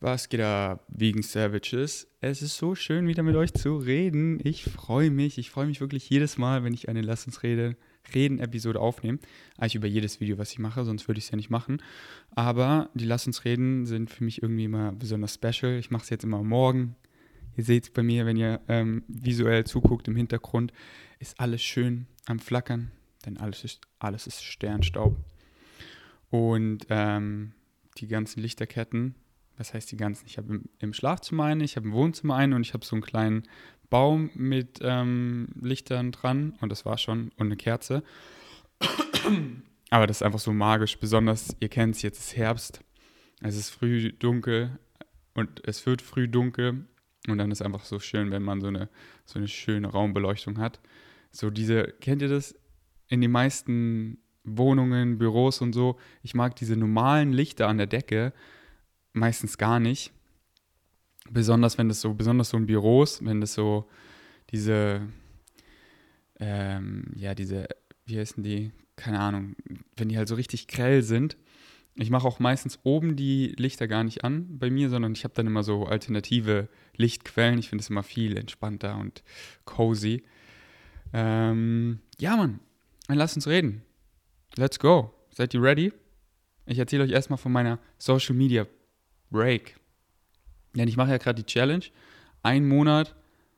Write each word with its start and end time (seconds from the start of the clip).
Was 0.00 0.28
geht 0.28 0.40
ab, 0.42 0.84
Vegan 0.86 1.22
Savages? 1.22 2.06
Es 2.20 2.40
ist 2.40 2.56
so 2.56 2.76
schön, 2.76 3.08
wieder 3.08 3.24
mit 3.24 3.34
euch 3.34 3.52
zu 3.52 3.78
reden. 3.78 4.38
Ich 4.44 4.62
freue 4.62 5.10
mich. 5.10 5.38
Ich 5.38 5.50
freue 5.50 5.66
mich 5.66 5.80
wirklich 5.80 6.08
jedes 6.08 6.38
Mal, 6.38 6.62
wenn 6.62 6.72
ich 6.72 6.88
eine 6.88 7.00
Lass 7.00 7.26
uns 7.26 7.42
rede, 7.42 7.76
Reden-Episode 8.14 8.78
aufnehme. 8.78 9.18
Eigentlich 9.56 9.74
über 9.74 9.88
jedes 9.88 10.20
Video, 10.20 10.38
was 10.38 10.52
ich 10.52 10.60
mache, 10.60 10.84
sonst 10.84 11.08
würde 11.08 11.18
ich 11.18 11.24
es 11.24 11.30
ja 11.32 11.36
nicht 11.36 11.50
machen. 11.50 11.82
Aber 12.30 12.90
die 12.94 13.06
Lass 13.06 13.26
uns 13.26 13.44
reden 13.44 13.86
sind 13.86 14.08
für 14.08 14.22
mich 14.22 14.40
irgendwie 14.40 14.66
immer 14.66 14.92
besonders 14.92 15.34
special. 15.34 15.80
Ich 15.80 15.90
mache 15.90 16.04
es 16.04 16.10
jetzt 16.10 16.22
immer 16.22 16.44
morgen. 16.44 16.94
Ihr 17.56 17.64
seht 17.64 17.82
es 17.82 17.90
bei 17.90 18.04
mir, 18.04 18.24
wenn 18.24 18.36
ihr 18.36 18.60
ähm, 18.68 19.02
visuell 19.08 19.64
zuguckt 19.64 20.06
im 20.06 20.14
Hintergrund, 20.14 20.72
ist 21.18 21.40
alles 21.40 21.60
schön 21.60 22.06
am 22.26 22.38
Flackern, 22.38 22.92
denn 23.26 23.36
alles 23.36 23.64
ist, 23.64 23.80
alles 23.98 24.28
ist 24.28 24.44
Sternstaub. 24.44 25.16
Und 26.30 26.86
ähm, 26.88 27.50
die 27.96 28.06
ganzen 28.06 28.40
Lichterketten 28.40 29.16
was 29.58 29.74
heißt 29.74 29.90
die 29.90 29.96
ganzen? 29.96 30.26
Ich 30.26 30.38
habe 30.38 30.54
im, 30.54 30.64
im, 30.78 30.92
Schlafzimmer 30.92 31.44
eine, 31.44 31.64
ich 31.64 31.76
habe 31.76 31.86
im 31.86 31.92
Wohnzimmer 31.92 32.36
eine 32.36 32.54
und 32.56 32.62
ich 32.62 32.74
habe 32.74 32.84
so 32.84 32.94
einen 32.94 33.02
kleinen 33.02 33.42
Baum 33.90 34.30
mit 34.34 34.78
ähm, 34.82 35.48
Lichtern 35.60 36.12
dran 36.12 36.54
und 36.60 36.70
das 36.70 36.84
war 36.84 36.98
schon 36.98 37.30
und 37.36 37.46
eine 37.46 37.56
Kerze. 37.56 38.02
Aber 39.90 40.06
das 40.06 40.18
ist 40.18 40.22
einfach 40.22 40.38
so 40.38 40.52
magisch, 40.52 40.98
besonders, 40.98 41.56
ihr 41.60 41.68
kennt 41.68 41.96
es, 41.96 42.02
jetzt 42.02 42.18
ist 42.18 42.36
Herbst, 42.36 42.80
es 43.40 43.56
ist 43.56 43.70
früh 43.70 44.12
dunkel 44.12 44.78
und 45.34 45.66
es 45.66 45.84
wird 45.86 46.02
früh 46.02 46.28
dunkel 46.28 46.84
und 47.26 47.38
dann 47.38 47.50
ist 47.50 47.62
einfach 47.62 47.84
so 47.84 47.98
schön, 47.98 48.30
wenn 48.30 48.42
man 48.42 48.60
so 48.60 48.68
eine, 48.68 48.88
so 49.24 49.38
eine 49.38 49.48
schöne 49.48 49.88
Raumbeleuchtung 49.88 50.58
hat. 50.58 50.80
So 51.30 51.50
diese, 51.50 51.84
kennt 52.00 52.22
ihr 52.22 52.28
das? 52.28 52.54
In 53.08 53.20
den 53.20 53.30
meisten 53.30 54.18
Wohnungen, 54.44 55.18
Büros 55.18 55.60
und 55.60 55.72
so, 55.72 55.98
ich 56.22 56.34
mag 56.34 56.56
diese 56.56 56.76
normalen 56.76 57.32
Lichter 57.32 57.68
an 57.68 57.78
der 57.78 57.86
Decke, 57.86 58.32
meistens 59.12 59.58
gar 59.58 59.80
nicht. 59.80 60.12
Besonders 61.30 61.78
wenn 61.78 61.88
das 61.88 62.00
so, 62.00 62.14
besonders 62.14 62.50
so 62.50 62.56
in 62.56 62.66
Büros, 62.66 63.24
wenn 63.24 63.40
das 63.40 63.54
so 63.54 63.88
diese, 64.50 65.02
ähm, 66.40 67.12
ja, 67.14 67.34
diese, 67.34 67.68
wie 68.06 68.18
heißen 68.18 68.42
die, 68.42 68.72
keine 68.96 69.20
Ahnung, 69.20 69.54
wenn 69.96 70.08
die 70.08 70.16
halt 70.16 70.28
so 70.28 70.34
richtig 70.34 70.68
grell 70.68 71.02
sind. 71.02 71.36
Ich 71.94 72.10
mache 72.10 72.26
auch 72.26 72.38
meistens 72.38 72.78
oben 72.84 73.16
die 73.16 73.54
Lichter 73.58 73.88
gar 73.88 74.04
nicht 74.04 74.24
an 74.24 74.58
bei 74.58 74.70
mir, 74.70 74.88
sondern 74.88 75.12
ich 75.12 75.24
habe 75.24 75.34
dann 75.34 75.48
immer 75.48 75.64
so 75.64 75.84
alternative 75.84 76.68
Lichtquellen. 76.96 77.58
Ich 77.58 77.68
finde 77.68 77.82
es 77.82 77.90
immer 77.90 78.04
viel 78.04 78.36
entspannter 78.36 78.96
und 78.96 79.24
cozy. 79.64 80.22
Ähm, 81.12 81.98
ja, 82.18 82.36
Mann, 82.36 82.60
dann 83.08 83.18
lasst 83.18 83.36
uns 83.36 83.48
reden. 83.48 83.82
Let's 84.56 84.78
go. 84.78 85.12
Seid 85.30 85.54
ihr 85.54 85.62
ready? 85.62 85.92
Ich 86.66 86.78
erzähle 86.78 87.04
euch 87.04 87.10
erstmal 87.10 87.38
von 87.38 87.52
meiner 87.52 87.78
Social 87.98 88.34
Media 88.34 88.66
Break. 89.30 89.76
Denn 90.74 90.88
ich 90.88 90.96
mache 90.96 91.10
ja 91.10 91.18
gerade 91.18 91.42
die 91.42 91.46
Challenge. 91.46 91.84
Ein 92.42 92.68
Monat 92.68 93.14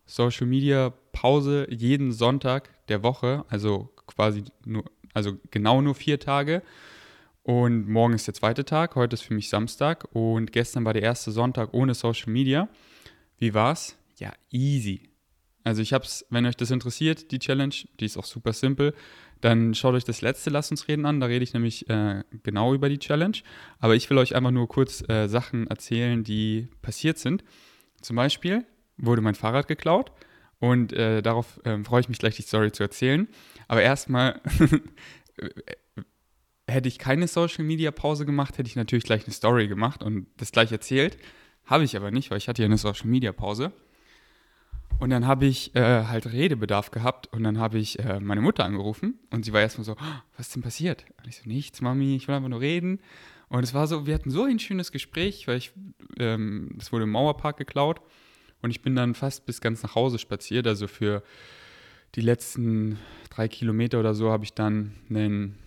Social 0.07 0.47
Media 0.47 0.93
Pause 1.13 1.67
jeden 1.71 2.13
Sonntag 2.13 2.71
der 2.89 3.03
Woche, 3.03 3.45
also 3.49 3.93
quasi 4.07 4.45
nur, 4.65 4.85
also 5.15 5.39
genau 5.51 5.81
nur 5.81 5.95
vier 5.95 6.19
Tage. 6.19 6.63
Und 7.43 7.89
morgen 7.89 8.15
ist 8.15 8.27
der 8.27 8.35
zweite 8.35 8.65
Tag, 8.65 8.97
heute 8.97 9.15
ist 9.15 9.23
für 9.23 9.35
mich 9.35 9.49
Samstag 9.49 10.07
und 10.13 10.53
gestern 10.53 10.85
war 10.85 10.93
der 10.93 11.03
erste 11.03 11.31
Sonntag 11.31 11.73
ohne 11.73 11.95
Social 11.95 12.31
Media. 12.33 12.69
Wie 13.39 13.55
war's? 13.55 13.97
Ja, 14.19 14.33
easy. 14.51 15.11
Also 15.65 15.83
ich 15.83 15.93
hab's, 15.93 16.25
wenn 16.31 16.47
euch 16.47 16.57
das 16.57 16.71
interessiert, 16.71 17.31
die 17.31 17.39
Challenge, 17.39 17.75
die 17.99 18.05
ist 18.05 18.17
auch 18.17 18.25
super 18.25 18.53
simpel. 18.53 18.95
Dann 19.41 19.75
schaut 19.75 19.95
euch 19.95 20.05
das 20.05 20.21
letzte 20.23 20.51
Lass 20.51 20.71
uns 20.71 20.89
reden 20.89 21.07
an. 21.07 21.21
Da 21.21 21.27
rede 21.27 21.43
ich 21.43 21.55
nämlich 21.55 21.89
äh, 21.89 22.23
genau 22.43 22.75
über 22.75 22.89
die 22.89 22.99
Challenge. 22.99 23.39
Aber 23.79 23.95
ich 23.95 24.09
will 24.11 24.19
euch 24.19 24.35
einfach 24.35 24.51
nur 24.51 24.69
kurz 24.69 25.09
äh, 25.09 25.29
Sachen 25.29 25.67
erzählen, 25.67 26.23
die 26.25 26.69
passiert 26.83 27.19
sind. 27.19 27.45
Zum 28.01 28.17
Beispiel 28.17 28.65
wurde 28.97 29.23
mein 29.23 29.35
Fahrrad 29.35 29.69
geklaut. 29.69 30.13
Und 30.59 30.93
äh, 30.93 31.23
darauf 31.23 31.61
ähm, 31.65 31.85
freue 31.85 32.03
ich 32.03 32.09
mich 32.09 32.19
gleich, 32.19 32.37
die 32.37 32.43
Story 32.43 32.71
zu 32.71 32.83
erzählen. 32.83 33.29
Aber 33.67 33.83
erstmal 33.83 34.41
hätte 36.69 36.89
ich 36.89 36.99
keine 36.99 37.27
Social 37.29 37.65
Media 37.65 37.91
Pause 37.91 38.27
gemacht, 38.27 38.59
hätte 38.59 38.69
ich 38.69 38.77
natürlich 38.77 39.05
gleich 39.05 39.25
eine 39.25 39.33
Story 39.33 39.69
gemacht 39.69 40.03
und 40.03 40.27
das 40.37 40.53
gleich 40.53 40.71
erzählt. 40.71 41.17
Habe 41.65 41.85
ich 41.85 41.97
aber 41.97 42.11
nicht, 42.11 42.31
weil 42.31 42.39
ich 42.39 42.49
hatte 42.49 42.63
ja 42.63 42.67
eine 42.67 42.79
Social 42.79 43.07
Media 43.07 43.33
Pause. 43.33 43.73
Und 45.01 45.09
dann 45.09 45.27
habe 45.27 45.47
ich 45.47 45.75
äh, 45.75 46.05
halt 46.05 46.31
Redebedarf 46.31 46.91
gehabt 46.91 47.33
und 47.33 47.43
dann 47.43 47.59
habe 47.59 47.79
ich 47.79 47.99
äh, 47.99 48.21
meine 48.21 48.43
Mutter 48.43 48.67
angerufen 48.67 49.19
und 49.31 49.47
sie 49.47 49.53
war 49.55 49.63
erstmal 49.63 49.87
so, 49.87 49.93
oh, 49.93 50.21
was 50.37 50.49
ist 50.49 50.55
denn 50.55 50.63
passiert? 50.63 51.07
Und 51.19 51.27
ich 51.27 51.39
so, 51.39 51.49
nichts, 51.49 51.81
Mami, 51.81 52.17
ich 52.17 52.29
will 52.29 52.35
einfach 52.35 52.51
nur 52.51 52.61
reden. 52.61 53.01
Und 53.49 53.65
es 53.65 53.73
war 53.73 53.87
so, 53.87 54.07
wir 54.07 54.15
hatten 54.15 54.31
so 54.31 54.45
ein 54.45 54.59
schönes 54.59 54.93
Gespräch, 54.93 55.49
weil 55.49 55.57
ich, 55.57 55.73
ähm, 56.19 56.77
wurde 56.91 57.05
im 57.05 57.11
Mauerpark 57.11 57.57
geklaut 57.57 58.03
und 58.61 58.71
ich 58.71 58.83
bin 58.83 58.95
dann 58.95 59.15
fast 59.15 59.47
bis 59.47 59.63
ganz 59.63 59.83
nach 59.83 59.95
Hause 59.95 60.19
spaziert. 60.19 60.67
Also 60.67 60.87
für 60.87 61.23
die 62.15 62.21
letzten 62.21 62.99
drei 63.31 63.49
Kilometer 63.49 64.01
oder 64.01 64.15
so 64.15 64.31
habe 64.31 64.45
ich 64.45 64.53
dann 64.53 64.93
einen, 65.09 65.59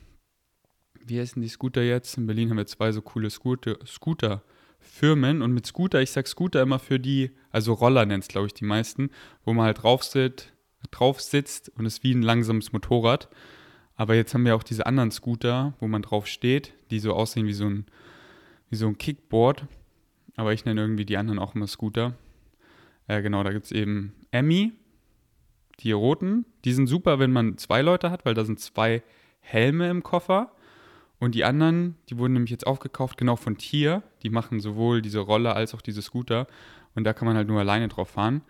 wie 1.04 1.20
heißen 1.20 1.42
die 1.42 1.50
Scooter 1.50 1.82
jetzt? 1.82 2.18
In 2.20 2.28
Berlin 2.28 2.52
haben 2.52 2.58
wir 2.58 2.68
zwei 2.68 2.92
so 2.92 3.02
coole 3.02 3.32
Scooter, 3.32 3.80
Scooter 3.88 4.44
Firmen 4.84 5.42
und 5.42 5.54
mit 5.54 5.66
Scooter, 5.66 6.02
ich 6.02 6.12
sag 6.12 6.28
Scooter 6.28 6.62
immer 6.62 6.80
für 6.80 7.00
die, 7.00 7.32
also 7.52 7.74
Roller 7.74 8.06
nennt 8.06 8.24
es 8.24 8.28
glaube 8.28 8.48
ich 8.48 8.54
die 8.54 8.66
meisten, 8.66 9.10
wo 9.44 9.54
man 9.54 9.66
halt 9.66 9.84
drauf 9.84 10.04
sitzt, 10.04 10.54
drauf 10.92 11.22
sitzt 11.22 11.72
und 11.78 11.86
es 11.86 11.96
ist 11.96 12.04
wie 12.04 12.14
ein 12.14 12.22
langsames 12.22 12.72
Motorrad. 12.74 13.30
Aber 13.96 14.16
jetzt 14.16 14.34
haben 14.34 14.46
wir 14.46 14.56
auch 14.56 14.64
diese 14.64 14.86
anderen 14.86 15.12
Scooter, 15.12 15.74
wo 15.80 15.88
man 15.88 16.02
drauf 16.02 16.28
steht, 16.28 16.74
die 16.90 17.00
so 17.00 17.14
aussehen 17.14 17.48
wie 17.48 17.54
so 17.54 17.66
ein, 17.66 17.86
wie 18.70 18.76
so 18.76 18.88
ein 18.88 18.98
Kickboard. 18.98 19.68
Aber 20.36 20.54
ich 20.54 20.66
nenne 20.66 20.82
irgendwie 20.82 21.06
die 21.06 21.18
anderen 21.18 21.40
auch 21.40 21.54
immer 21.54 21.68
Scooter. 21.68 22.16
Äh, 23.08 23.22
genau, 23.22 23.44
da 23.44 23.52
gibt 23.52 23.66
es 23.66 23.72
eben 23.72 24.14
Emmy, 24.32 24.74
die 25.82 25.92
roten. 25.92 26.46
Die 26.66 26.74
sind 26.74 26.88
super, 26.88 27.20
wenn 27.20 27.32
man 27.32 27.58
zwei 27.58 27.82
Leute 27.82 28.10
hat, 28.10 28.26
weil 28.26 28.34
da 28.34 28.46
sind 28.46 28.60
zwei 28.60 29.04
Helme 29.42 29.90
im 29.90 30.02
Koffer. 30.02 30.52
Und 31.24 31.36
die 31.36 31.46
anderen, 31.46 31.96
die 32.10 32.18
wurden 32.18 32.34
nämlich 32.34 32.52
jetzt 32.52 32.68
aufgekauft, 32.68 33.18
genau 33.18 33.38
von 33.38 33.58
Tier. 33.58 34.04
Die 34.24 34.30
machen 34.30 34.60
sowohl 34.60 35.02
diese 35.02 35.20
Roller 35.20 35.56
als 35.56 35.74
auch 35.74 35.80
diese 35.80 36.02
Scooter. 36.02 36.48
Und 36.96 37.06
da 37.06 37.14
kann 37.14 37.26
man 37.26 37.38
halt 37.38 37.48
nur 37.48 37.62
alleine 37.62 37.88
drauf 37.88 38.10
fahren, 38.10 38.42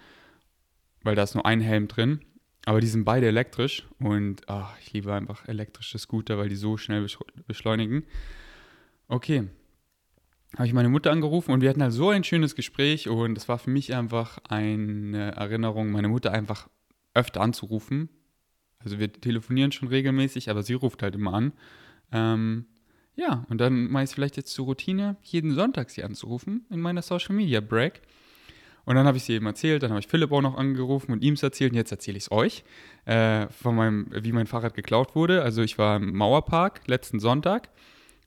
weil 1.04 1.14
da 1.14 1.22
ist 1.22 1.36
nur 1.36 1.46
ein 1.46 1.62
Helm 1.62 1.88
drin. 1.88 2.22
Aber 2.66 2.82
die 2.82 2.88
sind 2.88 3.06
beide 3.06 3.28
elektrisch 3.28 3.88
und 4.00 4.42
oh, 4.48 4.66
ich 4.82 4.92
liebe 4.92 5.14
einfach 5.14 5.48
elektrische 5.48 6.00
Scooter, 6.00 6.40
weil 6.40 6.50
die 6.50 6.56
so 6.56 6.76
schnell 6.78 7.06
beschleunigen. 7.46 8.06
Okay, 9.08 9.44
habe 10.56 10.66
ich 10.66 10.74
meine 10.74 10.90
Mutter 10.90 11.12
angerufen 11.12 11.52
und 11.52 11.62
wir 11.62 11.70
hatten 11.70 11.84
halt 11.84 11.94
so 11.94 12.10
ein 12.10 12.24
schönes 12.24 12.56
Gespräch 12.56 13.08
und 13.08 13.38
es 13.38 13.48
war 13.48 13.60
für 13.60 13.70
mich 13.70 13.94
einfach 13.94 14.40
eine 14.50 15.36
Erinnerung, 15.36 15.92
meine 15.92 16.08
Mutter 16.08 16.32
einfach 16.32 16.70
öfter 17.14 17.42
anzurufen. 17.42 18.10
Also 18.80 18.98
wir 18.98 19.14
telefonieren 19.14 19.72
schon 19.72 19.90
regelmäßig, 19.90 20.50
aber 20.50 20.64
sie 20.64 20.74
ruft 20.74 21.04
halt 21.04 21.14
immer 21.14 21.36
an 21.36 21.54
ähm, 22.14 22.66
ja, 23.16 23.46
und 23.50 23.60
dann 23.60 23.92
mache 23.92 24.04
ich 24.04 24.10
es 24.10 24.14
vielleicht 24.14 24.38
jetzt 24.38 24.54
zur 24.54 24.66
Routine, 24.66 25.18
jeden 25.22 25.54
Sonntag 25.54 25.90
sie 25.90 26.04
anzurufen 26.04 26.66
in 26.70 26.80
meiner 26.80 27.02
Social 27.02 27.36
Media 27.36 27.62
Break. 27.62 28.02
Und 28.86 28.96
dann 28.96 29.06
habe 29.06 29.18
ich 29.18 29.24
sie 29.24 29.34
eben 29.34 29.46
erzählt, 29.46 29.82
dann 29.82 29.92
habe 29.92 30.02
ich 30.02 30.08
Philipp 30.08 30.32
auch 30.32 30.42
noch 30.42 30.58
angerufen 30.58 31.14
und 31.14 31.24
ihm 31.24 31.36
es 31.36 31.44
erzählt 31.44 31.72
und 31.72 31.78
jetzt 31.78 31.92
erzähle 31.92 32.18
ich 32.18 32.26
es 32.26 32.32
euch, 32.32 32.64
äh, 33.06 33.48
von 33.48 33.76
meinem, 33.76 34.08
wie 34.12 34.34
mein 34.34 34.48
Fahrrad 34.48 34.74
geklaut 34.74 35.16
wurde. 35.16 35.42
Also 35.42 35.62
ich 35.62 35.78
war 35.78 35.98
im 35.98 36.16
Mauerpark 36.16 36.82
letzten 36.88 37.20
Sonntag, 37.20 37.70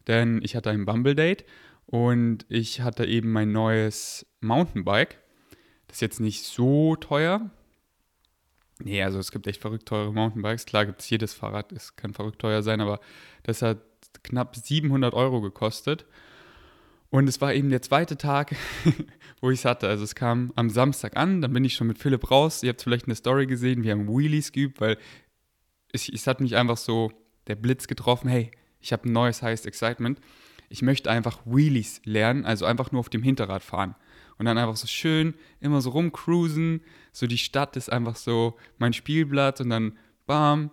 denn 0.07 0.41
ich 0.43 0.57
hatte 0.57 0.71
ein 0.71 0.87
Bumble 0.87 1.15
Date 1.15 1.45
und 1.85 2.47
ich 2.49 2.81
hatte 2.81 3.05
eben 3.05 3.33
mein 3.33 3.53
neues 3.53 4.27
Mountainbike. 4.41 5.19
Das 5.89 5.99
ist 5.99 6.03
jetzt 6.03 6.21
nicht 6.21 6.43
so 6.43 6.97
teuer. 6.97 7.51
Nee, 8.79 9.03
also 9.03 9.19
es 9.19 9.31
gibt 9.31 9.47
echt 9.47 9.61
verrückt 9.61 9.87
teure 9.87 10.13
Mountainbikes. 10.13 10.67
Klar 10.67 10.87
gibt 10.87 11.01
es 11.01 11.09
jedes 11.09 11.33
Fahrrad, 11.33 11.73
es 11.73 11.97
kann 11.97 12.13
verrückt 12.13 12.41
teuer 12.41 12.63
sein, 12.63 12.81
aber 12.81 13.01
das 13.43 13.63
hat 13.63 13.79
knapp 14.23 14.55
700 14.57 15.15
Euro 15.15 15.41
gekostet. 15.41 16.05
Und 17.09 17.29
es 17.29 17.41
war 17.41 17.55
eben 17.55 17.71
der 17.71 17.83
zweite 17.83 18.19
Tag, 18.19 18.55
wo 19.41 19.51
ich 19.51 19.61
es 19.61 19.65
hatte. 19.65 19.89
Also 19.89 20.05
es 20.05 20.15
kam 20.15 20.53
am 20.57 20.69
Samstag 20.71 21.17
an, 21.17 21.41
dann 21.41 21.53
bin 21.53 21.65
ich 21.65 21.75
schon 21.75 21.87
mit 21.87 21.99
Philipp 21.99 22.31
raus. 22.31 22.63
Ihr 22.63 22.71
habt 22.71 22.83
vielleicht 22.83 23.07
eine 23.07 23.15
Story 23.15 23.47
gesehen, 23.47 23.83
wir 23.83 23.93
haben 23.93 24.09
Wheelies 24.09 24.53
geübt, 24.53 24.81
weil 24.81 24.99
es, 25.93 26.09
es 26.09 26.27
hat 26.27 26.41
mich 26.41 26.57
einfach 26.57 26.77
so 26.77 27.13
der 27.47 27.55
Blitz 27.55 27.87
getroffen, 27.87 28.29
hey, 28.29 28.51
ich 28.81 28.93
habe 28.93 29.09
ein 29.09 29.13
neues 29.13 29.43
Highest 29.43 29.67
Excitement. 29.67 30.21
Ich 30.69 30.83
möchte 30.83 31.11
einfach 31.11 31.39
Wheelies 31.45 32.03
lernen, 32.05 32.45
also 32.45 32.67
einfach 32.67 32.93
nur 32.93 33.01
auf 33.01 33.09
dem 33.09 33.23
Hinterrad 33.23 33.63
fahren. 33.63 33.95
Und 34.39 34.47
dann 34.47 34.59
einfach 34.59 34.77
so 34.77 34.87
schön, 34.87 35.35
immer 35.61 35.81
so 35.81 35.91
rumcruisen. 35.91 36.83
So 37.13 37.27
die 37.27 37.39
Stadt 37.39 37.77
ist 37.77 37.91
einfach 37.91 38.17
so 38.17 38.57
mein 38.79 38.93
Spielblatt 38.93 39.61
und 39.61 39.71
dann 39.71 39.97
bam, 40.27 40.71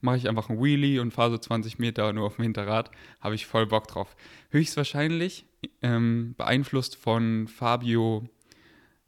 mache 0.00 0.16
ich 0.16 0.28
einfach 0.28 0.48
ein 0.48 0.62
Wheelie 0.62 1.00
und 1.00 1.12
fahre 1.12 1.32
so 1.32 1.38
20 1.38 1.78
Meter 1.78 2.12
nur 2.12 2.26
auf 2.26 2.36
dem 2.36 2.44
Hinterrad, 2.44 2.90
habe 3.20 3.34
ich 3.34 3.46
voll 3.46 3.66
Bock 3.66 3.88
drauf. 3.88 4.14
Höchstwahrscheinlich 4.50 5.46
ähm, 5.82 6.34
beeinflusst 6.36 6.96
von 6.96 7.48
Fabio 7.48 8.28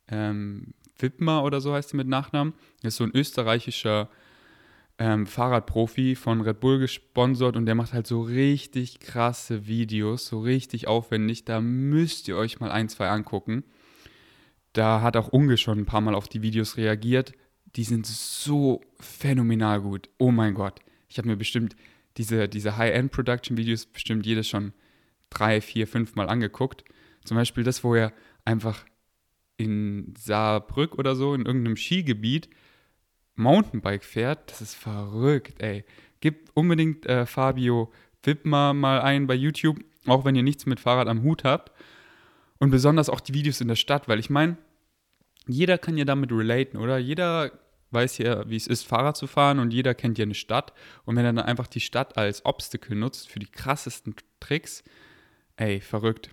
ähm, 0.09 0.75
Wittmer 0.99 1.45
oder 1.45 1.61
so 1.61 1.73
heißt 1.73 1.95
er 1.95 1.97
mit 1.99 2.09
Nachnamen. 2.09 2.55
Das 2.83 2.95
ist 2.95 2.97
so 2.99 3.05
ein 3.05 3.15
österreichischer 3.15 4.09
ähm, 4.99 5.27
Fahrradprofi 5.27 6.15
von 6.15 6.43
Red 6.43 6.61
Bull 6.61 6.79
gesponsert 6.79 7.57
und 7.57 7.67
der 7.67 7.75
macht 7.75 7.93
halt 7.93 8.07
so 8.07 8.21
richtig 8.21 9.01
krasse 9.01 9.67
Videos, 9.67 10.27
so 10.27 10.41
richtig 10.41 10.89
aufwendig. 10.89 11.45
Da 11.45 11.61
müsst 11.61 12.29
ihr 12.29 12.37
euch 12.37 12.61
mal 12.61 12.71
ein, 12.71 12.89
zwei 12.89 13.09
angucken. 13.09 13.65
Da 14.73 15.01
hat 15.01 15.17
auch 15.17 15.29
Unge 15.29 15.57
schon 15.57 15.79
ein 15.79 15.87
paar 15.87 16.01
Mal 16.01 16.15
auf 16.15 16.29
die 16.29 16.43
Videos 16.43 16.77
reagiert. 16.77 17.33
Die 17.77 17.85
sind 17.85 18.07
so 18.07 18.81
phänomenal 18.99 19.81
gut. 19.81 20.09
Oh 20.19 20.31
mein 20.31 20.55
Gott. 20.55 20.81
Ich 21.09 21.19
habe 21.19 21.29
mir 21.29 21.37
bestimmt 21.37 21.77
diese, 22.17 22.49
diese 22.49 22.77
High-End-Production-Videos 22.77 23.87
bestimmt 23.87 24.27
jedes 24.27 24.49
schon 24.49 24.73
drei, 25.29 25.61
vier, 25.61 25.87
fünf 25.87 26.15
Mal 26.15 26.29
angeguckt. 26.29 26.85
Zum 27.25 27.37
Beispiel 27.37 27.65
das, 27.65 27.85
wo 27.85 27.95
er 27.95 28.13
einfach 28.45 28.85
in 29.57 30.15
Saarbrück 30.19 30.99
oder 30.99 31.15
so, 31.15 31.35
in 31.35 31.45
irgendeinem 31.45 31.77
Skigebiet, 31.77 32.49
Mountainbike 33.37 34.05
fährt. 34.05 34.51
Das 34.51 34.61
ist 34.61 34.75
verrückt, 34.75 35.63
ey. 35.63 35.85
Gib 36.21 36.51
unbedingt 36.55 37.07
äh, 37.07 37.27
Fabio 37.27 37.93
Wippmer 38.23 38.75
mal 38.75 39.01
ein 39.01 39.27
bei 39.27 39.35
YouTube, 39.35 39.79
auch 40.07 40.25
wenn 40.25 40.35
ihr 40.35 40.43
nichts 40.43 40.67
mit 40.67 40.81
Fahrrad 40.81 41.09
am 41.09 41.23
Hut 41.23 41.45
habt. 41.45 41.73
Und 42.61 42.71
besonders 42.71 43.09
auch 43.09 43.21
die 43.21 43.35
Videos 43.35 43.61
in 43.61 43.69
der 43.69 43.77
Stadt, 43.77 44.07
weil 44.07 44.21
ich 44.21 44.31
meine, 44.31 44.57
jeder 45.49 45.79
kann 45.79 45.97
ja 45.97 46.05
damit 46.05 46.31
relaten, 46.31 46.79
oder? 46.79 46.99
Jeder 46.99 47.51
weiß 47.91 48.19
ja, 48.19 48.49
wie 48.49 48.57
es 48.57 48.67
ist, 48.67 48.87
Fahrrad 48.87 49.17
zu 49.17 49.27
fahren 49.27 49.59
und 49.59 49.73
jeder 49.73 49.95
kennt 49.95 50.19
ja 50.19 50.23
eine 50.25 50.35
Stadt. 50.35 50.73
Und 51.05 51.17
wenn 51.17 51.25
er 51.25 51.33
dann 51.33 51.45
einfach 51.45 51.67
die 51.67 51.81
Stadt 51.81 52.17
als 52.17 52.45
Obstacle 52.45 52.95
nutzt 52.97 53.29
für 53.29 53.41
die 53.41 53.51
krassesten 53.51 54.15
Tricks, 54.39 54.85
ey, 55.57 55.81
verrückt. 55.81 56.31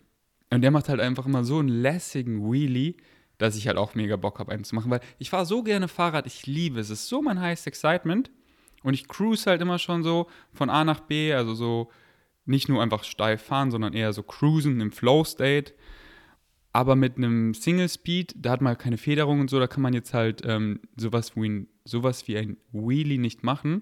Und 0.51 0.61
der 0.61 0.71
macht 0.71 0.89
halt 0.89 0.99
einfach 0.99 1.25
immer 1.25 1.43
so 1.43 1.59
einen 1.59 1.69
lässigen 1.69 2.51
Wheelie, 2.51 2.95
dass 3.37 3.55
ich 3.55 3.67
halt 3.67 3.77
auch 3.77 3.95
mega 3.95 4.15
Bock 4.15 4.39
habe, 4.39 4.51
einen 4.51 4.63
zu 4.63 4.75
machen, 4.75 4.91
weil 4.91 5.01
ich 5.19 5.29
fahre 5.29 5.45
so 5.45 5.63
gerne 5.63 5.87
Fahrrad, 5.87 6.27
ich 6.27 6.45
liebe 6.45 6.79
es. 6.79 6.89
Es 6.89 7.01
ist 7.01 7.09
so 7.09 7.21
mein 7.21 7.39
highest 7.39 7.67
excitement. 7.67 8.31
Und 8.83 8.93
ich 8.93 9.07
cruise 9.07 9.49
halt 9.49 9.61
immer 9.61 9.79
schon 9.79 10.03
so 10.03 10.27
von 10.53 10.69
A 10.69 10.83
nach 10.83 11.01
B, 11.01 11.33
also 11.33 11.53
so 11.55 11.91
nicht 12.45 12.69
nur 12.69 12.81
einfach 12.81 13.03
steil 13.03 13.37
fahren, 13.37 13.71
sondern 13.71 13.93
eher 13.93 14.13
so 14.13 14.23
cruisen 14.23 14.79
im 14.79 14.91
Flow-State. 14.91 15.73
Aber 16.77 16.95
mit 16.95 17.17
einem 17.17 17.55
Single 17.55 17.89
Speed, 17.89 18.35
da 18.37 18.51
hat 18.51 18.61
man 18.61 18.73
halt 18.73 18.79
keine 18.79 18.99
Federung 18.99 19.39
und 19.39 19.49
so, 19.49 19.59
da 19.59 19.65
kann 19.65 19.81
man 19.81 19.95
jetzt 19.95 20.13
halt 20.13 20.43
ähm, 20.45 20.79
sowas, 20.95 21.35
wie 21.35 21.49
ein, 21.49 21.67
sowas 21.85 22.27
wie 22.27 22.37
ein 22.37 22.57
Wheelie 22.71 23.17
nicht 23.17 23.43
machen. 23.43 23.81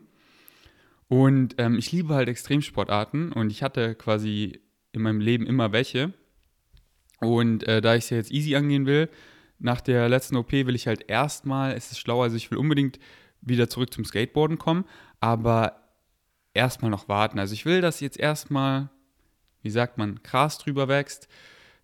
Und 1.09 1.55
ähm, 1.57 1.77
ich 1.77 1.91
liebe 1.91 2.15
halt 2.15 2.29
Extremsportarten 2.29 3.33
und 3.33 3.51
ich 3.51 3.63
hatte 3.63 3.95
quasi 3.95 4.61
in 4.93 5.01
meinem 5.01 5.19
Leben 5.19 5.45
immer 5.45 5.73
welche. 5.73 6.13
Und 7.19 7.67
äh, 7.67 7.81
da 7.81 7.95
ich 7.95 8.05
es 8.05 8.11
ja 8.11 8.15
jetzt 8.15 8.31
easy 8.31 8.55
angehen 8.55 8.85
will, 8.85 9.09
nach 9.59 9.81
der 9.81 10.07
letzten 10.07 10.37
OP 10.37 10.53
will 10.53 10.73
ich 10.73 10.87
halt 10.87 11.09
erstmal, 11.09 11.73
es 11.73 11.91
ist 11.91 11.99
schlau, 11.99 12.21
also 12.21 12.37
ich 12.37 12.49
will 12.49 12.57
unbedingt 12.57 12.97
wieder 13.41 13.69
zurück 13.69 13.93
zum 13.93 14.05
Skateboarden 14.05 14.57
kommen, 14.57 14.85
aber 15.19 15.81
erstmal 16.53 16.91
noch 16.91 17.09
warten. 17.09 17.39
Also 17.39 17.55
ich 17.55 17.65
will, 17.65 17.81
dass 17.81 17.99
jetzt 17.99 18.17
erstmal, 18.17 18.89
wie 19.63 19.69
sagt 19.69 19.97
man, 19.97 20.21
Gras 20.23 20.59
drüber 20.59 20.87
wächst 20.87 21.27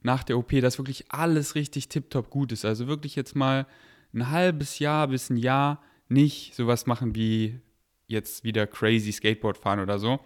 nach 0.01 0.24
der 0.24 0.38
OP, 0.38 0.51
dass 0.62 0.77
wirklich 0.77 1.06
alles 1.09 1.56
richtig 1.56 1.89
tiptop 1.89 2.30
gut 2.30 2.51
ist. 2.51 2.65
Also 2.65 2.88
wirklich 2.88 3.15
jetzt 3.15 3.36
mal 3.36 3.68
ein 4.13 4.30
halbes 4.30 4.80
Jahr 4.80 5.07
bis 5.07 5.30
ein 5.30 5.38
Jahr 5.38 5.81
nicht 6.09 6.56
sowas 6.56 6.86
machen 6.86 7.15
wie 7.15 7.59
jetzt 8.07 8.44
wieder 8.44 8.68
crazy 8.68 9.12
Skateboard 9.12 9.57
fahren 9.57 9.80
oder 9.80 10.00
so. 10.00 10.19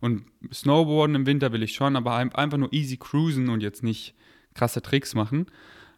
Und 0.00 0.24
Snowboarden 0.52 1.16
im 1.16 1.26
Winter 1.26 1.52
will 1.52 1.62
ich 1.62 1.74
schon, 1.74 1.96
aber 1.96 2.16
einfach 2.16 2.58
nur 2.58 2.72
easy 2.72 2.96
cruisen 2.96 3.48
und 3.48 3.62
jetzt 3.62 3.82
nicht 3.82 4.14
krasse 4.54 4.82
Tricks 4.82 5.14
machen. 5.14 5.46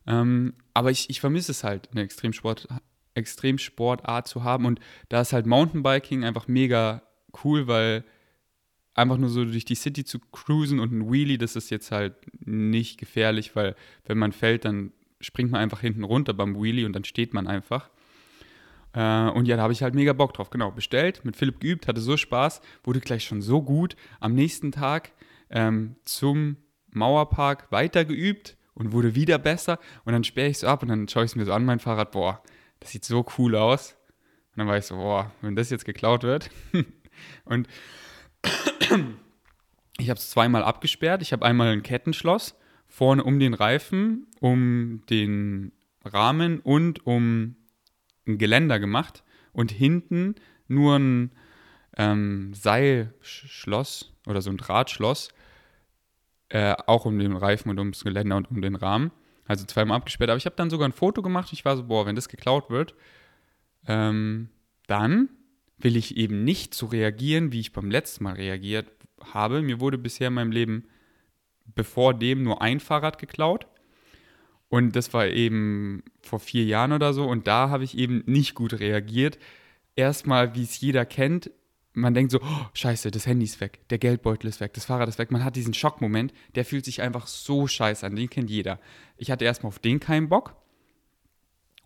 Ähm, 0.06 0.54
aber 0.74 0.90
ich, 0.90 1.10
ich 1.10 1.20
vermisse 1.20 1.52
es 1.52 1.64
halt, 1.64 1.90
eine 1.90 2.02
Extremsport, 2.02 2.68
Extremsportart 3.14 4.28
zu 4.28 4.44
haben. 4.44 4.66
Und 4.66 4.80
da 5.08 5.20
ist 5.20 5.32
halt 5.32 5.46
Mountainbiking 5.46 6.24
einfach 6.24 6.48
mega 6.48 7.02
cool, 7.44 7.66
weil 7.66 8.04
einfach 8.94 9.18
nur 9.18 9.28
so 9.28 9.44
durch 9.44 9.64
die 9.64 9.74
City 9.74 10.04
zu 10.04 10.18
cruisen 10.18 10.80
und 10.80 10.92
ein 10.92 11.12
Wheelie, 11.12 11.38
das 11.38 11.56
ist 11.56 11.70
jetzt 11.70 11.90
halt 11.90 12.14
nicht 12.46 12.98
gefährlich, 12.98 13.54
weil 13.56 13.74
wenn 14.06 14.18
man 14.18 14.32
fällt, 14.32 14.64
dann 14.64 14.92
springt 15.20 15.50
man 15.50 15.60
einfach 15.60 15.80
hinten 15.80 16.04
runter 16.04 16.34
beim 16.34 16.60
Wheelie 16.60 16.86
und 16.86 16.92
dann 16.92 17.04
steht 17.04 17.34
man 17.34 17.46
einfach. 17.46 17.90
Äh, 18.92 19.28
und 19.30 19.46
ja, 19.46 19.56
da 19.56 19.62
habe 19.62 19.72
ich 19.72 19.82
halt 19.82 19.94
mega 19.94 20.12
Bock 20.12 20.34
drauf. 20.34 20.50
Genau, 20.50 20.70
bestellt, 20.70 21.24
mit 21.24 21.36
Philipp 21.36 21.60
geübt, 21.60 21.88
hatte 21.88 22.00
so 22.00 22.16
Spaß, 22.16 22.60
wurde 22.84 23.00
gleich 23.00 23.24
schon 23.24 23.42
so 23.42 23.62
gut. 23.62 23.96
Am 24.20 24.34
nächsten 24.34 24.70
Tag 24.72 25.12
ähm, 25.50 25.96
zum 26.04 26.56
Mauerpark 26.90 27.70
weiter 27.72 28.04
geübt 28.04 28.56
und 28.74 28.92
wurde 28.92 29.14
wieder 29.14 29.38
besser. 29.38 29.78
Und 30.04 30.12
dann 30.12 30.24
sperre 30.24 30.48
ich 30.48 30.58
so 30.58 30.68
ab 30.68 30.82
und 30.82 30.88
dann 30.88 31.08
schaue 31.08 31.24
ich 31.24 31.32
es 31.32 31.36
mir 31.36 31.44
so 31.44 31.52
an, 31.52 31.64
mein 31.64 31.80
Fahrrad, 31.80 32.12
boah, 32.12 32.42
das 32.80 32.90
sieht 32.90 33.04
so 33.04 33.26
cool 33.38 33.56
aus. 33.56 33.96
Und 34.52 34.58
dann 34.58 34.68
war 34.68 34.78
ich 34.78 34.84
so, 34.84 34.96
boah, 34.96 35.32
wenn 35.40 35.56
das 35.56 35.70
jetzt 35.70 35.84
geklaut 35.84 36.22
wird. 36.22 36.50
und 37.44 37.68
ich 39.98 40.10
habe 40.10 40.18
es 40.18 40.30
zweimal 40.30 40.62
abgesperrt. 40.62 41.22
Ich 41.22 41.32
habe 41.32 41.44
einmal 41.44 41.68
ein 41.68 41.82
Kettenschloss 41.82 42.56
vorne 42.86 43.24
um 43.24 43.40
den 43.40 43.54
Reifen, 43.54 44.26
um 44.40 45.02
den 45.10 45.72
Rahmen 46.04 46.60
und 46.60 47.06
um 47.06 47.56
ein 48.26 48.38
Geländer 48.38 48.78
gemacht 48.78 49.24
und 49.52 49.72
hinten 49.72 50.36
nur 50.68 50.96
ein 50.96 51.32
ähm, 51.96 52.54
Seilschloss 52.54 54.12
oder 54.26 54.42
so 54.42 54.50
ein 54.50 54.56
Drahtschloss, 54.56 55.30
äh, 56.48 56.74
auch 56.86 57.04
um 57.04 57.18
den 57.18 57.36
Reifen 57.36 57.70
und 57.70 57.78
ums 57.78 58.04
Geländer 58.04 58.36
und 58.36 58.50
um 58.50 58.62
den 58.62 58.76
Rahmen. 58.76 59.10
Also 59.46 59.64
zweimal 59.66 59.96
abgesperrt. 59.96 60.30
Aber 60.30 60.38
ich 60.38 60.46
habe 60.46 60.56
dann 60.56 60.70
sogar 60.70 60.88
ein 60.88 60.92
Foto 60.92 61.20
gemacht. 61.20 61.52
Ich 61.52 61.64
war 61.64 61.76
so, 61.76 61.84
boah, 61.84 62.06
wenn 62.06 62.16
das 62.16 62.28
geklaut 62.28 62.70
wird, 62.70 62.94
ähm, 63.86 64.48
dann 64.86 65.28
will 65.84 65.96
ich 65.96 66.16
eben 66.16 66.44
nicht 66.44 66.74
so 66.74 66.86
reagieren, 66.86 67.52
wie 67.52 67.60
ich 67.60 67.72
beim 67.72 67.90
letzten 67.90 68.24
Mal 68.24 68.34
reagiert 68.34 68.90
habe. 69.22 69.62
Mir 69.62 69.80
wurde 69.80 69.98
bisher 69.98 70.28
in 70.28 70.34
meinem 70.34 70.50
Leben 70.50 70.88
bevor 71.74 72.14
dem 72.14 72.42
nur 72.42 72.62
ein 72.62 72.80
Fahrrad 72.80 73.18
geklaut. 73.18 73.66
Und 74.68 74.96
das 74.96 75.12
war 75.12 75.26
eben 75.26 76.02
vor 76.20 76.40
vier 76.40 76.64
Jahren 76.64 76.92
oder 76.92 77.12
so. 77.12 77.24
Und 77.26 77.46
da 77.46 77.68
habe 77.68 77.84
ich 77.84 77.96
eben 77.96 78.22
nicht 78.26 78.54
gut 78.54 78.80
reagiert. 78.80 79.38
Erstmal, 79.94 80.54
wie 80.54 80.64
es 80.64 80.80
jeder 80.80 81.04
kennt, 81.04 81.50
man 81.92 82.12
denkt 82.12 82.32
so, 82.32 82.40
oh, 82.42 82.66
scheiße, 82.72 83.12
das 83.12 83.26
Handy 83.26 83.44
ist 83.44 83.60
weg, 83.60 83.88
der 83.88 83.98
Geldbeutel 83.98 84.48
ist 84.48 84.60
weg, 84.60 84.74
das 84.74 84.84
Fahrrad 84.84 85.08
ist 85.08 85.18
weg. 85.18 85.30
Man 85.30 85.44
hat 85.44 85.54
diesen 85.54 85.74
Schockmoment, 85.74 86.34
der 86.56 86.64
fühlt 86.64 86.84
sich 86.84 87.02
einfach 87.02 87.28
so 87.28 87.68
scheiße 87.68 88.04
an, 88.04 88.16
den 88.16 88.28
kennt 88.28 88.50
jeder. 88.50 88.80
Ich 89.16 89.30
hatte 89.30 89.44
erstmal 89.44 89.68
auf 89.68 89.78
den 89.78 90.00
keinen 90.00 90.28
Bock. 90.28 90.56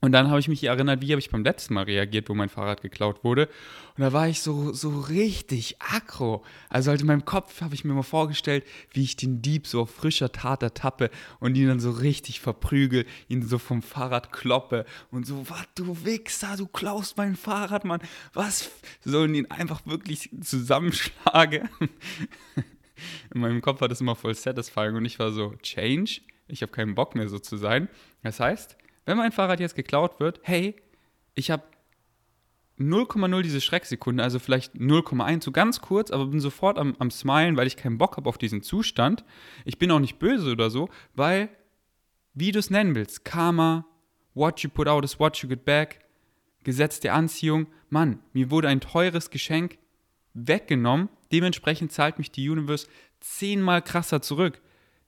Und 0.00 0.12
dann 0.12 0.28
habe 0.28 0.38
ich 0.38 0.46
mich 0.46 0.62
erinnert, 0.62 1.00
wie 1.00 1.10
habe 1.10 1.18
ich 1.18 1.30
beim 1.30 1.42
letzten 1.42 1.74
Mal 1.74 1.84
reagiert, 1.84 2.28
wo 2.28 2.34
mein 2.34 2.48
Fahrrad 2.48 2.82
geklaut 2.82 3.24
wurde. 3.24 3.48
Und 3.96 4.04
da 4.04 4.12
war 4.12 4.28
ich 4.28 4.42
so, 4.42 4.72
so 4.72 5.00
richtig 5.00 5.76
aggro. 5.80 6.44
Also 6.68 6.90
halt 6.90 7.00
in 7.00 7.08
meinem 7.08 7.24
Kopf 7.24 7.60
habe 7.60 7.74
ich 7.74 7.84
mir 7.84 7.94
mal 7.94 8.02
vorgestellt, 8.02 8.64
wie 8.92 9.02
ich 9.02 9.16
den 9.16 9.42
Dieb 9.42 9.66
so 9.66 9.82
auf 9.82 9.90
frischer 9.90 10.30
Tat 10.30 10.62
ertappe 10.62 11.10
und 11.40 11.56
ihn 11.56 11.66
dann 11.66 11.80
so 11.80 11.90
richtig 11.90 12.40
verprügel, 12.40 13.06
ihn 13.26 13.42
so 13.42 13.58
vom 13.58 13.82
Fahrrad 13.82 14.30
kloppe 14.30 14.84
und 15.10 15.26
so, 15.26 15.50
was 15.50 15.66
du 15.74 16.04
Wichser, 16.04 16.56
du 16.56 16.68
klaust 16.68 17.16
mein 17.16 17.34
Fahrrad, 17.34 17.84
Mann. 17.84 18.00
Was? 18.34 18.70
So 19.04 19.22
und 19.22 19.34
ihn 19.34 19.46
einfach 19.46 19.84
wirklich 19.84 20.30
zusammenschlage. 20.40 21.68
In 23.34 23.40
meinem 23.40 23.62
Kopf 23.62 23.80
war 23.80 23.88
das 23.88 24.00
immer 24.00 24.16
voll 24.16 24.34
satisfying 24.34 24.96
und 24.96 25.04
ich 25.04 25.18
war 25.18 25.32
so, 25.32 25.54
Change? 25.62 26.20
Ich 26.48 26.62
habe 26.62 26.72
keinen 26.72 26.94
Bock 26.94 27.14
mehr 27.14 27.28
so 27.28 27.38
zu 27.38 27.56
sein. 27.56 27.88
Das 28.22 28.40
heißt, 28.40 28.76
wenn 29.08 29.16
mein 29.16 29.32
Fahrrad 29.32 29.58
jetzt 29.58 29.74
geklaut 29.74 30.20
wird, 30.20 30.38
hey, 30.42 30.76
ich 31.34 31.50
habe 31.50 31.62
0,0 32.78 33.40
diese 33.40 33.62
Schrecksekunde, 33.62 34.22
also 34.22 34.38
vielleicht 34.38 34.74
0,1, 34.74 35.42
so 35.42 35.50
ganz 35.50 35.80
kurz, 35.80 36.10
aber 36.10 36.26
bin 36.26 36.40
sofort 36.40 36.78
am, 36.78 36.94
am 36.98 37.10
Smilen, 37.10 37.56
weil 37.56 37.66
ich 37.66 37.78
keinen 37.78 37.96
Bock 37.96 38.18
habe 38.18 38.28
auf 38.28 38.36
diesen 38.36 38.62
Zustand. 38.62 39.24
Ich 39.64 39.78
bin 39.78 39.90
auch 39.90 39.98
nicht 39.98 40.18
böse 40.18 40.52
oder 40.52 40.68
so, 40.68 40.90
weil, 41.14 41.48
wie 42.34 42.52
du 42.52 42.58
es 42.58 42.68
nennen 42.68 42.94
willst, 42.94 43.24
Karma, 43.24 43.86
what 44.34 44.60
you 44.60 44.68
put 44.68 44.86
out 44.86 45.04
is 45.04 45.18
what 45.18 45.38
you 45.38 45.48
get 45.48 45.64
back, 45.64 46.00
Gesetz 46.62 47.00
der 47.00 47.14
Anziehung, 47.14 47.66
Mann, 47.88 48.20
mir 48.34 48.50
wurde 48.50 48.68
ein 48.68 48.80
teures 48.80 49.30
Geschenk 49.30 49.78
weggenommen, 50.34 51.08
dementsprechend 51.32 51.92
zahlt 51.92 52.18
mich 52.18 52.30
die 52.30 52.48
Universe 52.50 52.86
zehnmal 53.20 53.80
krasser 53.80 54.20
zurück. 54.20 54.60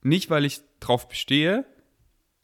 Nicht, 0.03 0.31
weil 0.31 0.47
ich 0.47 0.63
drauf 0.81 1.07
bestehe, 1.07 1.67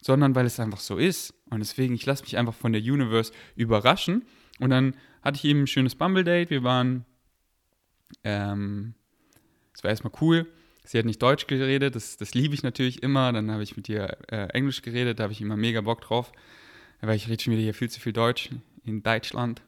sondern 0.02 0.34
weil 0.34 0.44
es 0.44 0.60
einfach 0.60 0.80
so 0.80 0.98
ist. 0.98 1.32
Und 1.50 1.60
deswegen, 1.60 1.94
ich 1.94 2.06
lasse 2.06 2.24
mich 2.24 2.36
einfach 2.36 2.54
von 2.54 2.72
der 2.72 2.82
Universe 2.82 3.32
überraschen. 3.54 4.24
Und 4.58 4.70
dann 4.70 4.94
hatte 5.22 5.36
ich 5.36 5.44
eben 5.44 5.62
ein 5.62 5.66
schönes 5.66 5.94
Bumble-Date. 5.94 6.50
Wir 6.50 6.62
waren, 6.62 7.04
ähm, 8.24 8.94
es 9.74 9.84
war 9.84 9.90
erstmal 9.90 10.12
cool. 10.20 10.46
Sie 10.84 10.98
hat 10.98 11.04
nicht 11.04 11.20
Deutsch 11.20 11.48
geredet, 11.48 11.96
das, 11.96 12.16
das 12.16 12.34
liebe 12.34 12.54
ich 12.54 12.62
natürlich 12.62 13.02
immer. 13.02 13.32
Dann 13.32 13.50
habe 13.50 13.62
ich 13.62 13.76
mit 13.76 13.88
ihr 13.88 14.16
äh, 14.30 14.48
Englisch 14.50 14.82
geredet, 14.82 15.18
da 15.18 15.24
habe 15.24 15.32
ich 15.32 15.40
immer 15.40 15.56
mega 15.56 15.80
Bock 15.80 16.00
drauf. 16.00 16.32
Weil 17.00 17.16
ich 17.16 17.28
rede 17.28 17.42
schon 17.42 17.52
wieder 17.52 17.62
hier 17.62 17.74
viel 17.74 17.90
zu 17.90 18.00
viel 18.00 18.12
Deutsch 18.12 18.50
in 18.84 19.02
Deutschland. 19.02 19.62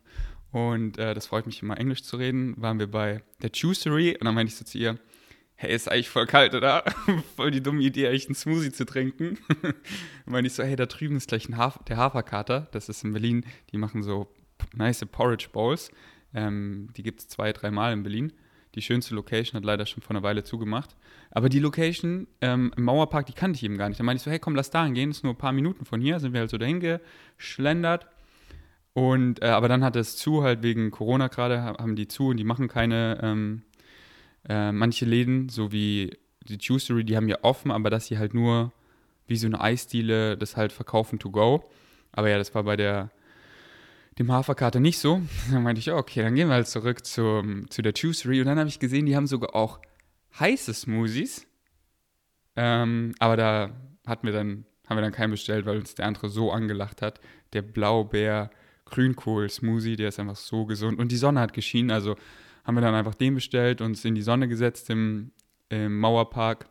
Und 0.51 0.97
äh, 0.97 1.15
das 1.15 1.27
freut 1.27 1.47
mich 1.47 1.63
immer, 1.63 1.77
Englisch 1.77 2.03
zu 2.03 2.17
reden. 2.17 2.55
Waren 2.61 2.79
wir 2.79 2.87
bei 2.91 3.23
der 3.43 3.51
Juicery 3.53 4.13
und 4.13 4.25
dann 4.25 4.35
meinte 4.35 4.53
ich 4.53 4.57
so 4.57 4.65
zu 4.65 4.79
ihr, 4.79 4.99
hey, 5.61 5.75
ist 5.75 5.91
eigentlich 5.91 6.09
voll 6.09 6.27
kalt, 6.27 6.55
oder? 6.55 6.85
voll 7.37 7.51
die 7.51 7.61
dumme 7.61 7.83
Idee, 7.83 8.07
eigentlich 8.07 8.27
einen 8.27 8.37
Smoothie 8.37 8.71
zu 8.71 8.87
trinken. 8.87 9.39
und 9.63 9.75
meine 10.27 10.47
ich 10.47 10.55
so, 10.55 10.63
hey, 10.63 10.77
da 10.77 10.87
drüben 10.87 11.17
ist 11.17 11.29
gleich 11.29 11.49
Haf 11.51 11.83
der 11.85 11.97
Haferkater. 11.97 12.69
Das 12.71 12.89
ist 12.89 13.03
in 13.03 13.13
Berlin, 13.13 13.45
die 13.73 13.77
machen 13.77 14.05
so 14.05 14.29
nice 14.75 15.05
Porridge 15.05 15.49
Bowls. 15.53 15.91
Ähm, 16.33 16.91
die 16.97 17.03
gibt 17.03 17.21
es 17.21 17.29
zwei, 17.29 17.53
dreimal 17.53 17.93
in 17.93 18.05
Berlin. 18.05 18.33
Die 18.77 18.83
schönste 18.83 19.17
Location 19.17 19.57
hat 19.57 19.65
leider 19.65 19.85
schon 19.85 20.01
vor 20.01 20.11
einer 20.11 20.23
Weile 20.23 20.45
zugemacht. 20.45 20.95
Aber 21.33 21.49
die 21.49 21.59
Location 21.59 22.29
ähm, 22.41 22.73
im 22.77 22.85
Mauerpark, 22.85 23.27
die 23.27 23.33
kannte 23.33 23.57
ich 23.57 23.65
eben 23.65 23.79
gar 23.79 23.89
nicht. 23.89 23.99
Da 23.99 24.05
meinte 24.05 24.19
ich 24.19 24.23
so, 24.23 24.31
hey, 24.31 24.39
komm, 24.39 24.55
lass 24.55 24.71
da 24.71 24.85
hingehen. 24.85 25.11
Ist 25.11 25.25
nur 25.25 25.33
ein 25.33 25.39
paar 25.39 25.53
Minuten 25.53 25.85
von 25.85 26.01
hier. 26.01 26.21
Sind 26.21 26.35
wir 26.35 26.41
halt 26.41 26.51
so 26.51 26.59
dahin 26.59 26.79
geschlendert. 26.79 28.07
Und, 28.93 29.43
äh, 29.43 29.47
aber 29.47 29.67
dann 29.67 29.83
hat 29.83 29.97
es 29.97 30.17
zu, 30.17 30.45
halt 30.45 30.63
wegen 30.63 30.93
Corona 30.93 31.27
gerade, 31.27 31.63
haben 31.63 31.97
die 31.97 32.07
zu 32.07 32.29
und 32.29 32.37
die 32.37 32.45
machen 32.45 32.69
keine, 32.69 33.19
ähm, 33.23 33.63
äh, 34.49 34.73
manche 34.73 35.05
Läden, 35.05 35.49
so 35.49 35.73
wie 35.73 36.17
die 36.43 36.59
Juicery, 36.61 37.05
die 37.05 37.17
haben 37.17 37.29
ja 37.29 37.39
offen, 37.43 37.71
aber 37.71 37.91
dass 37.91 38.07
sie 38.07 38.19
halt 38.19 38.35
nur 38.35 38.73
wie 39.27 39.37
so 39.37 39.47
eine 39.47 39.61
Eisdiele 39.61 40.37
das 40.37 40.57
halt 40.57 40.73
verkaufen 40.73 41.19
to 41.19 41.31
go. 41.31 41.71
Aber 42.13 42.29
ja, 42.29 42.39
das 42.39 42.55
war 42.55 42.65
bei 42.65 42.77
der 42.77 43.11
dem 44.19 44.33
Haferkater 44.33 44.81
nicht 44.81 44.99
so. 44.99 45.23
Dann 45.53 45.63
meinte 45.63 45.79
ich, 45.81 45.93
okay, 45.93 46.23
dann 46.23 46.35
gehen 46.35 46.49
wir 46.49 46.55
halt 46.55 46.67
zurück 46.67 47.07
zum, 47.07 47.71
zu 47.71 47.83
der 47.83 47.93
Juicery. 47.95 48.41
Und 48.41 48.47
dann 48.47 48.59
habe 48.59 48.69
ich 48.69 48.81
gesehen, 48.81 49.07
die 49.07 49.15
haben 49.15 49.29
sogar 49.29 49.55
auch 49.55 49.79
heiße 50.39 50.75
Smoothies. 50.75 51.47
Ähm, 52.57 53.15
aber 53.21 53.37
da 53.37 53.71
hatten 54.07 54.27
wir 54.27 54.33
dann, 54.33 54.65
haben 54.89 54.97
wir 54.97 55.03
dann 55.03 55.13
keinen 55.13 55.31
bestellt, 55.31 55.67
weil 55.67 55.79
uns 55.79 55.95
der 55.95 56.07
andere 56.07 56.29
so 56.29 56.51
angelacht 56.51 57.01
hat. 57.01 57.21
Der 57.53 57.63
Blaubeer 57.63 58.51
Grünkohl 58.87 59.49
Smoothie, 59.49 59.97
der 59.97 60.09
ist 60.09 60.19
einfach 60.19 60.37
so 60.37 60.67
gesund. 60.67 60.99
Und 60.99 61.13
die 61.13 61.17
Sonne 61.17 61.41
hat 61.41 61.53
geschienen, 61.53 61.91
also 61.91 62.17
haben 62.69 62.75
wir 62.75 62.83
dann 62.83 62.95
einfach 62.95 63.15
den 63.15 63.35
bestellt, 63.35 63.81
uns 63.81 64.05
in 64.05 64.15
die 64.15 64.21
Sonne 64.21 64.47
gesetzt 64.47 64.91
im, 64.91 65.31
im 65.71 65.99
Mauerpark 65.99 66.69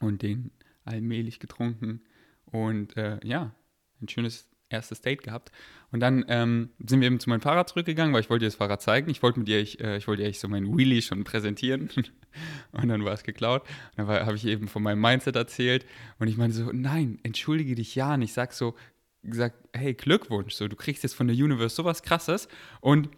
und 0.00 0.22
den 0.22 0.50
allmählich 0.86 1.40
getrunken. 1.40 2.00
Und 2.46 2.96
äh, 2.96 3.18
ja, 3.22 3.54
ein 4.00 4.08
schönes 4.08 4.48
erstes 4.70 5.02
Date 5.02 5.22
gehabt. 5.22 5.52
Und 5.92 6.00
dann 6.00 6.24
ähm, 6.28 6.70
sind 6.78 7.02
wir 7.02 7.06
eben 7.06 7.20
zu 7.20 7.28
meinem 7.28 7.42
Fahrrad 7.42 7.68
zurückgegangen, 7.68 8.14
weil 8.14 8.22
ich 8.22 8.30
wollte 8.30 8.44
dir 8.44 8.48
das 8.48 8.54
Fahrrad 8.54 8.80
zeigen. 8.80 9.10
Ich 9.10 9.22
wollte 9.22 9.40
mit 9.40 9.46
dir, 9.46 9.60
ich, 9.60 9.78
äh, 9.78 9.98
ich 9.98 10.08
wollte 10.08 10.24
eigentlich 10.24 10.40
so 10.40 10.48
mein 10.48 10.74
Wheelie 10.74 11.02
schon 11.02 11.22
präsentieren. 11.22 11.90
und 12.72 12.88
dann 12.88 13.04
war 13.04 13.12
es 13.12 13.24
geklaut. 13.24 13.60
Und 13.98 14.08
dann 14.08 14.24
habe 14.24 14.36
ich 14.36 14.46
eben 14.46 14.68
von 14.68 14.82
meinem 14.82 15.02
Mindset 15.02 15.36
erzählt. 15.36 15.84
Und 16.18 16.28
ich 16.28 16.38
meinte 16.38 16.56
so, 16.56 16.70
nein, 16.72 17.18
entschuldige 17.24 17.74
dich 17.74 17.94
ja 17.94 18.16
nicht. 18.16 18.30
Ich 18.30 18.34
sag 18.34 18.54
so, 18.54 18.74
gesagt, 19.22 19.56
hey, 19.74 19.92
Glückwunsch, 19.92 20.54
so, 20.54 20.66
du 20.66 20.76
kriegst 20.76 21.02
jetzt 21.02 21.14
von 21.14 21.28
der 21.28 21.36
Universe 21.36 21.76
sowas 21.76 22.02
krasses. 22.02 22.48
Und 22.80 23.10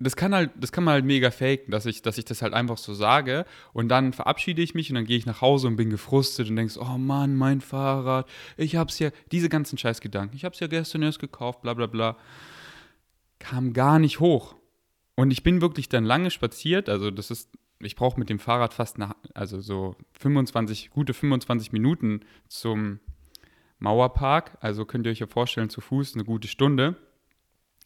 das 0.00 0.16
kann 0.16 0.34
halt, 0.34 0.50
das 0.56 0.72
kann 0.72 0.84
man 0.84 0.94
halt 0.94 1.04
mega 1.04 1.30
faken, 1.30 1.70
dass 1.70 1.86
ich, 1.86 2.02
dass 2.02 2.18
ich 2.18 2.24
das 2.24 2.42
halt 2.42 2.52
einfach 2.52 2.78
so 2.78 2.94
sage. 2.94 3.46
Und 3.72 3.88
dann 3.88 4.12
verabschiede 4.12 4.60
ich 4.60 4.74
mich 4.74 4.90
und 4.90 4.96
dann 4.96 5.04
gehe 5.04 5.16
ich 5.16 5.26
nach 5.26 5.40
Hause 5.40 5.68
und 5.68 5.76
bin 5.76 5.90
gefrustet 5.90 6.50
und 6.50 6.56
denkst, 6.56 6.76
oh 6.78 6.98
Mann, 6.98 7.36
mein 7.36 7.60
Fahrrad, 7.60 8.28
ich 8.56 8.76
hab's 8.76 8.98
ja, 8.98 9.10
diese 9.30 9.48
ganzen 9.48 9.78
Scheißgedanken, 9.78 10.36
ich 10.36 10.44
hab's 10.44 10.60
ja 10.60 10.66
gestern 10.66 11.02
erst 11.02 11.20
gekauft, 11.20 11.62
bla 11.62 11.74
bla 11.74 11.86
bla, 11.86 12.16
kam 13.38 13.72
gar 13.72 13.98
nicht 13.98 14.20
hoch. 14.20 14.56
Und 15.14 15.30
ich 15.30 15.44
bin 15.44 15.60
wirklich 15.60 15.88
dann 15.88 16.04
lange 16.04 16.30
spaziert, 16.30 16.88
also 16.88 17.12
das 17.12 17.30
ist, 17.30 17.50
ich 17.78 17.94
brauche 17.94 18.18
mit 18.18 18.28
dem 18.28 18.40
Fahrrad 18.40 18.74
fast 18.74 18.98
nach, 18.98 19.14
also 19.32 19.60
so 19.60 19.94
25, 20.18 20.90
gute 20.90 21.14
25 21.14 21.70
Minuten 21.70 22.20
zum 22.48 22.98
Mauerpark, 23.78 24.58
also 24.60 24.84
könnt 24.86 25.06
ihr 25.06 25.12
euch 25.12 25.20
ja 25.20 25.28
vorstellen, 25.28 25.70
zu 25.70 25.80
Fuß 25.80 26.14
eine 26.14 26.24
gute 26.24 26.48
Stunde, 26.48 26.96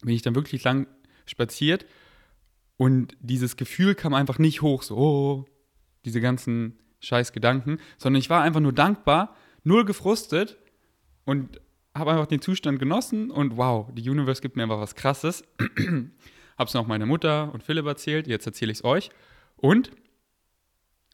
bin 0.01 0.15
ich 0.15 0.23
dann 0.23 0.33
wirklich 0.33 0.63
lang 0.63 0.87
spaziert 1.27 1.85
und 2.79 3.17
dieses 3.19 3.57
Gefühl 3.57 3.93
kam 3.93 4.13
einfach 4.13 4.39
nicht 4.39 4.61
hoch, 4.61 4.83
so, 4.83 4.95
oh, 4.95 5.45
diese 6.05 6.21
ganzen 6.21 6.79
scheiß 7.01 7.33
Gedanken, 7.33 7.77
sondern 7.97 8.21
ich 8.21 8.29
war 8.29 8.41
einfach 8.41 8.61
nur 8.61 8.71
dankbar, 8.71 9.35
null 9.65 9.83
gefrustet 9.83 10.57
und 11.25 11.59
habe 11.93 12.11
einfach 12.11 12.27
den 12.27 12.41
Zustand 12.41 12.79
genossen 12.79 13.31
und 13.31 13.57
wow, 13.57 13.89
die 13.91 14.09
Universe 14.09 14.41
gibt 14.41 14.55
mir 14.55 14.63
einfach 14.63 14.79
was 14.79 14.95
Krasses. 14.95 15.43
Hab's 16.57 16.73
noch 16.73 16.87
meiner 16.87 17.05
Mutter 17.05 17.53
und 17.53 17.63
Philipp 17.63 17.85
erzählt, 17.85 18.27
jetzt 18.27 18.45
erzähle 18.45 18.71
ich 18.71 18.77
es 18.77 18.83
euch. 18.85 19.09
Und 19.57 19.91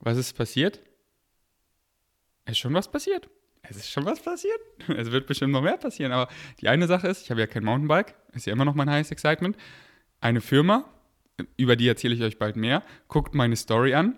was 0.01 0.17
ist 0.17 0.37
passiert? 0.37 0.81
Es 2.45 2.51
ist 2.51 2.59
schon 2.59 2.75
was 2.75 2.91
passiert. 2.91 3.27
Es 3.63 3.75
ist 3.75 3.89
schon 3.89 4.05
was 4.05 4.21
passiert. 4.21 4.59
Es 4.95 5.11
wird 5.11 5.25
bestimmt 5.25 5.51
noch 5.51 5.63
mehr 5.63 5.77
passieren. 5.77 6.11
Aber 6.11 6.31
die 6.61 6.67
eine 6.67 6.85
Sache 6.85 7.07
ist, 7.07 7.23
ich 7.23 7.31
habe 7.31 7.39
ja 7.39 7.47
kein 7.47 7.63
Mountainbike, 7.63 8.13
ist 8.33 8.45
ja 8.45 8.53
immer 8.53 8.65
noch 8.65 8.75
mein 8.75 8.87
highest 8.87 9.11
excitement. 9.11 9.57
Eine 10.21 10.41
Firma 10.41 10.91
über 11.57 11.75
die 11.75 11.87
erzähle 11.87 12.15
ich 12.15 12.21
euch 12.21 12.39
bald 12.39 12.55
mehr, 12.55 12.83
guckt 13.07 13.33
meine 13.33 13.55
Story 13.55 13.93
an 13.93 14.15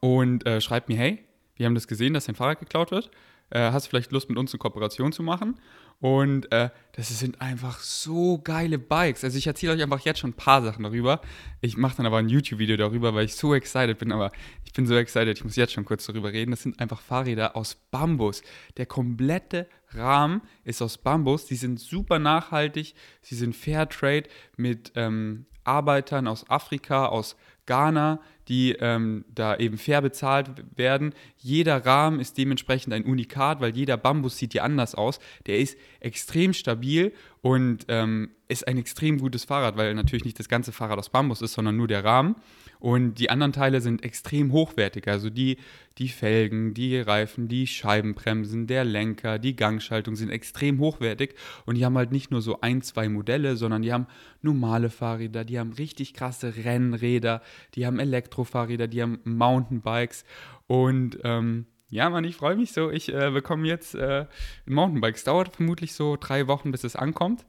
und 0.00 0.46
äh, 0.46 0.60
schreibt 0.60 0.88
mir, 0.88 0.96
hey, 0.96 1.24
wir 1.56 1.66
haben 1.66 1.74
das 1.74 1.88
gesehen, 1.88 2.14
dass 2.14 2.26
dein 2.26 2.34
Fahrrad 2.34 2.60
geklaut 2.60 2.90
wird. 2.90 3.10
Äh, 3.50 3.70
hast 3.70 3.86
du 3.86 3.90
vielleicht 3.90 4.12
Lust, 4.12 4.28
mit 4.28 4.38
uns 4.38 4.52
eine 4.52 4.58
Kooperation 4.58 5.12
zu 5.12 5.22
machen? 5.22 5.58
Und 5.98 6.52
äh, 6.52 6.68
das 6.92 7.08
sind 7.18 7.40
einfach 7.40 7.78
so 7.80 8.38
geile 8.38 8.78
Bikes. 8.78 9.24
Also 9.24 9.38
ich 9.38 9.46
erzähle 9.46 9.72
euch 9.72 9.82
einfach 9.82 10.00
jetzt 10.00 10.18
schon 10.18 10.30
ein 10.30 10.36
paar 10.36 10.62
Sachen 10.62 10.82
darüber. 10.82 11.22
Ich 11.62 11.76
mache 11.76 11.96
dann 11.96 12.06
aber 12.06 12.18
ein 12.18 12.28
YouTube-Video 12.28 12.76
darüber, 12.76 13.14
weil 13.14 13.24
ich 13.24 13.34
so 13.34 13.54
excited 13.54 13.98
bin. 13.98 14.12
Aber 14.12 14.30
ich 14.64 14.72
bin 14.72 14.86
so 14.86 14.94
excited, 14.96 15.38
ich 15.38 15.44
muss 15.44 15.56
jetzt 15.56 15.72
schon 15.72 15.86
kurz 15.86 16.04
darüber 16.04 16.32
reden. 16.32 16.50
Das 16.50 16.62
sind 16.62 16.80
einfach 16.80 17.00
Fahrräder 17.00 17.56
aus 17.56 17.76
Bambus. 17.90 18.42
Der 18.76 18.84
komplette 18.84 19.68
Rahmen 19.90 20.42
ist 20.64 20.82
aus 20.82 20.98
Bambus. 20.98 21.46
Die 21.46 21.56
sind 21.56 21.80
super 21.80 22.18
nachhaltig. 22.18 22.94
Sie 23.22 23.36
sind 23.36 23.56
Fairtrade 23.56 24.28
mit 24.56 24.92
ähm, 24.96 25.46
Arbeitern 25.66 26.26
aus 26.26 26.48
Afrika, 26.48 27.06
aus 27.06 27.36
Ghana, 27.66 28.20
die 28.48 28.72
ähm, 28.78 29.24
da 29.34 29.56
eben 29.56 29.76
fair 29.76 30.00
bezahlt 30.00 30.50
werden. 30.76 31.14
Jeder 31.36 31.84
Rahmen 31.84 32.20
ist 32.20 32.38
dementsprechend 32.38 32.92
ein 32.92 33.04
Unikat, 33.04 33.60
weil 33.60 33.74
jeder 33.74 33.96
Bambus 33.96 34.38
sieht 34.38 34.54
ja 34.54 34.62
anders 34.62 34.94
aus. 34.94 35.18
Der 35.46 35.58
ist 35.58 35.76
extrem 36.00 36.52
stabil 36.52 37.12
und 37.42 37.86
ähm, 37.88 38.30
ist 38.48 38.68
ein 38.68 38.78
extrem 38.78 39.18
gutes 39.18 39.44
Fahrrad, 39.44 39.76
weil 39.76 39.94
natürlich 39.94 40.24
nicht 40.24 40.38
das 40.38 40.48
ganze 40.48 40.70
Fahrrad 40.70 40.98
aus 40.98 41.10
Bambus 41.10 41.42
ist, 41.42 41.54
sondern 41.54 41.76
nur 41.76 41.88
der 41.88 42.04
Rahmen. 42.04 42.36
Und 42.78 43.14
die 43.14 43.30
anderen 43.30 43.52
Teile 43.52 43.80
sind 43.80 44.04
extrem 44.04 44.52
hochwertig. 44.52 45.08
Also 45.08 45.30
die, 45.30 45.58
die 45.98 46.08
Felgen, 46.08 46.74
die 46.74 46.98
Reifen, 46.98 47.48
die 47.48 47.66
Scheibenbremsen, 47.66 48.66
der 48.66 48.84
Lenker, 48.84 49.38
die 49.38 49.56
Gangschaltung 49.56 50.16
sind 50.16 50.30
extrem 50.30 50.78
hochwertig. 50.78 51.34
Und 51.64 51.76
die 51.76 51.84
haben 51.84 51.96
halt 51.96 52.12
nicht 52.12 52.30
nur 52.30 52.42
so 52.42 52.60
ein, 52.60 52.82
zwei 52.82 53.08
Modelle, 53.08 53.56
sondern 53.56 53.82
die 53.82 53.92
haben 53.92 54.06
normale 54.42 54.90
Fahrräder, 54.90 55.44
die 55.44 55.58
haben 55.58 55.72
richtig 55.72 56.14
krasse 56.14 56.54
Rennräder, 56.56 57.42
die 57.74 57.86
haben 57.86 57.98
Elektrofahrräder, 57.98 58.88
die 58.88 59.02
haben 59.02 59.20
Mountainbikes. 59.24 60.24
Und 60.66 61.18
ähm, 61.24 61.66
ja, 61.88 62.10
Mann, 62.10 62.24
ich 62.24 62.36
freue 62.36 62.56
mich 62.56 62.72
so. 62.72 62.90
Ich 62.90 63.12
äh, 63.12 63.30
bekomme 63.30 63.66
jetzt 63.68 63.94
äh, 63.94 64.26
ein 64.66 64.74
Mountainbike. 64.74 65.16
Es 65.16 65.24
dauert 65.24 65.54
vermutlich 65.54 65.94
so 65.94 66.16
drei 66.16 66.48
Wochen, 66.48 66.72
bis 66.72 66.84
es 66.84 66.96
ankommt. 66.96 67.46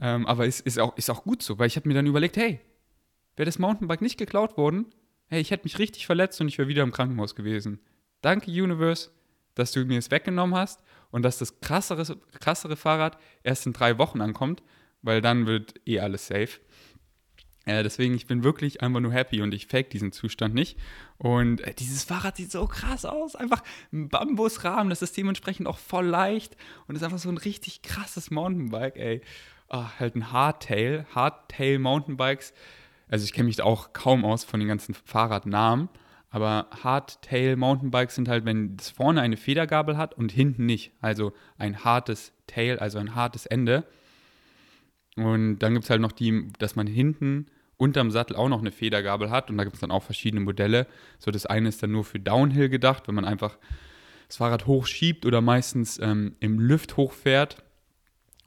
Ähm, 0.00 0.26
aber 0.26 0.46
es 0.46 0.60
ist 0.60 0.78
auch, 0.78 0.96
ist 0.96 1.10
auch 1.10 1.22
gut 1.22 1.42
so, 1.42 1.58
weil 1.58 1.66
ich 1.66 1.76
habe 1.76 1.88
mir 1.88 1.94
dann 1.94 2.06
überlegt, 2.06 2.36
hey, 2.36 2.60
Wäre 3.36 3.46
das 3.46 3.58
Mountainbike 3.58 4.02
nicht 4.02 4.18
geklaut 4.18 4.56
worden, 4.56 4.86
hey, 5.26 5.40
ich 5.40 5.50
hätte 5.50 5.64
mich 5.64 5.78
richtig 5.78 6.06
verletzt 6.06 6.40
und 6.40 6.48
ich 6.48 6.58
wäre 6.58 6.68
wieder 6.68 6.82
im 6.82 6.92
Krankenhaus 6.92 7.34
gewesen. 7.34 7.80
Danke, 8.20 8.50
Universe, 8.50 9.10
dass 9.54 9.72
du 9.72 9.84
mir 9.84 9.98
es 9.98 10.10
weggenommen 10.10 10.56
hast 10.56 10.80
und 11.10 11.22
dass 11.22 11.38
das 11.38 11.60
krassere, 11.60 12.18
krassere 12.40 12.76
Fahrrad 12.76 13.18
erst 13.42 13.66
in 13.66 13.72
drei 13.72 13.98
Wochen 13.98 14.20
ankommt, 14.20 14.62
weil 15.02 15.20
dann 15.20 15.46
wird 15.46 15.74
eh 15.86 16.00
alles 16.00 16.26
safe. 16.26 16.60
Äh, 17.66 17.82
deswegen, 17.82 18.14
ich 18.14 18.26
bin 18.26 18.44
wirklich 18.44 18.82
einfach 18.82 19.00
nur 19.00 19.12
happy 19.12 19.40
und 19.40 19.54
ich 19.54 19.66
fake 19.66 19.90
diesen 19.90 20.12
Zustand 20.12 20.54
nicht. 20.54 20.78
Und 21.16 21.62
äh, 21.62 21.72
dieses 21.72 22.04
Fahrrad 22.04 22.36
sieht 22.36 22.50
so 22.50 22.66
krass 22.66 23.04
aus. 23.04 23.36
Einfach 23.36 23.62
ein 23.92 24.08
Bambusrahmen, 24.08 24.90
das 24.90 25.02
ist 25.02 25.16
dementsprechend 25.16 25.66
auch 25.66 25.78
voll 25.78 26.06
leicht 26.06 26.56
und 26.86 26.96
ist 26.96 27.02
einfach 27.02 27.18
so 27.18 27.30
ein 27.30 27.38
richtig 27.38 27.82
krasses 27.82 28.30
Mountainbike, 28.30 28.96
ey. 28.96 29.22
Oh, 29.70 29.84
halt 29.98 30.14
ein 30.14 30.30
Hardtail. 30.30 31.06
Hardtail 31.14 31.78
Mountainbikes 31.78 32.52
also 33.08 33.24
ich 33.24 33.32
kenne 33.32 33.46
mich 33.46 33.60
auch 33.62 33.92
kaum 33.92 34.24
aus 34.24 34.44
von 34.44 34.60
den 34.60 34.68
ganzen 34.68 34.94
Fahrradnamen, 34.94 35.88
aber 36.30 36.66
Hardtail 36.82 37.56
Mountainbikes 37.56 38.16
sind 38.16 38.28
halt, 38.28 38.44
wenn 38.44 38.76
das 38.76 38.90
vorne 38.90 39.20
eine 39.20 39.36
Federgabel 39.36 39.96
hat 39.96 40.14
und 40.14 40.32
hinten 40.32 40.66
nicht. 40.66 40.92
Also 41.00 41.32
ein 41.58 41.84
hartes 41.84 42.32
Tail, 42.48 42.78
also 42.80 42.98
ein 42.98 43.14
hartes 43.14 43.46
Ende. 43.46 43.84
Und 45.16 45.60
dann 45.60 45.74
gibt 45.74 45.84
es 45.84 45.90
halt 45.90 46.00
noch 46.00 46.12
die, 46.12 46.48
dass 46.58 46.74
man 46.74 46.88
hinten 46.88 47.46
unterm 47.76 48.10
Sattel 48.10 48.36
auch 48.36 48.48
noch 48.48 48.60
eine 48.60 48.72
Federgabel 48.72 49.30
hat 49.30 49.50
und 49.50 49.58
da 49.58 49.64
gibt 49.64 49.74
es 49.74 49.80
dann 49.80 49.90
auch 49.90 50.02
verschiedene 50.02 50.40
Modelle. 50.40 50.86
So 51.18 51.30
das 51.30 51.46
eine 51.46 51.68
ist 51.68 51.82
dann 51.82 51.92
nur 51.92 52.04
für 52.04 52.18
Downhill 52.18 52.68
gedacht, 52.68 53.08
wenn 53.08 53.14
man 53.14 53.24
einfach 53.24 53.58
das 54.28 54.38
Fahrrad 54.38 54.66
hochschiebt 54.66 55.26
oder 55.26 55.40
meistens 55.40 55.98
ähm, 55.98 56.36
im 56.40 56.58
Lüft 56.58 56.96
hochfährt 56.96 57.62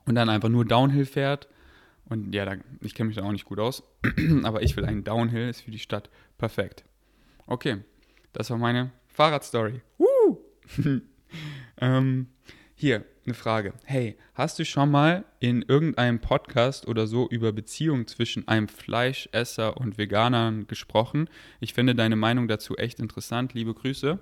und 0.06 0.14
dann 0.14 0.28
einfach 0.28 0.48
nur 0.48 0.64
Downhill 0.64 1.06
fährt. 1.06 1.48
Und 2.08 2.34
ja, 2.34 2.44
da, 2.44 2.56
ich 2.80 2.94
kenne 2.94 3.08
mich 3.08 3.16
da 3.16 3.24
auch 3.24 3.32
nicht 3.32 3.44
gut 3.44 3.58
aus, 3.58 3.82
aber 4.42 4.62
ich 4.62 4.76
will 4.76 4.84
einen 4.84 5.04
Downhill, 5.04 5.48
ist 5.48 5.62
für 5.62 5.70
die 5.70 5.78
Stadt 5.78 6.10
perfekt. 6.38 6.84
Okay, 7.46 7.78
das 8.32 8.50
war 8.50 8.58
meine 8.58 8.92
Fahrradstory. 9.08 9.82
ähm, 11.80 12.28
hier, 12.74 13.04
eine 13.24 13.34
Frage. 13.34 13.74
Hey, 13.84 14.16
hast 14.34 14.58
du 14.58 14.64
schon 14.64 14.90
mal 14.90 15.24
in 15.40 15.62
irgendeinem 15.62 16.20
Podcast 16.20 16.86
oder 16.88 17.06
so 17.06 17.28
über 17.28 17.52
Beziehungen 17.52 18.06
zwischen 18.06 18.48
einem 18.48 18.68
Fleischesser 18.68 19.76
und 19.76 19.98
Veganern 19.98 20.66
gesprochen? 20.66 21.28
Ich 21.60 21.74
finde 21.74 21.94
deine 21.94 22.16
Meinung 22.16 22.48
dazu 22.48 22.76
echt 22.76 23.00
interessant. 23.00 23.52
Liebe 23.54 23.74
Grüße. 23.74 24.18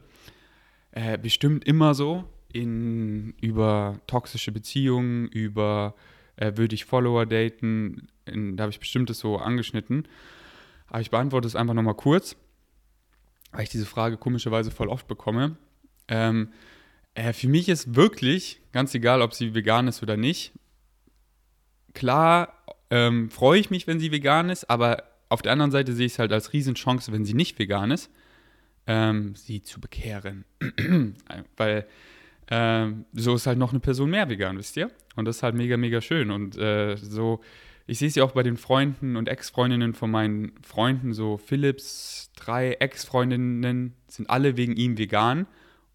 Äh, 0.90 1.18
bestimmt 1.18 1.64
immer 1.64 1.94
so 1.94 2.24
in, 2.52 3.34
über 3.40 4.00
toxische 4.06 4.50
Beziehungen, 4.50 5.28
über 5.28 5.94
äh, 6.36 6.52
würde 6.56 6.74
ich 6.74 6.84
Follower 6.84 7.26
daten? 7.26 8.08
In, 8.24 8.56
da 8.56 8.62
habe 8.62 8.70
ich 8.70 8.80
bestimmtes 8.80 9.18
so 9.18 9.36
angeschnitten. 9.36 10.06
Aber 10.88 11.00
ich 11.00 11.10
beantworte 11.10 11.48
es 11.48 11.56
einfach 11.56 11.74
nochmal 11.74 11.94
kurz, 11.94 12.36
weil 13.52 13.64
ich 13.64 13.70
diese 13.70 13.86
Frage 13.86 14.16
komischerweise 14.16 14.70
voll 14.70 14.88
oft 14.88 15.08
bekomme. 15.08 15.56
Ähm, 16.08 16.52
äh, 17.14 17.32
für 17.32 17.48
mich 17.48 17.68
ist 17.68 17.94
wirklich, 17.94 18.60
ganz 18.72 18.94
egal, 18.94 19.22
ob 19.22 19.34
sie 19.34 19.54
vegan 19.54 19.88
ist 19.88 20.02
oder 20.02 20.16
nicht, 20.16 20.52
klar 21.94 22.52
ähm, 22.90 23.30
freue 23.30 23.58
ich 23.58 23.70
mich, 23.70 23.86
wenn 23.86 23.98
sie 23.98 24.12
vegan 24.12 24.50
ist, 24.50 24.70
aber 24.70 25.04
auf 25.28 25.42
der 25.42 25.52
anderen 25.52 25.72
Seite 25.72 25.92
sehe 25.92 26.06
ich 26.06 26.12
es 26.12 26.18
halt 26.18 26.32
als 26.32 26.52
Riesenchance, 26.52 27.10
wenn 27.10 27.24
sie 27.24 27.34
nicht 27.34 27.58
vegan 27.58 27.90
ist, 27.90 28.10
ähm, 28.86 29.34
sie 29.34 29.62
zu 29.62 29.80
bekehren. 29.80 30.44
Weil 31.56 31.86
ähm, 32.50 33.04
so 33.12 33.34
ist 33.34 33.46
halt 33.46 33.58
noch 33.58 33.70
eine 33.70 33.80
Person 33.80 34.10
mehr 34.10 34.28
vegan, 34.28 34.58
wisst 34.58 34.76
ihr? 34.76 34.90
Und 35.16 35.24
das 35.24 35.36
ist 35.36 35.42
halt 35.42 35.54
mega, 35.54 35.76
mega 35.76 36.00
schön. 36.00 36.30
Und 36.30 36.56
äh, 36.56 36.96
so, 36.96 37.40
ich 37.86 37.98
sehe 37.98 38.08
es 38.08 38.14
ja 38.14 38.24
auch 38.24 38.32
bei 38.32 38.42
den 38.42 38.56
Freunden 38.56 39.16
und 39.16 39.28
Ex-Freundinnen 39.28 39.94
von 39.94 40.10
meinen 40.10 40.52
Freunden, 40.62 41.12
so 41.12 41.38
Philips 41.38 42.30
drei 42.36 42.72
Ex-Freundinnen 42.72 43.94
sind 44.08 44.30
alle 44.30 44.56
wegen 44.56 44.76
ihm 44.76 44.98
vegan 44.98 45.46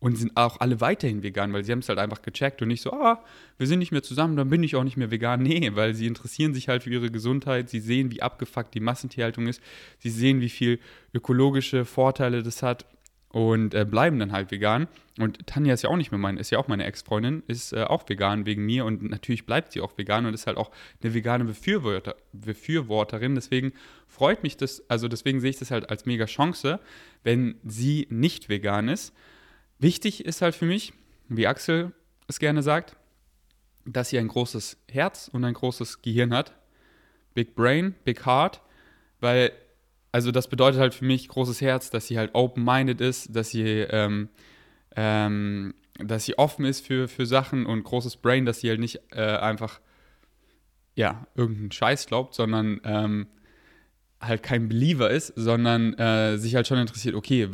und 0.02 0.18
sind 0.18 0.36
auch 0.36 0.60
alle 0.60 0.82
weiterhin 0.82 1.22
vegan, 1.22 1.54
weil 1.54 1.64
sie 1.64 1.72
haben 1.72 1.80
es 1.80 1.88
halt 1.88 2.00
einfach 2.00 2.24
gecheckt 2.24 2.62
und 2.62 2.70
nicht 2.70 2.82
so, 2.82 2.92
ah, 2.92 3.24
wir 3.58 3.68
sind 3.68 3.80
nicht 3.80 3.92
mehr 3.92 4.02
zusammen, 4.02 4.36
dann 4.36 4.50
bin 4.50 4.64
ich 4.64 4.76
auch 4.76 4.84
nicht 4.84 4.98
mehr 4.98 5.12
vegan. 5.12 5.44
Nee, 5.52 5.72
weil 5.76 5.94
sie 5.94 6.08
interessieren 6.08 6.54
sich 6.54 6.68
halt 6.68 6.84
für 6.84 6.90
ihre 6.90 7.12
Gesundheit, 7.12 7.70
sie 7.70 7.80
sehen, 7.80 8.12
wie 8.12 8.22
abgefuckt 8.22 8.74
die 8.74 8.80
Massentierhaltung 8.80 9.48
ist, 9.48 9.62
sie 10.00 10.10
sehen, 10.10 10.42
wie 10.42 10.50
viel 10.50 10.80
ökologische 11.14 11.86
Vorteile 11.86 12.42
das 12.42 12.64
hat 12.64 12.86
und 13.32 13.74
äh, 13.74 13.86
bleiben 13.86 14.20
dann 14.20 14.32
halt 14.32 14.52
vegan. 14.52 14.88
Und 15.20 15.46
Tanja 15.48 15.74
ist 15.74 15.84
ja 15.84 15.90
auch 15.90 15.98
nicht 15.98 16.12
mehr 16.12 16.18
meine, 16.18 16.40
ist 16.40 16.50
ja 16.52 16.60
auch 16.60 16.68
meine 16.68 16.86
Ex-Freundin, 16.86 17.44
ist 17.48 17.74
äh, 17.74 17.84
auch 17.84 18.08
vegan 18.08 18.46
wegen 18.46 18.66
mir 18.66 18.86
und 18.86 19.04
natürlich 19.04 19.46
bleibt 19.46 19.72
sie 19.72 19.82
auch 19.82 19.98
vegan 19.98 20.26
und 20.26 20.34
ist 20.34 20.48
halt 20.48 20.58
auch 20.58 20.72
eine 21.02 21.14
vegane 21.14 21.46
Befürworter, 21.46 22.16
Befürworterin. 22.34 23.36
Deswegen 23.36 23.74
freut 24.08 24.44
mich 24.44 24.58
das, 24.58 24.84
also 24.90 25.08
deswegen 25.08 25.40
sehe 25.40 25.52
ich 25.52 25.60
das 25.60 25.72
halt 25.72 25.90
als 25.90 26.06
mega 26.06 26.26
Chance, 26.26 26.80
wenn 27.24 27.56
sie 27.64 28.08
nicht 28.10 28.50
vegan 28.50 28.88
ist 28.88 29.14
Wichtig 29.82 30.26
ist 30.26 30.44
halt 30.44 30.54
für 30.54 30.68
mich, 30.68 30.94
wie 31.28 31.48
Axel 31.48 31.92
es 32.28 32.38
gerne 32.38 32.62
sagt, 32.62 32.96
dass 33.84 34.10
sie 34.10 34.20
ein 34.20 34.28
großes 34.28 34.78
Herz 34.88 35.28
und 35.28 35.44
ein 35.44 35.56
großes 35.56 36.04
Gehirn 36.04 36.36
hat. 36.36 36.54
Big 37.34 37.56
Brain, 37.56 37.96
Big 38.04 38.24
Heart, 38.24 38.62
weil, 39.22 39.52
also 40.12 40.32
das 40.32 40.48
bedeutet 40.48 40.80
halt 40.80 40.94
für 40.94 41.06
mich 41.06 41.28
großes 41.28 41.62
Herz, 41.62 41.90
dass 41.90 42.08
sie 42.08 42.18
halt 42.18 42.32
open-minded 42.34 43.00
ist, 43.02 43.36
dass 43.36 43.50
sie, 43.50 43.64
ähm, 43.64 44.30
ähm, 44.96 45.74
dass 46.00 46.26
sie 46.26 46.38
offen 46.38 46.66
ist 46.66 46.86
für, 46.86 47.08
für 47.08 47.26
Sachen 47.26 47.66
und 47.66 47.84
großes 47.84 48.18
Brain, 48.18 48.46
dass 48.46 48.60
sie 48.60 48.70
halt 48.70 48.80
nicht 48.80 49.00
äh, 49.12 49.22
einfach, 49.22 49.80
ja, 50.96 51.26
irgendeinen 51.36 51.72
Scheiß 51.72 52.08
glaubt, 52.08 52.36
sondern 52.36 52.82
ähm, 52.84 53.28
halt 54.20 54.44
kein 54.44 54.68
Believer 54.68 55.10
ist, 55.10 55.34
sondern 55.36 55.94
äh, 55.94 56.38
sich 56.38 56.56
halt 56.56 56.68
schon 56.68 56.78
interessiert, 56.78 57.16
okay, 57.16 57.48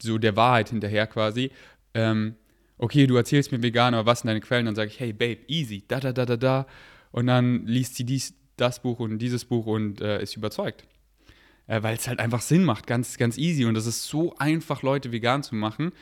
so 0.00 0.18
der 0.18 0.36
Wahrheit 0.36 0.70
hinterher 0.70 1.06
quasi. 1.06 1.50
Ähm, 1.94 2.34
okay, 2.76 3.06
du 3.06 3.16
erzählst 3.16 3.52
mir 3.52 3.62
vegan, 3.62 3.94
aber 3.94 4.06
was 4.06 4.20
sind 4.20 4.28
deine 4.28 4.40
Quellen? 4.40 4.66
Dann 4.66 4.74
sage 4.74 4.90
ich, 4.90 4.98
hey 4.98 5.12
Babe, 5.12 5.38
easy, 5.46 5.84
da, 5.86 6.00
da, 6.00 6.12
da, 6.12 6.26
da, 6.26 6.36
da. 6.36 6.66
Und 7.12 7.26
dann 7.28 7.66
liest 7.66 7.94
sie 7.94 8.04
dies, 8.04 8.34
das 8.56 8.82
Buch 8.82 8.98
und 8.98 9.18
dieses 9.18 9.44
Buch 9.44 9.66
und 9.66 10.00
äh, 10.00 10.20
ist 10.22 10.36
überzeugt. 10.36 10.84
Äh, 11.66 11.82
Weil 11.82 11.96
es 11.96 12.08
halt 12.08 12.18
einfach 12.18 12.40
Sinn 12.40 12.64
macht, 12.64 12.86
ganz, 12.86 13.18
ganz 13.18 13.38
easy. 13.38 13.64
Und 13.64 13.76
es 13.76 13.86
ist 13.86 14.04
so 14.04 14.34
einfach, 14.36 14.82
Leute 14.82 15.12
vegan 15.12 15.42
zu 15.42 15.54
machen, 15.54 15.92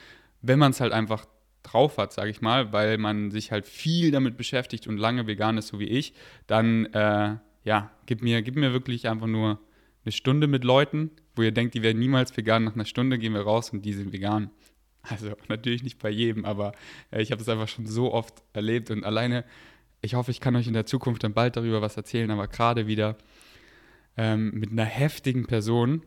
wenn 0.43 0.59
man 0.59 0.71
es 0.73 0.81
halt 0.81 0.93
einfach 0.93 1.27
drauf 1.63 1.99
hat, 1.99 2.13
sage 2.13 2.31
ich 2.31 2.41
mal, 2.41 2.73
weil 2.73 2.99
man 2.99 3.31
sich 3.31 3.53
halt 3.53 3.67
viel 3.67 4.11
damit 4.11 4.37
beschäftigt 4.37 4.87
und 4.87 4.97
lange 4.97 5.27
vegan 5.27 5.59
ist, 5.59 5.69
so 5.69 5.79
wie 5.79 5.89
ich, 5.89 6.15
dann 6.47 6.87
äh, 6.87 7.37
ja, 7.65 7.91
gib 8.07 8.23
mir, 8.23 8.43
gib 8.43 8.57
mir 8.57 8.73
wirklich 8.73 9.09
einfach 9.09 9.27
nur 9.27 9.61
eine 10.05 10.13
Stunde 10.13 10.47
mit 10.47 10.65
Leuten, 10.65 11.11
wo 11.35 11.43
ihr 11.43 11.53
denkt, 11.53 11.75
die 11.75 11.83
werden 11.83 11.99
niemals 11.99 12.35
vegan. 12.37 12.65
Nach 12.65 12.75
einer 12.75 12.87
Stunde 12.87 13.19
gehen 13.19 13.35
wir 13.35 13.43
raus 13.43 13.71
und 13.71 13.83
die 13.85 13.93
sind 13.93 14.13
vegan. 14.13 14.51
Also 15.03 15.33
natürlich 15.49 15.83
nicht 15.83 15.99
bei 15.99 16.11
jedem, 16.11 16.45
aber 16.45 16.73
äh, 17.11 17.23
ich 17.23 17.33
habe 17.33 17.39
das 17.39 17.49
einfach 17.49 17.69
schon 17.69 17.87
so 17.87 18.13
oft 18.13 18.43
erlebt 18.53 18.91
und 18.91 19.05
alleine, 19.05 19.45
ich 20.03 20.15
hoffe, 20.15 20.31
ich 20.31 20.41
kann 20.41 20.57
euch 20.57 20.67
in 20.67 20.75
der 20.75 20.85
Zukunft 20.85 21.25
dann 21.25 21.33
bald 21.33 21.57
darüber 21.57 21.81
was 21.81 21.97
erzählen, 21.97 22.31
aber 22.31 22.49
gerade 22.49 22.87
wieder 22.87 23.17
ähm, 24.17 24.53
mit 24.53 24.71
einer 24.71 24.85
heftigen 24.85 25.47
Person. 25.47 26.03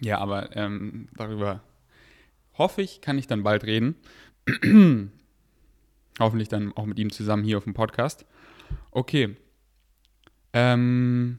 Ja, 0.00 0.18
aber 0.18 0.54
ähm, 0.56 1.08
darüber 1.16 1.62
hoffe 2.56 2.82
ich, 2.82 3.00
kann 3.00 3.18
ich 3.18 3.26
dann 3.26 3.42
bald 3.42 3.64
reden. 3.64 3.96
Hoffentlich 6.18 6.48
dann 6.48 6.72
auch 6.76 6.86
mit 6.86 6.98
ihm 6.98 7.10
zusammen 7.10 7.44
hier 7.44 7.58
auf 7.58 7.64
dem 7.64 7.74
Podcast. 7.74 8.26
Okay, 8.90 9.36
ähm, 10.54 11.38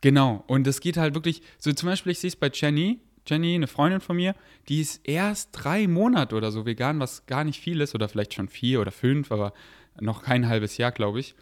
genau, 0.00 0.44
und 0.46 0.66
es 0.68 0.80
geht 0.80 0.96
halt 0.96 1.14
wirklich, 1.14 1.42
so 1.58 1.72
zum 1.72 1.88
Beispiel, 1.88 2.12
ich 2.12 2.20
sehe 2.20 2.28
es 2.28 2.36
bei 2.36 2.50
Jenny, 2.54 3.00
Jenny, 3.26 3.56
eine 3.56 3.66
Freundin 3.66 4.00
von 4.00 4.14
mir, 4.16 4.36
die 4.68 4.80
ist 4.80 5.00
erst 5.06 5.50
drei 5.52 5.88
Monate 5.88 6.36
oder 6.36 6.52
so 6.52 6.64
vegan, 6.64 7.00
was 7.00 7.26
gar 7.26 7.42
nicht 7.42 7.60
viel 7.60 7.80
ist, 7.80 7.96
oder 7.96 8.08
vielleicht 8.08 8.32
schon 8.34 8.48
vier 8.48 8.80
oder 8.80 8.92
fünf, 8.92 9.32
aber 9.32 9.52
noch 10.00 10.22
kein 10.22 10.48
halbes 10.48 10.76
Jahr, 10.76 10.92
glaube 10.92 11.18
ich. 11.18 11.34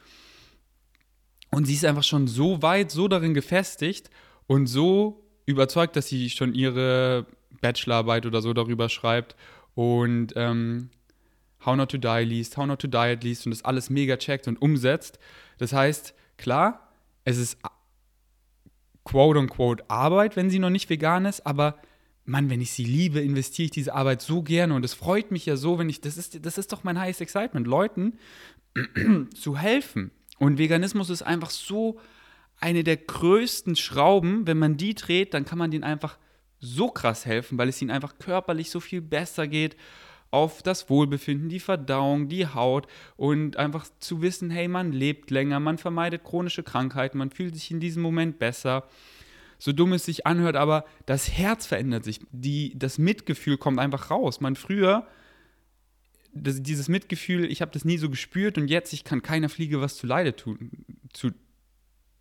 Und 1.50 1.66
sie 1.66 1.74
ist 1.74 1.84
einfach 1.84 2.04
schon 2.04 2.26
so 2.26 2.62
weit, 2.62 2.90
so 2.90 3.08
darin 3.08 3.34
gefestigt 3.34 4.10
und 4.46 4.66
so 4.66 5.24
überzeugt, 5.46 5.96
dass 5.96 6.08
sie 6.08 6.28
schon 6.30 6.54
ihre 6.54 7.26
Bachelorarbeit 7.60 8.26
oder 8.26 8.42
so 8.42 8.52
darüber 8.52 8.88
schreibt 8.88 9.34
und 9.74 10.34
ähm, 10.36 10.90
How 11.64 11.76
Not 11.76 11.90
to 11.90 11.98
Die 11.98 12.24
liest, 12.24 12.56
How 12.56 12.66
Not 12.66 12.80
to 12.80 12.86
Diet 12.86 13.24
liest 13.24 13.46
und 13.46 13.50
das 13.50 13.64
alles 13.64 13.90
mega 13.90 14.16
checkt 14.16 14.46
und 14.46 14.60
umsetzt. 14.60 15.18
Das 15.58 15.72
heißt, 15.72 16.14
klar, 16.36 16.92
es 17.24 17.38
ist 17.38 17.58
quote 19.04 19.38
unquote 19.38 19.88
Arbeit, 19.88 20.36
wenn 20.36 20.50
sie 20.50 20.58
noch 20.58 20.70
nicht 20.70 20.90
vegan 20.90 21.24
ist, 21.24 21.46
aber 21.46 21.78
Mann, 22.24 22.50
wenn 22.50 22.60
ich 22.60 22.72
sie 22.72 22.84
liebe, 22.84 23.20
investiere 23.20 23.64
ich 23.66 23.70
diese 23.70 23.94
Arbeit 23.94 24.20
so 24.20 24.42
gerne 24.42 24.74
und 24.74 24.84
es 24.84 24.92
freut 24.92 25.30
mich 25.30 25.46
ja 25.46 25.56
so, 25.56 25.78
wenn 25.78 25.88
ich, 25.88 26.02
das 26.02 26.18
ist, 26.18 26.44
das 26.44 26.58
ist 26.58 26.72
doch 26.72 26.84
mein 26.84 27.00
highest 27.00 27.22
excitement, 27.22 27.66
Leuten 27.66 28.18
zu 29.34 29.56
helfen. 29.56 30.10
Und 30.38 30.58
Veganismus 30.58 31.10
ist 31.10 31.22
einfach 31.22 31.50
so 31.50 31.98
eine 32.60 32.84
der 32.84 32.96
größten 32.96 33.76
Schrauben, 33.76 34.46
wenn 34.46 34.58
man 34.58 34.76
die 34.76 34.94
dreht, 34.94 35.34
dann 35.34 35.44
kann 35.44 35.58
man 35.58 35.70
denen 35.70 35.84
einfach 35.84 36.18
so 36.60 36.88
krass 36.88 37.24
helfen, 37.24 37.56
weil 37.58 37.68
es 37.68 37.80
ihnen 37.80 37.90
einfach 37.90 38.18
körperlich 38.18 38.70
so 38.70 38.80
viel 38.80 39.00
besser 39.00 39.46
geht 39.46 39.76
auf 40.30 40.62
das 40.62 40.90
Wohlbefinden, 40.90 41.48
die 41.48 41.60
Verdauung, 41.60 42.28
die 42.28 42.46
Haut 42.46 42.86
und 43.16 43.56
einfach 43.56 43.86
zu 44.00 44.20
wissen, 44.20 44.50
hey, 44.50 44.68
man 44.68 44.92
lebt 44.92 45.30
länger, 45.30 45.58
man 45.60 45.78
vermeidet 45.78 46.24
chronische 46.24 46.62
Krankheiten, 46.62 47.18
man 47.18 47.30
fühlt 47.30 47.54
sich 47.54 47.70
in 47.70 47.80
diesem 47.80 48.02
Moment 48.02 48.38
besser. 48.38 48.86
So 49.58 49.72
dumm 49.72 49.92
es 49.92 50.04
sich 50.04 50.26
anhört, 50.26 50.56
aber 50.56 50.84
das 51.06 51.30
Herz 51.30 51.66
verändert 51.66 52.04
sich, 52.04 52.20
die, 52.30 52.78
das 52.78 52.98
Mitgefühl 52.98 53.56
kommt 53.56 53.78
einfach 53.78 54.10
raus. 54.10 54.40
Man 54.40 54.54
früher, 54.54 55.06
das, 56.42 56.62
dieses 56.62 56.88
Mitgefühl, 56.88 57.44
ich 57.50 57.60
habe 57.60 57.72
das 57.72 57.84
nie 57.84 57.98
so 57.98 58.10
gespürt 58.10 58.58
und 58.58 58.68
jetzt, 58.68 58.92
ich 58.92 59.04
kann 59.04 59.22
keiner 59.22 59.48
Fliege 59.48 59.80
was 59.80 59.96
zu 59.96 60.06
Leide 60.06 60.34
tun, 60.36 60.70
zu, 61.12 61.30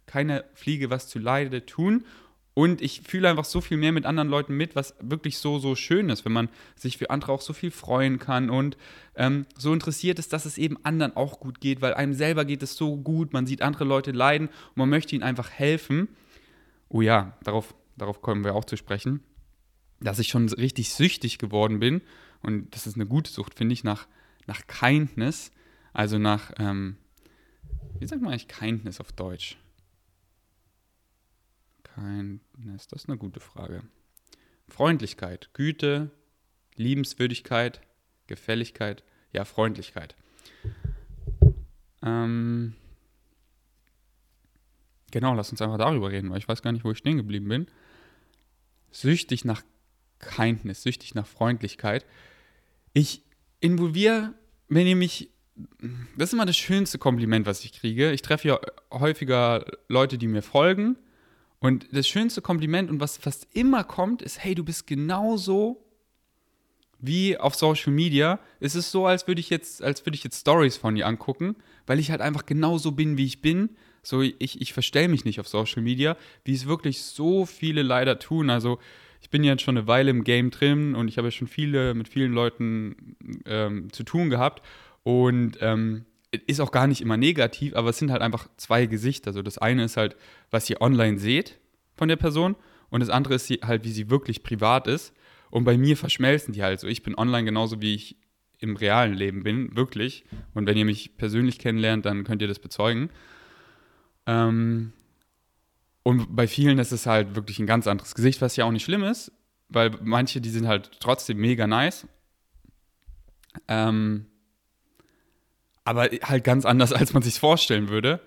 keiner 0.05 0.43
Fliege 0.53 0.89
was 0.89 1.07
zu 1.07 1.19
Leide 1.19 1.65
tun 1.65 2.05
und 2.53 2.81
ich 2.81 3.01
fühle 3.01 3.29
einfach 3.29 3.45
so 3.45 3.61
viel 3.61 3.77
mehr 3.77 3.91
mit 3.91 4.07
anderen 4.07 4.29
Leuten 4.29 4.57
mit, 4.57 4.75
was 4.75 4.95
wirklich 4.99 5.37
so, 5.37 5.59
so 5.59 5.75
schön 5.75 6.09
ist, 6.09 6.25
wenn 6.25 6.31
man 6.31 6.49
sich 6.75 6.97
für 6.97 7.11
andere 7.11 7.31
auch 7.31 7.41
so 7.41 7.53
viel 7.53 7.69
freuen 7.69 8.17
kann 8.17 8.49
und 8.49 8.77
ähm, 9.15 9.45
so 9.55 9.71
interessiert 9.73 10.17
ist, 10.17 10.33
dass 10.33 10.45
es 10.45 10.57
eben 10.57 10.83
anderen 10.83 11.15
auch 11.15 11.39
gut 11.39 11.61
geht, 11.61 11.81
weil 11.81 11.93
einem 11.93 12.13
selber 12.13 12.45
geht 12.45 12.63
es 12.63 12.75
so 12.75 12.97
gut, 12.97 13.31
man 13.31 13.45
sieht 13.45 13.61
andere 13.61 13.85
Leute 13.85 14.11
leiden 14.11 14.47
und 14.47 14.77
man 14.77 14.89
möchte 14.89 15.15
ihnen 15.15 15.23
einfach 15.23 15.51
helfen. 15.51 16.07
Oh 16.89 17.01
ja, 17.01 17.37
darauf, 17.43 17.75
darauf 17.95 18.23
kommen 18.23 18.43
wir 18.43 18.55
auch 18.55 18.65
zu 18.65 18.75
sprechen, 18.75 19.21
dass 19.99 20.17
ich 20.17 20.29
schon 20.29 20.49
richtig 20.49 20.93
süchtig 20.93 21.37
geworden 21.37 21.79
bin 21.79 22.01
und 22.41 22.73
das 22.75 22.87
ist 22.87 22.95
eine 22.95 23.05
gute 23.05 23.31
Sucht, 23.31 23.55
finde 23.55 23.73
ich, 23.73 23.83
nach, 23.83 24.07
nach 24.45 24.65
Kindness, 24.67 25.51
also 25.93 26.17
nach, 26.17 26.51
ähm, 26.57 26.97
wie 27.99 28.07
sagt 28.07 28.21
man 28.21 28.31
eigentlich 28.31 28.47
Kindness 28.47 28.99
auf 28.99 29.11
Deutsch? 29.11 29.57
Kindness, 31.83 32.87
das 32.87 33.03
ist 33.03 33.09
eine 33.09 33.17
gute 33.17 33.39
Frage. 33.39 33.83
Freundlichkeit, 34.67 35.49
Güte, 35.53 36.11
Liebenswürdigkeit, 36.75 37.81
Gefälligkeit, 38.27 39.03
ja, 39.33 39.45
Freundlichkeit. 39.45 40.15
Ähm, 42.03 42.75
genau, 45.11 45.33
lass 45.33 45.51
uns 45.51 45.61
einfach 45.61 45.77
darüber 45.77 46.11
reden, 46.11 46.29
weil 46.29 46.37
ich 46.37 46.47
weiß 46.47 46.61
gar 46.61 46.71
nicht, 46.71 46.83
wo 46.83 46.91
ich 46.91 46.97
stehen 46.97 47.17
geblieben 47.17 47.47
bin. 47.47 47.67
Süchtig 48.91 49.45
nach 49.45 49.63
Kindness, 50.19 50.83
süchtig 50.83 51.15
nach 51.15 51.27
Freundlichkeit. 51.27 52.05
Ich 52.93 53.23
involviere, 53.59 54.33
wenn 54.67 54.87
ihr 54.87 54.95
mich 54.95 55.29
das 56.15 56.29
ist 56.29 56.33
immer 56.33 56.45
das 56.45 56.57
schönste 56.57 56.99
Kompliment, 56.99 57.47
was 57.47 57.63
ich 57.63 57.73
kriege. 57.73 58.11
Ich 58.11 58.21
treffe 58.21 58.47
ja 58.47 58.59
häufiger 58.91 59.65
Leute, 59.87 60.19
die 60.19 60.27
mir 60.27 60.43
folgen 60.43 60.97
und 61.59 61.87
das 61.91 62.07
schönste 62.07 62.41
Kompliment 62.41 62.89
und 62.89 62.99
was 62.99 63.17
fast 63.17 63.47
immer 63.53 63.83
kommt, 63.83 64.21
ist, 64.21 64.43
hey, 64.43 64.53
du 64.53 64.63
bist 64.63 64.85
genauso, 64.85 65.83
wie 66.99 67.37
auf 67.37 67.55
Social 67.55 67.91
Media, 67.91 68.39
ist 68.59 68.75
es 68.75 68.91
so, 68.91 69.05
als 69.05 69.27
würde 69.27 69.39
ich 69.39 69.49
jetzt, 69.49 69.81
als 69.83 70.05
würde 70.05 70.15
ich 70.15 70.23
jetzt 70.23 70.41
Stories 70.41 70.77
von 70.77 70.95
ihr 70.95 71.07
angucken, 71.07 71.55
weil 71.85 71.99
ich 71.99 72.11
halt 72.11 72.21
einfach 72.21 72.45
genauso 72.45 72.91
bin, 72.91 73.17
wie 73.17 73.25
ich 73.25 73.41
bin. 73.41 73.69
So, 74.03 74.21
ich, 74.21 74.61
ich 74.61 74.73
verstelle 74.73 75.07
mich 75.07 75.25
nicht 75.25 75.39
auf 75.39 75.47
Social 75.47 75.81
Media, 75.81 76.15
wie 76.43 76.53
es 76.53 76.67
wirklich 76.67 77.01
so 77.01 77.45
viele 77.45 77.81
leider 77.81 78.19
tun. 78.19 78.49
Also, 78.49 78.79
ich 79.21 79.29
bin 79.29 79.43
jetzt 79.43 79.63
schon 79.63 79.77
eine 79.77 79.87
Weile 79.87 80.09
im 80.09 80.23
Game 80.23 80.51
drin 80.51 80.95
und 80.95 81.07
ich 81.07 81.17
habe 81.17 81.27
ja 81.27 81.31
schon 81.31 81.47
viele, 81.47 81.93
mit 81.93 82.07
vielen 82.07 82.33
Leuten 82.33 83.15
ähm, 83.45 83.91
zu 83.91 84.03
tun 84.03 84.29
gehabt. 84.29 84.61
Und 85.03 85.57
ähm, 85.61 86.05
ist 86.45 86.59
auch 86.59 86.71
gar 86.71 86.87
nicht 86.87 87.01
immer 87.01 87.17
negativ, 87.17 87.75
aber 87.75 87.89
es 87.89 87.97
sind 87.97 88.11
halt 88.11 88.21
einfach 88.21 88.49
zwei 88.57 88.85
Gesichter. 88.85 89.29
Also 89.29 89.41
das 89.41 89.57
eine 89.57 89.83
ist 89.85 89.97
halt, 89.97 90.15
was 90.51 90.69
ihr 90.69 90.81
online 90.81 91.17
seht 91.17 91.59
von 91.95 92.09
der 92.09 92.17
Person 92.17 92.55
und 92.89 92.99
das 92.99 93.09
andere 93.09 93.35
ist 93.35 93.49
halt, 93.49 93.83
wie 93.83 93.91
sie 93.91 94.09
wirklich 94.09 94.43
privat 94.43 94.87
ist. 94.87 95.13
Und 95.49 95.63
bei 95.63 95.77
mir 95.77 95.95
verschmelzen 95.95 96.53
die 96.53 96.61
halt 96.61 96.79
so. 96.79 96.87
Ich 96.87 97.03
bin 97.03 97.15
online 97.15 97.45
genauso, 97.45 97.81
wie 97.81 97.95
ich 97.95 98.17
im 98.59 98.75
realen 98.75 99.13
Leben 99.13 99.43
bin, 99.43 99.75
wirklich. 99.75 100.25
Und 100.53 100.67
wenn 100.67 100.77
ihr 100.77 100.85
mich 100.85 101.15
persönlich 101.17 101.59
kennenlernt, 101.59 102.05
dann 102.05 102.23
könnt 102.23 102.41
ihr 102.41 102.47
das 102.47 102.59
bezeugen. 102.59 103.09
Ähm, 104.25 104.91
und 106.07 106.37
bei 106.37 106.47
vielen 106.47 106.79
ist 106.79 106.93
es 106.93 107.05
halt 107.05 107.35
wirklich 107.35 107.59
ein 107.59 107.65
ganz 107.65 107.85
anderes 107.85 108.15
Gesicht, 108.15 108.41
was 108.41 108.55
ja 108.55 108.63
auch 108.63 108.71
nicht 108.71 108.85
schlimm 108.85 109.03
ist, 109.03 109.29
weil 109.67 109.91
manche, 110.01 110.39
die 110.39 110.49
sind 110.49 110.65
halt 110.65 110.89
trotzdem 111.01 111.35
mega 111.37 111.67
nice. 111.67 112.07
Ähm, 113.67 114.25
aber 115.83 116.03
halt 116.23 116.45
ganz 116.45 116.63
anders, 116.63 116.93
als 116.93 117.11
man 117.13 117.23
sich 117.23 117.37
vorstellen 117.37 117.89
würde. 117.89 118.21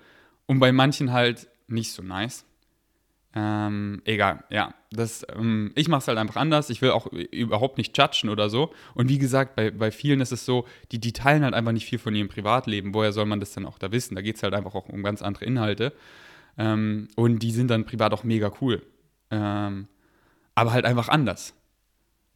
Und 0.45 0.59
bei 0.59 0.71
manchen 0.71 1.11
halt 1.11 1.47
nicht 1.65 1.91
so 1.91 2.03
nice. 2.03 2.45
Ähm, 3.33 4.03
egal, 4.05 4.43
ja. 4.51 4.75
Das, 4.91 5.25
ähm, 5.35 5.71
ich 5.73 5.87
mache 5.87 6.01
es 6.01 6.07
halt 6.07 6.19
einfach 6.19 6.35
anders. 6.35 6.69
Ich 6.69 6.83
will 6.83 6.91
auch 6.91 7.07
überhaupt 7.07 7.79
nicht 7.79 7.97
judgen 7.97 8.29
oder 8.29 8.51
so. 8.51 8.75
Und 8.93 9.09
wie 9.09 9.17
gesagt, 9.17 9.55
bei, 9.55 9.71
bei 9.71 9.89
vielen 9.89 10.21
ist 10.21 10.31
es 10.31 10.45
so, 10.45 10.67
die, 10.91 10.99
die 10.99 11.13
teilen 11.13 11.43
halt 11.43 11.55
einfach 11.55 11.71
nicht 11.71 11.87
viel 11.87 11.97
von 11.97 12.13
ihrem 12.13 12.29
Privatleben. 12.29 12.93
Woher 12.93 13.11
soll 13.11 13.25
man 13.25 13.39
das 13.39 13.53
dann 13.53 13.65
auch 13.65 13.79
da 13.79 13.91
wissen? 13.91 14.13
Da 14.13 14.21
geht 14.21 14.35
es 14.35 14.43
halt 14.43 14.53
einfach 14.53 14.75
auch 14.75 14.87
um 14.87 15.01
ganz 15.01 15.23
andere 15.23 15.45
Inhalte. 15.45 15.93
Ähm, 16.57 17.07
und 17.15 17.39
die 17.39 17.51
sind 17.51 17.69
dann 17.69 17.85
privat 17.85 18.13
auch 18.13 18.23
mega 18.23 18.51
cool. 18.61 18.81
Ähm, 19.29 19.87
aber 20.55 20.73
halt 20.73 20.85
einfach 20.85 21.09
anders. 21.09 21.53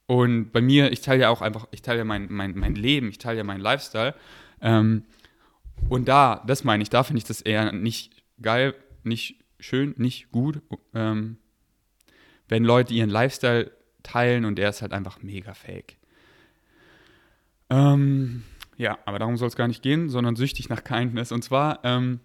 Und 0.07 0.51
bei 0.51 0.61
mir, 0.61 0.91
ich 0.91 1.01
teile 1.01 1.23
ja 1.23 1.29
auch 1.29 1.41
einfach, 1.41 1.67
ich 1.71 1.81
teile 1.81 1.99
ja 1.99 2.05
mein, 2.05 2.27
mein, 2.31 2.57
mein 2.57 2.75
Leben, 2.75 3.09
ich 3.09 3.17
teile 3.17 3.39
ja 3.39 3.43
meinen 3.43 3.61
Lifestyle. 3.61 4.13
Ähm, 4.61 5.03
und 5.89 6.07
da, 6.07 6.43
das 6.47 6.63
meine 6.63 6.83
ich, 6.83 6.89
da 6.89 7.03
finde 7.03 7.19
ich 7.19 7.25
das 7.25 7.41
eher 7.41 7.71
nicht 7.71 8.23
geil, 8.41 8.75
nicht 9.03 9.43
schön, 9.59 9.93
nicht 9.97 10.31
gut, 10.31 10.61
ähm, 10.93 11.37
wenn 12.47 12.63
Leute 12.63 12.93
ihren 12.93 13.09
Lifestyle 13.09 13.71
teilen 14.03 14.45
und 14.45 14.57
der 14.57 14.69
ist 14.69 14.81
halt 14.81 14.93
einfach 14.93 15.21
mega 15.21 15.53
fake. 15.53 15.97
Ähm, 17.69 18.43
ja, 18.77 18.99
aber 19.05 19.19
darum 19.19 19.37
soll 19.37 19.47
es 19.47 19.55
gar 19.55 19.67
nicht 19.67 19.81
gehen, 19.81 20.09
sondern 20.09 20.35
süchtig 20.35 20.69
nach 20.69 20.83
Kindness. 20.83 21.31
Und 21.31 21.43
zwar 21.43 21.79
ähm, 21.83 22.19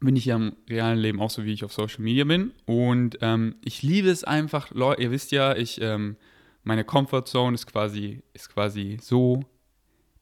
bin 0.00 0.16
ich 0.16 0.24
ja 0.24 0.36
im 0.36 0.56
realen 0.68 0.98
Leben 0.98 1.20
auch 1.20 1.30
so, 1.30 1.44
wie 1.44 1.52
ich 1.52 1.64
auf 1.64 1.72
Social 1.72 2.00
Media 2.00 2.24
bin. 2.24 2.52
Und 2.64 3.18
ähm, 3.20 3.56
ich 3.62 3.82
liebe 3.82 4.08
es 4.08 4.24
einfach, 4.24 4.70
Leute, 4.70 5.02
ihr 5.02 5.10
wisst 5.10 5.30
ja, 5.30 5.54
ich, 5.54 5.80
ähm, 5.80 6.16
meine 6.62 6.84
Comfort 6.84 7.24
Zone 7.26 7.54
ist 7.54 7.66
quasi, 7.66 8.22
ist 8.32 8.52
quasi 8.52 8.98
so 9.00 9.44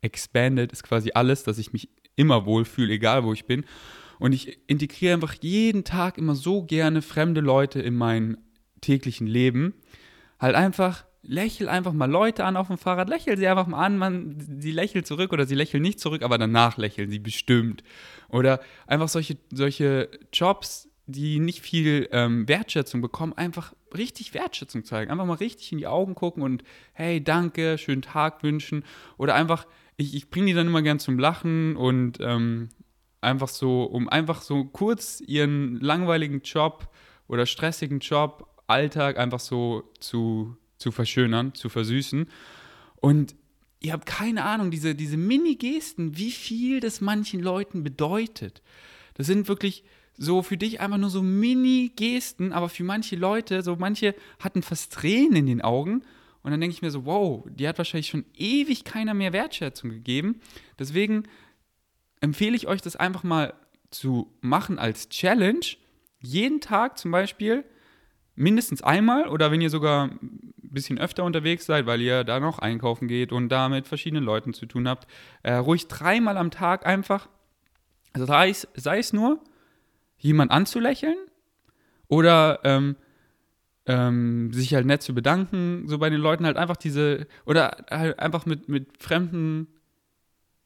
expanded, 0.01 0.73
ist 0.73 0.83
quasi 0.83 1.12
alles, 1.14 1.45
dass 1.45 1.59
ich 1.59 1.73
mich 1.73 1.88
immer 2.17 2.45
wohlfühle, 2.45 2.93
egal 2.93 3.25
wo 3.25 3.33
ich 3.33 3.47
bin. 3.47 3.64
Und 4.19 4.33
ich 4.33 4.59
integriere 4.67 5.14
einfach 5.14 5.35
jeden 5.41 5.85
Tag 5.85 6.19
immer 6.19 6.35
so 6.35 6.64
gerne 6.64 7.03
fremde 7.03 7.41
Leute 7.41 7.81
in 7.81 7.95
mein 7.95 8.37
täglichen 8.81 9.29
Leben. 9.29 9.75
Halt 10.41 10.57
einfach, 10.57 11.05
lächel 11.22 11.68
einfach 11.68 11.92
mal 11.92 12.11
Leute 12.11 12.44
an 12.44 12.57
auf 12.57 12.68
dem 12.68 12.78
Fahrrad, 12.78 13.09
lächel 13.09 13.37
sie 13.37 13.48
einfach 13.48 13.66
mal 13.66 13.85
an, 13.85 13.98
man, 13.98 14.37
sie 14.61 14.72
lächelt 14.72 15.07
zurück 15.07 15.33
oder 15.33 15.46
sie 15.46 15.54
lächeln 15.54 15.83
nicht 15.83 16.00
zurück, 16.00 16.22
aber 16.22 16.38
danach 16.38 16.76
lächeln 16.76 17.11
sie 17.11 17.18
bestimmt. 17.18 17.83
Oder 18.28 18.61
einfach 18.87 19.09
solche, 19.09 19.37
solche 19.52 20.09
Jobs, 20.33 20.88
die 21.07 21.40
nicht 21.40 21.61
viel 21.61 22.09
ähm, 22.12 22.46
Wertschätzung 22.48 23.00
bekommen, 23.00 23.33
einfach 23.33 23.72
richtig 23.96 24.35
Wertschätzung 24.35 24.85
zeigen. 24.85 25.11
Einfach 25.11 25.24
mal 25.24 25.35
richtig 25.35 25.72
in 25.72 25.78
die 25.78 25.87
Augen 25.87 26.14
gucken 26.14 26.42
und 26.42 26.62
hey, 26.92 27.22
danke, 27.22 27.78
schönen 27.78 28.02
Tag 28.02 28.42
wünschen. 28.42 28.85
Oder 29.16 29.35
einfach, 29.35 29.66
ich, 29.96 30.14
ich 30.14 30.31
bringe 30.31 30.46
die 30.46 30.54
dann 30.54 30.66
immer 30.66 30.83
gern 30.83 30.98
zum 30.98 31.18
Lachen 31.18 31.76
und 31.76 32.18
ähm, 32.20 32.68
einfach 33.20 33.48
so, 33.48 33.85
um 33.85 34.09
einfach 34.09 34.42
so 34.42 34.64
kurz 34.64 35.22
ihren 35.26 35.81
langweiligen 35.81 36.42
Job 36.42 36.88
oder 37.26 37.46
stressigen 37.46 38.00
Job, 38.00 38.46
Alltag 38.66 39.18
einfach 39.18 39.40
so 39.40 39.90
zu, 39.98 40.57
zu 40.79 40.91
verschönern, 40.93 41.55
zu 41.55 41.69
versüßen. 41.69 42.27
Und 42.97 43.35
ihr 43.81 43.93
habt 43.93 44.07
keine 44.07 44.45
Ahnung, 44.45 44.71
diese, 44.71 44.95
diese 44.95 45.17
Mini-Gesten, 45.17 46.17
wie 46.17 46.31
viel 46.31 46.81
das 46.81 47.01
manchen 47.01 47.41
Leuten 47.41 47.85
bedeutet. 47.85 48.62
Das 49.14 49.27
sind 49.27 49.49
wirklich 49.49 49.85
so 50.17 50.43
für 50.43 50.57
dich 50.57 50.81
einfach 50.81 50.99
nur 50.99 51.11
so 51.11 51.23
Mini-Gesten, 51.23 52.53
aber 52.53 52.69
für 52.69 52.85
manche 52.85 53.17
Leute, 53.17 53.62
so 53.62 53.77
manche 53.77 54.14
hatten 54.41 54.62
fast 54.62 54.93
Tränen 54.93 55.37
in 55.37 55.47
den 55.47 55.62
Augen. 55.62 56.03
Und 56.43 56.51
dann 56.51 56.61
denke 56.61 56.75
ich 56.75 56.83
mir 56.83 56.91
so, 56.91 57.05
wow, 57.05 57.45
die 57.49 57.69
hat 57.69 57.79
wahrscheinlich 57.79 58.09
schon 58.09 58.25
ewig 58.35 58.85
keiner 58.85 59.14
mehr 59.14 59.33
Wertschätzung 59.33 59.91
gegeben. 59.91 60.41
Deswegen 60.79 61.25
empfehle 62.21 62.57
ich 62.57 62.67
euch 62.67 62.83
das 62.83 62.97
einfach 62.97 63.23
mal 63.23 63.55
zu 63.91 64.33
machen 64.41 64.79
als 64.79 65.09
Challenge. 65.09 65.64
Jeden 66.21 66.61
Tag 66.61 66.99
zum 66.99 67.11
Beispiel 67.11 67.64
mindestens 68.38 68.83
einmal 68.83 69.29
oder 69.29 69.51
wenn 69.51 69.61
ihr 69.61 69.70
sogar 69.70 70.05
ein 70.05 70.53
bisschen 70.62 70.98
öfter 70.98 71.24
unterwegs 71.24 71.66
seid, 71.66 71.87
weil 71.87 72.01
ihr 72.01 72.24
da 72.24 72.40
noch 72.40 72.59
einkaufen 72.59 73.09
geht 73.09 73.33
und 73.33 73.48
da 73.48 73.68
mit 73.68 73.87
verschiedenen 73.87 74.24
Leuten 74.24 74.55
zu 74.55 74.66
tun 74.66 74.88
habt, 74.88 75.07
äh, 75.42 75.55
ruhig 75.55 75.88
dreimal 75.88 76.37
am 76.37 76.51
Tag 76.51 76.87
einfach, 76.87 77.29
also 78.12 78.27
sei 78.27 78.51
es, 78.51 78.68
sei 78.74 78.98
es 78.98 79.12
nur, 79.12 79.40
jemand 80.16 80.51
anzulächeln 80.51 81.16
oder 82.09 82.61
ähm, 82.64 82.96
ähm, 83.87 84.53
sich 84.53 84.74
halt 84.74 84.87
nett 84.87 85.03
zu 85.03 85.14
bedanken, 85.14 85.85
so 85.87 85.98
bei 85.98 86.11
den 86.11 86.20
Leuten 86.20 86.44
halt 86.46 86.57
einfach 86.57 86.77
diese, 86.77 87.27
oder 87.44 87.85
halt 87.90 88.18
einfach 88.18 88.46
mit, 88.46 88.68
mit 88.68 89.03
fremden 89.03 89.68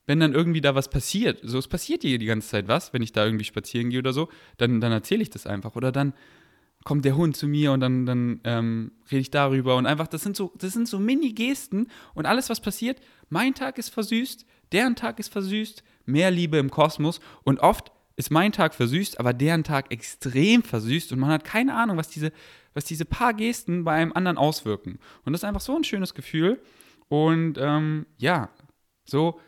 wenn 0.06 0.18
dann 0.20 0.34
irgendwie 0.34 0.60
da 0.60 0.74
was 0.74 0.90
passiert, 0.90 1.38
so 1.42 1.58
es 1.58 1.68
passiert 1.68 2.02
hier 2.02 2.18
die 2.18 2.26
ganze 2.26 2.48
Zeit 2.48 2.68
was, 2.68 2.92
wenn 2.92 3.02
ich 3.02 3.12
da 3.12 3.24
irgendwie 3.24 3.44
spazieren 3.44 3.90
gehe 3.90 4.00
oder 4.00 4.12
so, 4.12 4.28
dann, 4.56 4.80
dann 4.80 4.92
erzähle 4.92 5.22
ich 5.22 5.30
das 5.30 5.46
einfach. 5.46 5.76
Oder 5.76 5.92
dann 5.92 6.12
kommt 6.84 7.04
der 7.04 7.16
Hund 7.16 7.36
zu 7.36 7.46
mir 7.46 7.72
und 7.72 7.80
dann, 7.80 8.06
dann 8.06 8.40
ähm, 8.44 8.92
rede 9.10 9.20
ich 9.20 9.30
darüber 9.30 9.76
und 9.76 9.86
einfach, 9.86 10.06
das 10.06 10.22
sind 10.22 10.36
so, 10.36 10.52
so 10.58 10.98
Mini-Gesten 10.98 11.88
und 12.14 12.26
alles, 12.26 12.50
was 12.50 12.60
passiert, 12.60 13.00
mein 13.28 13.54
Tag 13.54 13.78
ist 13.78 13.90
versüßt, 13.90 14.46
deren 14.72 14.96
Tag 14.96 15.18
ist 15.18 15.32
versüßt, 15.32 15.82
mehr 16.06 16.30
Liebe 16.30 16.58
im 16.58 16.70
Kosmos 16.70 17.20
und 17.44 17.60
oft 17.60 17.92
ist 18.16 18.30
mein 18.30 18.52
Tag 18.52 18.74
versüßt, 18.74 19.18
aber 19.20 19.32
deren 19.32 19.64
Tag 19.64 19.90
extrem 19.90 20.62
versüßt 20.62 21.12
und 21.12 21.18
man 21.18 21.30
hat 21.30 21.44
keine 21.44 21.74
Ahnung, 21.74 21.96
was 21.96 22.08
diese, 22.08 22.32
was 22.74 22.84
diese 22.84 23.04
paar 23.04 23.34
Gesten 23.34 23.84
bei 23.84 23.92
einem 23.92 24.12
anderen 24.12 24.38
auswirken. 24.38 24.98
Und 25.24 25.32
das 25.32 25.40
ist 25.40 25.44
einfach 25.44 25.60
so 25.60 25.76
ein 25.76 25.84
schönes 25.84 26.14
Gefühl. 26.14 26.60
Und 27.08 27.58
ähm, 27.58 28.06
ja, 28.18 28.50
so 29.04 29.38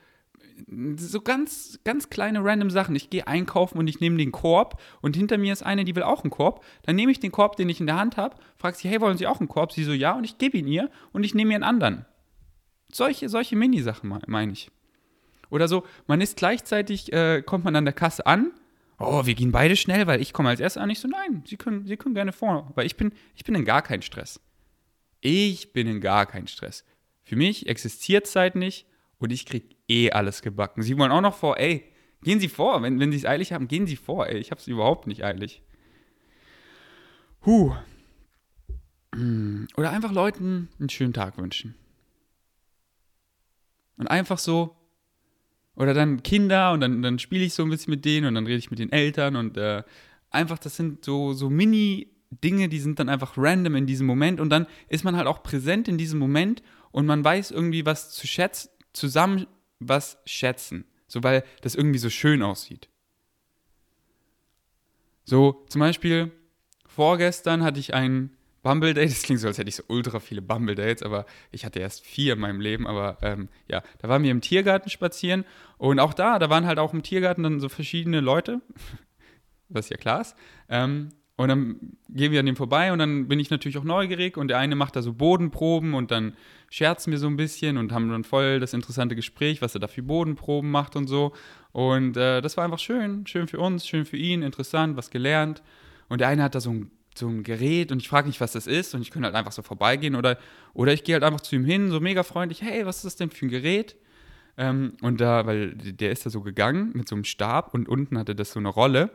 so 0.97 1.21
ganz, 1.21 1.79
ganz 1.85 2.11
kleine 2.11 2.45
random 2.45 2.71
Sachen. 2.71 2.95
Ich 2.95 3.11
gehe 3.11 3.27
einkaufen 3.27 3.79
und 3.79 3.87
ich 3.87 4.01
nehme 4.01 4.17
den 4.17 4.33
Korb 4.33 4.81
und 5.01 5.17
hinter 5.17 5.39
mir 5.39 5.53
ist 5.53 5.63
eine, 5.63 5.85
die 5.85 5.95
will 5.97 6.03
auch 6.03 6.23
einen 6.23 6.31
Korb. 6.31 6.65
Dann 6.83 6.97
nehme 6.97 7.13
ich 7.13 7.21
den 7.21 7.33
Korb, 7.33 7.57
den 7.57 7.69
ich 7.69 7.81
in 7.81 7.87
der 7.87 7.97
Hand 7.97 8.17
habe, 8.17 8.37
frage 8.57 8.77
sie, 8.77 8.89
hey, 8.89 9.01
wollen 9.01 9.19
Sie 9.19 9.27
auch 9.27 9.41
einen 9.41 9.49
Korb? 9.49 9.73
Sie 9.73 9.85
so, 9.85 9.93
ja, 9.93 10.13
und 10.13 10.25
ich 10.25 10.39
gebe 10.39 10.59
ihn 10.59 10.67
ihr 10.67 10.91
und 11.13 11.25
ich 11.25 11.35
nehme 11.35 11.49
mir 11.49 11.55
einen 11.57 11.65
anderen. 11.65 12.07
Solche, 12.93 13.29
solche 13.29 13.57
Mini-Sachen 13.57 14.21
meine 14.27 14.53
ich. 14.53 14.71
Oder 15.51 15.69
so, 15.69 15.85
man 16.07 16.21
ist 16.21 16.37
gleichzeitig, 16.37 17.13
äh, 17.13 17.43
kommt 17.43 17.65
man 17.65 17.77
an 17.77 17.85
der 17.85 17.95
Kasse 17.95 18.27
an, 18.27 18.53
oh, 18.99 19.27
wir 19.27 19.35
gehen 19.35 19.53
beide 19.53 19.77
schnell, 19.77 20.07
weil 20.07 20.21
ich 20.21 20.33
komme 20.33 20.49
als 20.49 20.61
erstes 20.61 20.83
an. 20.83 20.91
Ich 20.91 21.01
so, 21.01 21.09
nein, 21.09 21.43
Sie 21.47 21.57
können, 21.57 21.87
Sie 21.87 21.97
können 21.97 22.15
gerne 22.15 22.33
vor, 22.33 22.71
weil 22.75 22.87
ich 22.87 22.97
bin, 22.97 23.13
ich 23.35 23.45
bin 23.45 23.55
in 23.55 23.65
gar 23.65 23.83
keinen 23.83 24.03
Stress. 24.03 24.41
Ich 25.21 25.73
bin 25.73 25.87
in 25.87 26.01
gar 26.01 26.27
keinen 26.27 26.47
Stress. 26.47 26.85
Für 27.23 27.37
mich 27.37 27.67
existiert 27.67 28.27
Zeit 28.27 28.55
nicht 28.57 28.87
und 29.19 29.33
ich 29.33 29.47
kriege 29.47 29.75
eh 29.89 30.11
alles 30.11 30.43
gebacken. 30.43 30.83
Sie 30.83 30.97
wollen 30.99 31.13
auch 31.13 31.21
noch 31.21 31.37
vor, 31.37 31.59
ey, 31.59 31.85
gehen 32.23 32.41
Sie 32.41 32.49
vor, 32.49 32.83
wenn, 32.83 32.99
wenn 33.01 33.13
Sie 33.13 33.19
es 33.19 33.27
eilig 33.27 33.53
haben, 33.53 33.69
gehen 33.69 33.87
Sie 33.87 33.97
vor, 33.97 34.27
ey, 34.27 34.39
ich 34.39 34.51
habe 34.51 34.61
es 34.61 34.67
überhaupt 34.67 35.07
nicht 35.07 35.25
eilig. 35.25 35.63
Huh. 37.47 37.75
Oder 39.77 39.91
einfach 39.91 40.13
Leuten 40.13 40.69
einen 40.79 40.89
schönen 40.89 41.13
Tag 41.13 41.39
wünschen. 41.39 41.75
Und 43.97 44.09
einfach 44.09 44.39
so, 44.39 44.77
oder 45.77 45.95
dann 45.95 46.23
Kinder 46.23 46.73
und 46.73 46.81
dann, 46.81 47.03
dann 47.03 47.19
spiele 47.19 47.45
ich 47.45 47.55
so 47.55 47.63
ein 47.63 47.71
bisschen 47.71 47.93
mit 47.93 48.05
denen 48.05 48.27
und 48.27 48.35
dann 48.35 48.47
rede 48.47 48.59
ich 48.59 48.71
mit 48.71 48.79
den 48.79 48.93
Eltern 48.93 49.37
und 49.37 49.57
äh, 49.57 49.83
einfach, 50.31 50.59
das 50.59 50.77
sind 50.77 51.05
so, 51.05 51.33
so 51.33 51.51
Mini-Dinge, 51.51 52.69
die 52.69 52.81
sind 52.81 52.99
dann 52.99 53.09
einfach 53.09 53.35
random 53.37 53.77
in 53.77 53.87
diesem 53.87 54.07
Moment 54.07 54.41
und 54.41 54.51
dann 54.51 54.67
ist 54.89 55.05
man 55.05 55.17
halt 55.17 55.27
auch 55.27 55.43
präsent 55.43 55.89
in 55.89 55.99
diesem 55.99 56.19
Moment 56.19 56.63
und 56.91 57.07
man 57.07 57.25
weiß 57.25 57.51
irgendwie 57.51 57.87
was 57.87 58.11
zu 58.11 58.27
schätzen, 58.27 58.71
zusammen 58.95 59.47
was 59.79 60.19
schätzen. 60.25 60.87
So, 61.07 61.23
weil 61.23 61.45
das 61.61 61.75
irgendwie 61.75 61.99
so 61.99 62.09
schön 62.09 62.43
aussieht. 62.43 62.89
So, 65.25 65.65
zum 65.69 65.81
Beispiel, 65.81 66.33
vorgestern 66.87 67.63
hatte 67.63 67.81
ich 67.81 67.95
ein 67.95 68.37
Bumble 68.63 68.95
Date, 68.95 69.11
das 69.11 69.23
klingt 69.23 69.41
so, 69.41 69.47
als 69.47 69.59
hätte 69.59 69.69
ich 69.69 69.77
so 69.77 69.85
ultra 69.89 70.21
viele 70.21 70.41
Bumble 70.41 70.75
Dates, 70.75 71.03
aber 71.03 71.27
ich 71.53 71.67
hatte 71.67 71.81
erst 71.81 72.05
vier 72.05 72.33
in 72.33 72.41
meinem 72.41 72.61
Leben. 72.61 72.87
Aber 72.87 73.19
ähm, 73.21 73.49
ja, 73.69 73.83
da 73.99 74.09
waren 74.09 74.23
wir 74.23 74.31
im 74.31 74.41
Tiergarten 74.41 74.89
spazieren 74.89 75.45
und 75.77 76.01
auch 76.01 76.15
da, 76.15 76.39
da 76.39 76.49
waren 76.49 76.67
halt 76.67 76.79
auch 76.79 76.95
im 76.95 77.03
Tiergarten 77.03 77.43
dann 77.43 77.61
so 77.61 77.69
verschiedene 77.69 78.21
Leute, 78.21 78.63
was 79.69 79.91
ja 79.91 79.99
klar 79.99 80.23
ist. 80.23 80.35
Ähm, 80.69 81.11
und 81.37 81.49
dann 81.49 81.97
gehen 82.11 82.31
wir 82.31 82.39
an 82.39 82.47
dem 82.47 82.55
vorbei 82.55 82.93
und 82.93 83.01
dann 83.01 83.27
bin 83.27 83.41
ich 83.41 83.51
natürlich 83.51 83.77
auch 83.77 83.85
neugierig 83.85 84.37
und 84.37 84.49
der 84.49 84.59
eine 84.59 84.77
macht 84.77 84.95
da 84.95 85.03
so 85.03 85.13
Bodenproben 85.13 85.95
und 85.95 86.13
dann 86.13 86.35
scherzen 86.71 87.11
wir 87.11 87.19
so 87.19 87.27
ein 87.27 87.37
bisschen 87.37 87.77
und 87.77 87.91
haben 87.91 88.09
dann 88.09 88.23
voll 88.23 88.61
das 88.61 88.73
interessante 88.73 89.17
Gespräch, 89.17 89.61
was 89.61 89.75
er 89.75 89.81
da 89.81 89.89
für 89.89 90.03
Bodenproben 90.03 90.71
macht 90.71 90.95
und 90.95 91.09
so. 91.09 91.33
Und 91.73 92.17
äh, 92.17 92.41
das 92.41 92.57
war 92.57 92.65
einfach 92.65 92.79
schön, 92.79 93.27
schön 93.27 93.49
für 93.49 93.59
uns, 93.59 93.85
schön 93.85 94.05
für 94.05 94.17
ihn, 94.17 94.43
interessant, 94.43 94.97
was 94.97 95.11
gelernt. 95.11 95.63
Und 96.09 96.21
der 96.21 96.29
eine 96.29 96.45
hat 96.45 96.55
da 96.55 96.61
so 96.61 96.71
ein, 96.71 96.91
so 97.17 97.27
ein 97.27 97.43
Gerät 97.43 97.91
und 97.91 98.01
ich 98.01 98.09
frage 98.09 98.29
nicht, 98.29 98.41
was 98.41 98.53
das 98.53 98.69
ist 98.69 98.95
und 98.95 99.03
ich 99.03 99.11
könnte 99.11 99.27
halt 99.27 99.35
einfach 99.35 99.53
so 99.53 99.63
vorbeigehen 99.63 100.15
oder, 100.15 100.39
oder 100.73 100.93
ich 100.93 101.03
gehe 101.03 101.15
halt 101.15 101.25
einfach 101.25 101.41
zu 101.41 101.57
ihm 101.57 101.65
hin, 101.65 101.91
so 101.91 101.99
mega 101.99 102.23
freundlich, 102.23 102.63
hey, 102.63 102.87
was 102.87 102.99
ist 102.99 103.07
das 103.07 103.17
denn 103.17 103.31
für 103.31 103.47
ein 103.47 103.51
Gerät? 103.51 103.97
Ähm, 104.57 104.93
und 105.03 105.21
da, 105.21 105.47
weil 105.47 105.75
der 105.75 106.13
ist 106.13 106.27
da 106.27 106.31
so 106.31 106.43
gegangen 106.43 106.93
mit 106.95 107.09
so 107.09 107.17
einem 107.17 107.25
Stab 107.25 107.75
und 107.75 107.89
unten 107.89 108.19
hatte 108.19 108.37
das 108.37 108.53
so 108.53 108.61
eine 108.61 108.69
Rolle 108.69 109.11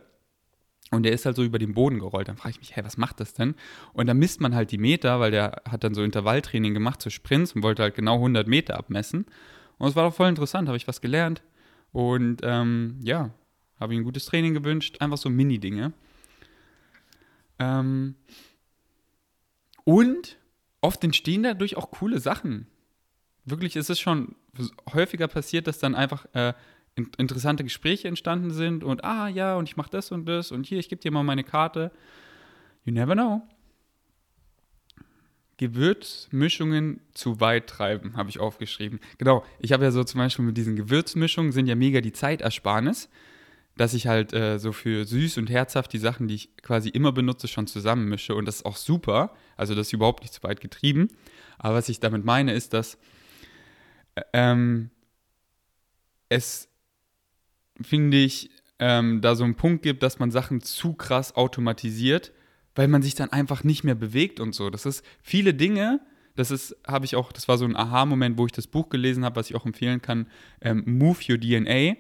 und 0.92 1.04
der 1.04 1.12
ist 1.12 1.26
halt 1.26 1.36
so 1.36 1.44
über 1.44 1.60
den 1.60 1.74
Boden 1.74 2.00
gerollt. 2.00 2.28
Dann 2.28 2.38
frage 2.38 2.52
ich 2.52 2.60
mich, 2.60 2.76
hey, 2.76 2.84
was 2.84 2.98
macht 2.98 3.20
das 3.20 3.34
denn? 3.34 3.56
Und 3.94 4.08
dann 4.08 4.18
misst 4.18 4.42
man 4.42 4.56
halt 4.56 4.72
die 4.72 4.78
Meter, 4.78 5.20
weil 5.20 5.32
der 5.32 5.62
hat 5.70 5.84
dann 5.84 5.94
so 5.94 6.04
Intervalltraining 6.04 6.74
gemacht 6.74 7.02
zu 7.02 7.10
Sprints 7.10 7.54
und 7.54 7.64
wollte 7.64 7.84
halt 7.84 7.96
genau 7.96 8.16
100 8.16 8.48
Meter 8.48 8.78
abmessen. 8.78 9.26
Und 9.78 9.90
es 9.90 9.96
war 9.96 10.10
doch 10.10 10.16
voll 10.16 10.30
interessant, 10.30 10.68
habe 10.68 10.78
ich 10.78 10.88
was 10.88 11.02
gelernt. 11.02 11.44
Und 11.92 12.42
ähm, 12.44 13.00
ja, 13.04 13.32
habe 13.80 13.94
ihm 13.94 14.02
ein 14.02 14.04
gutes 14.06 14.26
Training 14.26 14.54
gewünscht. 14.54 14.98
Einfach 15.00 15.18
so 15.18 15.30
Mini-Dinge. 15.30 15.94
Ähm, 17.60 18.16
und 19.84 20.38
oft 20.82 21.04
entstehen 21.04 21.44
dadurch 21.44 21.78
auch 21.78 21.92
coole 21.92 22.20
Sachen. 22.20 22.68
Wirklich 23.46 23.76
ist 23.76 23.90
es 23.90 24.00
schon 24.00 24.36
häufiger 24.94 25.28
passiert, 25.28 25.68
dass 25.68 25.80
dann 25.80 25.96
einfach 25.96 26.26
äh, 26.34 26.54
interessante 27.18 27.64
Gespräche 27.64 28.08
entstanden 28.08 28.52
sind 28.52 28.84
und 28.84 29.04
ah 29.04 29.28
ja, 29.28 29.56
und 29.56 29.68
ich 29.68 29.78
mache 29.78 29.90
das 29.90 30.12
und 30.12 30.26
das 30.26 30.52
und 30.52 30.66
hier, 30.66 30.80
ich 30.80 30.90
gebe 30.90 31.02
dir 31.02 31.12
mal 31.12 31.24
meine 31.24 31.44
Karte. 31.44 31.92
You 32.86 32.94
never 32.94 33.14
know. 33.14 33.42
Gewürzmischungen 35.58 37.02
zu 37.14 37.42
weit 37.42 37.68
treiben, 37.68 38.16
habe 38.16 38.30
ich 38.30 38.40
aufgeschrieben. 38.40 39.02
Genau, 39.18 39.44
ich 39.60 39.74
habe 39.74 39.84
ja 39.84 39.92
so 39.92 40.06
zum 40.06 40.20
Beispiel 40.20 40.46
mit 40.46 40.56
diesen 40.56 40.78
Gewürzmischungen 40.78 41.52
sind 41.52 41.68
ja 41.68 41.76
mega 41.76 42.00
die 42.00 42.14
Zeitersparnis, 42.14 43.10
dass 43.76 43.94
ich 43.94 44.08
halt 44.08 44.32
äh, 44.32 44.58
so 44.58 44.72
für 44.72 45.04
süß 45.04 45.38
und 45.38 45.50
herzhaft 45.50 45.92
die 45.92 45.98
Sachen, 45.98 46.30
die 46.30 46.36
ich 46.36 46.56
quasi 46.58 46.88
immer 46.88 47.12
benutze, 47.12 47.50
schon 47.50 47.68
zusammenmische 47.68 48.36
und 48.36 48.46
das 48.46 48.58
ist 48.58 48.66
auch 48.66 48.78
super. 48.78 49.34
Also 49.58 49.76
das 49.76 49.88
ist 49.88 49.94
überhaupt 49.94 50.24
nicht 50.24 50.34
zu 50.34 50.44
weit 50.44 50.62
getrieben. 50.62 51.10
Aber 51.58 51.76
was 51.76 51.90
ich 51.90 52.00
damit 52.00 52.24
meine, 52.24 52.54
ist, 52.54 52.74
dass 52.74 52.98
äh, 54.16 54.22
ähm, 54.32 54.92
es 56.30 56.69
finde 57.82 58.18
ich, 58.18 58.50
ähm, 58.80 59.22
da 59.22 59.36
so 59.36 59.44
einen 59.44 59.56
Punkt 59.56 59.84
gibt, 59.84 60.04
dass 60.04 60.20
man 60.20 60.32
Sachen 60.32 60.62
zu 60.62 60.94
krass 60.94 61.36
automatisiert, 61.36 62.32
weil 62.76 62.88
man 62.88 63.02
sich 63.02 63.16
dann 63.16 63.32
einfach 63.32 63.64
nicht 63.64 63.84
mehr 63.84 63.96
bewegt 63.96 64.40
und 64.40 64.56
so. 64.56 64.70
Das 64.70 64.86
ist 64.86 65.04
viele 65.22 65.54
Dinge, 65.54 66.00
das 66.36 66.52
ist, 66.52 66.78
habe 66.88 67.06
ich 67.06 67.16
auch, 67.18 67.34
das 67.34 67.48
war 67.50 67.58
so 67.58 67.66
ein 67.66 67.76
Aha-Moment, 67.76 68.38
wo 68.38 68.46
ich 68.46 68.54
das 68.54 68.68
Buch 68.68 68.90
gelesen 68.90 69.26
habe, 69.26 69.36
was 69.36 69.50
ich 69.50 69.56
auch 69.56 69.66
empfehlen 69.66 70.02
kann, 70.02 70.28
ähm, 70.62 70.84
Move 70.86 71.20
Your 71.30 71.40
DNA. 71.40 71.98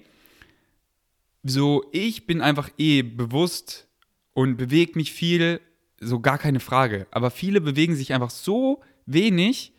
So, 1.44 1.86
ich 1.92 2.26
bin 2.26 2.42
einfach 2.42 2.70
eh 2.78 3.02
bewusst 3.02 3.88
und 4.34 4.56
bewege 4.56 4.94
mich 4.96 5.12
viel, 5.12 5.60
so 6.00 6.22
gar 6.22 6.38
keine 6.38 6.62
Frage. 6.62 7.08
Aber 7.12 7.32
viele 7.32 7.60
bewegen 7.60 7.96
sich 7.96 8.14
einfach 8.14 8.30
so 8.30 8.82
wenig 9.06 9.74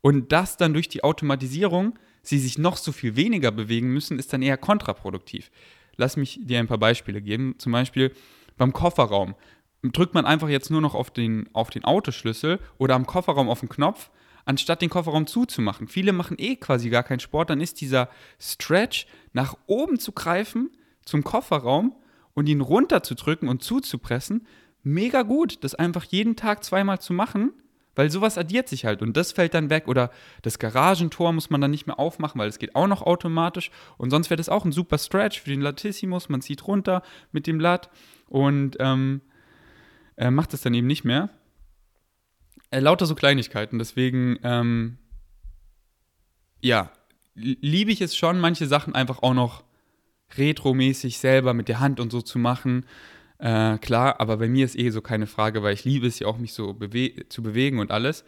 und 0.00 0.32
das 0.32 0.56
dann 0.56 0.72
durch 0.72 0.88
die 0.88 1.04
Automatisierung 1.04 1.98
sie 2.28 2.38
sich 2.38 2.58
noch 2.58 2.76
so 2.76 2.92
viel 2.92 3.16
weniger 3.16 3.50
bewegen 3.50 3.92
müssen, 3.92 4.18
ist 4.18 4.32
dann 4.32 4.42
eher 4.42 4.56
kontraproduktiv. 4.56 5.50
Lass 5.96 6.16
mich 6.16 6.38
dir 6.42 6.58
ein 6.58 6.66
paar 6.66 6.78
Beispiele 6.78 7.22
geben. 7.22 7.54
Zum 7.58 7.72
Beispiel 7.72 8.12
beim 8.56 8.72
Kofferraum. 8.72 9.34
Drückt 9.82 10.14
man 10.14 10.26
einfach 10.26 10.48
jetzt 10.48 10.70
nur 10.70 10.80
noch 10.80 10.94
auf 10.94 11.10
den, 11.10 11.48
auf 11.52 11.70
den 11.70 11.84
Autoschlüssel 11.84 12.58
oder 12.78 12.94
am 12.94 13.06
Kofferraum 13.06 13.48
auf 13.48 13.60
den 13.60 13.68
Knopf, 13.68 14.10
anstatt 14.44 14.82
den 14.82 14.90
Kofferraum 14.90 15.26
zuzumachen. 15.26 15.86
Viele 15.86 16.12
machen 16.12 16.36
eh 16.38 16.56
quasi 16.56 16.90
gar 16.90 17.02
keinen 17.02 17.20
Sport, 17.20 17.50
dann 17.50 17.60
ist 17.60 17.80
dieser 17.80 18.08
Stretch 18.40 19.06
nach 19.32 19.56
oben 19.66 19.98
zu 19.98 20.12
greifen 20.12 20.70
zum 21.04 21.22
Kofferraum 21.22 21.94
und 22.34 22.48
ihn 22.48 22.60
runterzudrücken 22.60 23.48
und 23.48 23.62
zuzupressen, 23.62 24.46
mega 24.82 25.22
gut, 25.22 25.62
das 25.62 25.74
einfach 25.74 26.04
jeden 26.04 26.36
Tag 26.36 26.64
zweimal 26.64 27.00
zu 27.00 27.12
machen 27.12 27.52
weil 27.96 28.10
sowas 28.10 28.38
addiert 28.38 28.68
sich 28.68 28.84
halt 28.84 29.02
und 29.02 29.16
das 29.16 29.32
fällt 29.32 29.54
dann 29.54 29.70
weg. 29.70 29.88
Oder 29.88 30.10
das 30.42 30.58
Garagentor 30.60 31.32
muss 31.32 31.50
man 31.50 31.60
dann 31.60 31.72
nicht 31.72 31.86
mehr 31.86 31.98
aufmachen, 31.98 32.38
weil 32.38 32.48
es 32.48 32.58
geht 32.58 32.76
auch 32.76 32.86
noch 32.86 33.02
automatisch. 33.02 33.70
Und 33.96 34.10
sonst 34.10 34.30
wäre 34.30 34.36
das 34.36 34.48
auch 34.48 34.64
ein 34.64 34.72
super 34.72 34.98
Stretch 34.98 35.40
für 35.40 35.50
den 35.50 35.62
Latissimus. 35.62 36.28
Man 36.28 36.42
zieht 36.42 36.66
runter 36.68 37.02
mit 37.32 37.46
dem 37.48 37.58
Lat 37.58 37.90
und 38.28 38.76
ähm, 38.78 39.22
äh, 40.16 40.30
macht 40.30 40.52
das 40.52 40.60
dann 40.60 40.74
eben 40.74 40.86
nicht 40.86 41.04
mehr. 41.04 41.30
Äh, 42.70 42.80
lauter 42.80 43.06
so 43.06 43.14
Kleinigkeiten. 43.14 43.78
Deswegen, 43.78 44.38
ähm, 44.42 44.98
ja, 46.60 46.92
liebe 47.34 47.90
ich 47.90 48.00
es 48.00 48.16
schon, 48.16 48.38
manche 48.38 48.66
Sachen 48.66 48.94
einfach 48.94 49.22
auch 49.22 49.34
noch 49.34 49.64
retromäßig 50.36 51.18
selber 51.18 51.54
mit 51.54 51.68
der 51.68 51.80
Hand 51.80 52.00
und 52.00 52.10
so 52.10 52.20
zu 52.20 52.38
machen. 52.38 52.84
Äh, 53.38 53.78
klar, 53.78 54.20
aber 54.20 54.38
bei 54.38 54.48
mir 54.48 54.64
ist 54.64 54.78
eh 54.78 54.90
so 54.90 55.00
keine 55.00 55.26
Frage, 55.26 55.62
weil 55.62 55.74
ich 55.74 55.84
liebe 55.84 56.06
es 56.06 56.18
ja 56.18 56.26
auch, 56.26 56.38
mich 56.38 56.52
so 56.52 56.72
bewe 56.72 57.28
zu 57.28 57.42
bewegen 57.42 57.78
und 57.78 57.90
alles. 57.90 58.24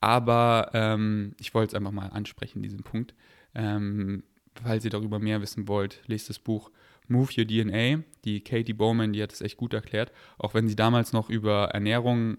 Aber 0.00 0.70
ähm, 0.74 1.34
ich 1.38 1.54
wollte 1.54 1.70
es 1.70 1.74
einfach 1.74 1.92
mal 1.92 2.08
ansprechen, 2.08 2.62
diesen 2.62 2.82
Punkt. 2.82 3.14
Ähm, 3.54 4.24
falls 4.62 4.84
ihr 4.84 4.90
darüber 4.90 5.18
mehr 5.18 5.40
wissen 5.40 5.68
wollt, 5.68 6.02
lest 6.06 6.28
das 6.28 6.38
Buch 6.38 6.70
Move 7.08 7.30
Your 7.36 7.46
DNA. 7.46 8.02
Die 8.24 8.42
Katie 8.42 8.72
Bowman, 8.72 9.12
die 9.12 9.22
hat 9.22 9.32
es 9.32 9.40
echt 9.40 9.56
gut 9.56 9.74
erklärt. 9.74 10.12
Auch 10.38 10.54
wenn 10.54 10.68
sie 10.68 10.76
damals 10.76 11.12
noch 11.12 11.30
über 11.30 11.70
Ernährung 11.70 12.38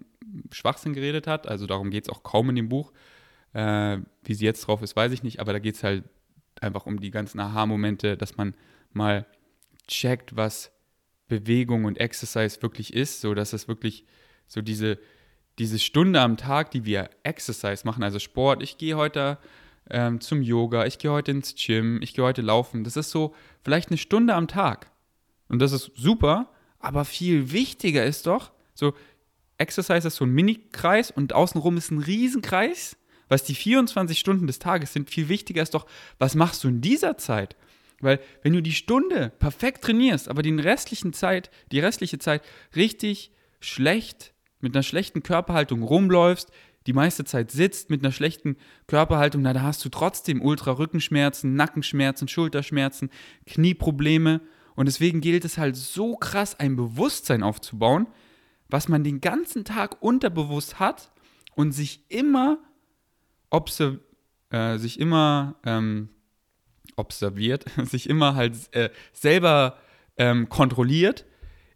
Schwachsinn 0.51 0.93
geredet 0.93 1.27
hat. 1.27 1.47
Also 1.47 1.65
darum 1.65 1.89
geht 1.89 2.03
es 2.05 2.09
auch 2.09 2.23
kaum 2.23 2.49
in 2.49 2.55
dem 2.55 2.69
Buch. 2.69 2.91
Äh, 3.53 3.99
wie 4.23 4.33
sie 4.33 4.45
jetzt 4.45 4.67
drauf 4.67 4.81
ist, 4.81 4.95
weiß 4.95 5.11
ich 5.11 5.23
nicht. 5.23 5.39
Aber 5.39 5.53
da 5.53 5.59
geht 5.59 5.75
es 5.75 5.83
halt 5.83 6.03
einfach 6.59 6.85
um 6.85 6.99
die 6.99 7.11
ganzen 7.11 7.39
Aha-Momente, 7.39 8.17
dass 8.17 8.35
man 8.37 8.55
mal 8.91 9.25
checkt, 9.87 10.35
was 10.35 10.72
Bewegung 11.39 11.85
und 11.85 11.99
Exercise 11.99 12.61
wirklich 12.61 12.93
ist, 12.93 13.21
so 13.21 13.33
dass 13.33 13.53
es 13.53 13.67
wirklich 13.67 14.05
so 14.47 14.61
diese, 14.61 14.99
diese 15.57 15.79
Stunde 15.79 16.21
am 16.21 16.37
Tag, 16.37 16.71
die 16.71 16.85
wir 16.85 17.09
Exercise 17.23 17.85
machen, 17.85 18.03
also 18.03 18.19
Sport, 18.19 18.61
ich 18.61 18.77
gehe 18.77 18.95
heute 18.95 19.39
ähm, 19.89 20.21
zum 20.21 20.41
Yoga, 20.41 20.85
ich 20.85 20.99
gehe 20.99 21.11
heute 21.11 21.31
ins 21.31 21.55
Gym, 21.55 22.01
ich 22.01 22.13
gehe 22.13 22.23
heute 22.23 22.41
laufen, 22.41 22.83
das 22.83 22.97
ist 22.97 23.09
so 23.09 23.33
vielleicht 23.63 23.89
eine 23.89 23.97
Stunde 23.97 24.35
am 24.35 24.47
Tag. 24.47 24.91
Und 25.49 25.59
das 25.59 25.71
ist 25.71 25.91
super, 25.95 26.49
aber 26.79 27.05
viel 27.05 27.51
wichtiger 27.51 28.05
ist 28.05 28.27
doch, 28.27 28.51
so 28.73 28.93
Exercise 29.57 30.07
ist 30.07 30.15
so 30.15 30.25
ein 30.25 30.31
Mini-Kreis 30.31 31.11
und 31.11 31.33
außenrum 31.33 31.77
ist 31.77 31.91
ein 31.91 31.99
Riesenkreis. 31.99 32.97
Was 33.29 33.43
die 33.43 33.55
24 33.55 34.19
Stunden 34.19 34.47
des 34.47 34.59
Tages 34.59 34.93
sind, 34.93 35.09
viel 35.09 35.29
wichtiger 35.29 35.63
ist 35.63 35.73
doch, 35.73 35.87
was 36.19 36.35
machst 36.35 36.63
du 36.63 36.67
in 36.67 36.81
dieser 36.81 37.17
Zeit? 37.17 37.55
Weil 38.03 38.19
wenn 38.41 38.53
du 38.53 38.61
die 38.61 38.73
Stunde 38.73 39.31
perfekt 39.39 39.83
trainierst, 39.83 40.29
aber 40.29 40.41
die 40.41 40.53
restlichen 40.53 41.13
Zeit, 41.13 41.49
die 41.71 41.79
restliche 41.79 42.19
Zeit 42.19 42.43
richtig 42.75 43.31
schlecht 43.59 44.33
mit 44.59 44.75
einer 44.75 44.83
schlechten 44.83 45.23
Körperhaltung 45.23 45.83
rumläufst, 45.83 46.51
die 46.85 46.93
meiste 46.93 47.23
Zeit 47.23 47.51
sitzt 47.51 47.89
mit 47.89 48.03
einer 48.03 48.11
schlechten 48.11 48.57
Körperhaltung, 48.87 49.41
na, 49.41 49.53
da 49.53 49.61
hast 49.61 49.83
du 49.85 49.89
trotzdem 49.89 50.41
Ultra-Rückenschmerzen, 50.41 51.55
Nackenschmerzen, 51.55 52.27
Schulterschmerzen, 52.27 53.09
Knieprobleme. 53.45 54.41
Und 54.75 54.87
deswegen 54.87 55.21
gilt 55.21 55.45
es 55.45 55.57
halt 55.57 55.75
so 55.75 56.15
krass, 56.15 56.59
ein 56.59 56.75
Bewusstsein 56.75 57.43
aufzubauen, 57.43 58.07
was 58.69 58.89
man 58.89 59.03
den 59.03 59.21
ganzen 59.21 59.65
Tag 59.65 60.01
unterbewusst 60.01 60.79
hat 60.79 61.11
und 61.55 61.71
sich 61.71 62.03
immer, 62.09 62.57
äh, 64.49 64.77
sich 64.77 64.99
immer 64.99 65.55
ähm, 65.65 66.09
observiert, 66.95 67.65
sich 67.83 68.09
immer 68.09 68.35
halt 68.35 68.55
äh, 68.71 68.89
selber 69.13 69.77
ähm, 70.17 70.49
kontrolliert, 70.49 71.25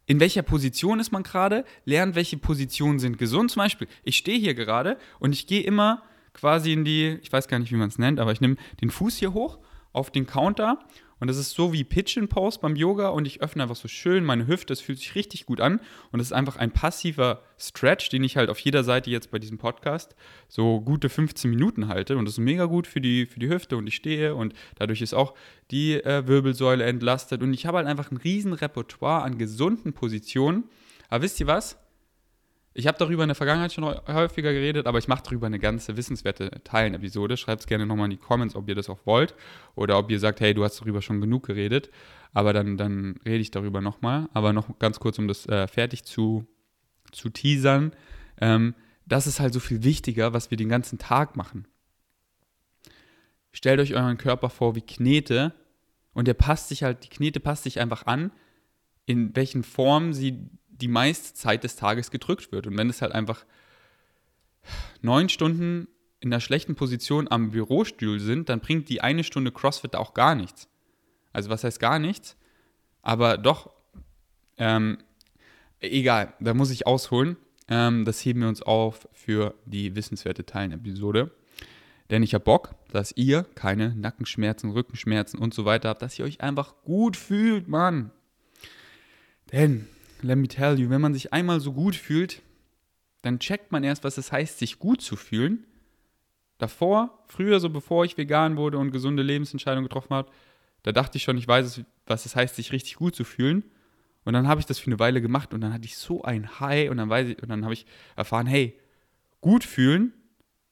in 0.06 0.20
welcher 0.20 0.42
Position 0.42 1.00
ist 1.00 1.12
man 1.12 1.24
gerade, 1.24 1.66
lernt, 1.84 2.16
welche 2.16 2.38
Positionen 2.38 2.98
sind 2.98 3.18
gesund. 3.18 3.52
Zum 3.52 3.62
Beispiel, 3.62 3.88
ich 4.04 4.18
stehe 4.18 4.40
hier 4.40 4.54
gerade 4.54 4.98
und 5.20 5.34
ich 5.34 5.48
gehe 5.48 5.62
immer 5.62 6.04
quasi 6.34 6.72
in 6.72 6.86
die, 6.86 7.20
ich 7.22 7.32
weiß 7.32 7.48
gar 7.48 7.60
nicht, 7.60 7.72
wie 7.72 7.78
man 7.78 7.90
es 7.90 7.98
nennt, 7.98 8.20
aber 8.20 8.32
ich 8.32 8.40
nehme 8.40 8.56
den 8.82 8.90
Fuß 8.90 9.18
hier 9.18 9.34
hoch 9.34 9.58
auf 9.92 10.12
den 10.12 10.26
Counter 10.26 10.80
und 11.20 11.28
das 11.28 11.38
ist 11.38 11.52
so 11.52 11.74
wie 11.74 11.84
Pitch 11.84 12.18
and 12.18 12.30
Pose 12.30 12.60
beim 12.62 12.76
Yoga 12.76 13.10
und 13.10 13.26
ich 13.26 13.42
öffne 13.42 13.64
einfach 13.64 13.76
so 13.76 13.88
schön 13.88 14.24
meine 14.24 14.46
Hüfte. 14.46 14.68
Das 14.68 14.82
fühlt 14.82 15.00
sich 15.00 15.16
richtig 15.16 15.46
gut 15.46 15.60
an. 15.60 15.80
Und 16.12 16.20
es 16.20 16.28
ist 16.28 16.34
einfach 16.34 16.58
ein 16.58 16.72
passiver 16.72 17.42
Stretch, 17.58 18.10
den 18.10 18.24
ich 18.24 18.38
halt 18.38 18.50
auf 18.50 18.60
jeder 18.60 18.84
Seite 18.84 19.10
jetzt 19.10 19.32
bei 19.32 19.40
diesem 19.40 19.58
Podcast 19.58 20.16
so 20.48 20.80
gute 20.82 21.10
15 21.10 21.50
Minuten 21.50 21.88
halte. 21.88 22.18
Und 22.18 22.26
das 22.26 22.36
ist 22.36 22.40
mega 22.40 22.66
gut 22.66 22.86
für 22.86 23.02
die, 23.02 23.26
für 23.26 23.40
die 23.40 23.50
Hüfte 23.50 23.78
und 23.78 23.88
ich 23.88 23.96
stehe 23.96 24.36
und 24.36 24.54
dadurch 24.76 25.02
ist 25.02 25.14
auch 25.14 25.34
die 25.72 25.96
äh, 25.96 26.28
Wirbelsäule 26.28 26.84
entlastet. 26.84 27.42
Und 27.42 27.54
ich 27.54 27.66
habe 27.66 27.78
halt 27.78 27.88
einfach 27.88 28.12
ein 28.12 28.18
riesen 28.18 28.54
Repertoire 28.54 29.24
an 29.24 29.40
gesunden 29.40 29.94
Positionen. 29.94 30.66
Aber 31.10 31.24
wisst 31.24 31.40
ihr 31.40 31.48
was? 31.48 31.80
Ich 32.78 32.86
habe 32.86 33.00
darüber 33.00 33.24
in 33.24 33.30
der 33.30 33.36
Vergangenheit 33.36 33.74
schon 33.74 33.86
häufiger 33.86 34.54
geredet, 34.54 34.86
aber 34.86 35.00
ich 35.00 35.08
mache 35.08 35.24
darüber 35.24 35.48
eine 35.48 35.58
ganze 35.58 35.98
wissenswerte 35.98 36.52
Teilen-Episode. 36.64 37.36
Schreibt 37.36 37.62
es 37.62 37.68
gerne 37.68 37.88
nochmal 37.88 38.06
in 38.06 38.12
die 38.12 38.18
Comments, 38.18 38.56
ob 38.56 38.70
ihr 38.70 38.76
das 38.76 38.88
auch 38.88 39.00
wollt. 39.06 39.34
Oder 39.74 39.98
ob 39.98 40.12
ihr 40.12 40.20
sagt, 40.20 40.42
hey, 40.42 40.54
du 40.54 40.64
hast 40.64 40.80
darüber 40.80 41.02
schon 41.02 41.20
genug 41.20 41.48
geredet. 41.48 41.90
Aber 42.34 42.54
dann, 42.54 42.78
dann 42.78 43.20
rede 43.26 43.40
ich 43.40 43.50
darüber 43.50 43.82
nochmal. 43.82 44.30
Aber 44.32 44.54
noch 44.54 44.78
ganz 44.78 45.00
kurz, 45.00 45.18
um 45.18 45.28
das 45.28 45.48
äh, 45.48 45.68
fertig 45.68 46.04
zu, 46.04 46.46
zu 47.12 47.30
teasern. 47.30 47.94
Ähm, 48.40 48.76
das 49.08 49.26
ist 49.26 49.40
halt 49.40 49.56
so 49.56 49.60
viel 49.60 49.84
wichtiger, 49.84 50.34
was 50.34 50.52
wir 50.52 50.58
den 50.58 50.70
ganzen 50.70 51.00
Tag 51.00 51.36
machen. 51.36 51.68
Stellt 53.54 53.80
euch 53.80 53.96
euren 53.96 54.20
Körper 54.20 54.52
vor 54.52 54.76
wie 54.76 54.82
Knete 54.82 55.52
und 56.14 56.28
der 56.28 56.36
passt 56.36 56.70
sich 56.70 56.84
halt, 56.84 57.04
die 57.04 57.10
Knete 57.10 57.40
passt 57.40 57.64
sich 57.64 57.80
einfach 57.80 58.06
an, 58.06 58.30
in 59.08 59.36
welchen 59.36 59.64
Formen 59.64 60.14
sie 60.14 60.52
die 60.82 60.88
meiste 60.88 61.34
Zeit 61.34 61.64
des 61.64 61.76
Tages 61.76 62.12
gedrückt 62.12 62.52
wird. 62.52 62.68
Und 62.68 62.78
wenn 62.78 62.90
es 62.90 63.02
halt 63.02 63.12
einfach 63.12 63.46
neun 65.02 65.30
Stunden 65.30 65.88
in 66.20 66.34
einer 66.34 66.42
schlechten 66.42 66.76
Position 66.76 67.28
am 67.30 67.52
Bürostuhl 67.52 68.20
sind, 68.20 68.50
dann 68.50 68.60
bringt 68.60 68.90
die 68.90 69.02
eine 69.02 69.24
Stunde 69.24 69.52
CrossFit 69.52 69.96
auch 69.96 70.14
gar 70.14 70.36
nichts. 70.36 70.68
Also 71.34 71.50
was 71.50 71.64
heißt 71.64 71.80
gar 71.80 72.00
nichts? 72.00 72.36
Aber 73.02 73.38
doch, 73.38 73.72
ähm, 74.58 74.98
egal, 75.80 76.34
da 76.40 76.54
muss 76.54 76.72
ich 76.72 76.88
ausholen. 76.88 77.38
Ähm, 77.70 78.06
das 78.06 78.24
heben 78.26 78.42
wir 78.42 78.48
uns 78.48 78.62
auf 78.62 79.08
für 79.14 79.54
die 79.66 79.96
wissenswerte 79.96 80.46
Teilen-Episode. 80.46 81.32
Denn 82.10 82.24
ich 82.24 82.34
habe 82.34 82.44
Bock, 82.44 82.76
dass 82.92 83.12
ihr 83.16 83.44
keine 83.56 83.94
Nackenschmerzen, 83.96 84.72
Rückenschmerzen 84.72 85.40
und 85.40 85.54
so 85.54 85.66
weiter 85.66 85.90
habt, 85.90 86.02
dass 86.02 86.18
ihr 86.18 86.26
euch 86.26 86.42
einfach 86.42 86.76
gut 86.84 87.18
fühlt, 87.18 87.68
Mann. 87.68 88.12
Denn 89.52 89.88
let 90.22 90.38
me 90.38 90.48
tell 90.48 90.80
you, 90.80 90.90
wenn 90.90 91.02
man 91.02 91.14
sich 91.14 91.34
einmal 91.34 91.60
so 91.60 91.74
gut 91.74 91.96
fühlt, 91.96 92.42
dann 93.22 93.40
checkt 93.40 93.72
man 93.72 93.84
erst, 93.84 94.04
was 94.04 94.18
es 94.18 94.32
heißt, 94.32 94.60
sich 94.60 94.80
gut 94.80 95.02
zu 95.02 95.16
fühlen. 95.16 95.66
Davor, 96.58 97.24
früher, 97.28 97.60
so 97.60 97.70
bevor 97.70 98.06
ich 98.06 98.18
vegan 98.18 98.58
wurde 98.58 98.78
und 98.78 98.92
gesunde 98.92 99.24
Lebensentscheidungen 99.24 99.88
getroffen 99.88 100.14
habe, 100.16 100.32
da 100.84 100.92
dachte 100.92 101.18
ich 101.18 101.24
schon, 101.24 101.38
ich 101.38 101.48
weiß, 101.48 101.82
was 102.06 102.26
es 102.26 102.36
heißt, 102.36 102.56
sich 102.56 102.72
richtig 102.72 102.96
gut 102.96 103.16
zu 103.16 103.24
fühlen. 103.24 103.64
Und 104.24 104.34
dann 104.34 104.48
habe 104.48 104.60
ich 104.60 104.66
das 104.66 104.80
für 104.80 104.88
eine 104.88 105.00
Weile 105.00 105.22
gemacht 105.22 105.54
und 105.54 105.62
dann 105.62 105.74
hatte 105.74 105.86
ich 105.86 105.98
so 105.98 106.24
ein 106.24 106.60
High 106.60 106.90
und 106.90 106.98
dann, 106.98 107.10
weiß 107.10 107.30
ich, 107.30 107.42
und 107.42 107.50
dann 107.50 107.64
habe 107.64 107.74
ich 107.74 107.86
erfahren, 108.16 108.48
hey, 108.48 108.80
gut 109.42 109.64
fühlen 109.64 110.14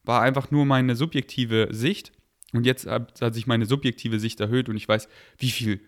war 0.04 0.22
einfach 0.22 0.52
nur 0.52 0.66
meine 0.66 0.96
subjektive 0.96 1.70
Sicht. 1.72 2.12
Und 2.54 2.66
jetzt 2.66 2.86
hat, 2.88 3.34
sich 3.34 3.48
meine 3.48 3.66
subjektive 3.66 4.20
Sicht 4.20 4.40
erhöht 4.40 4.70
und 4.70 4.78
ich 4.78 4.88
weiß, 4.88 5.10
wie 5.38 5.52
viel 5.52 5.82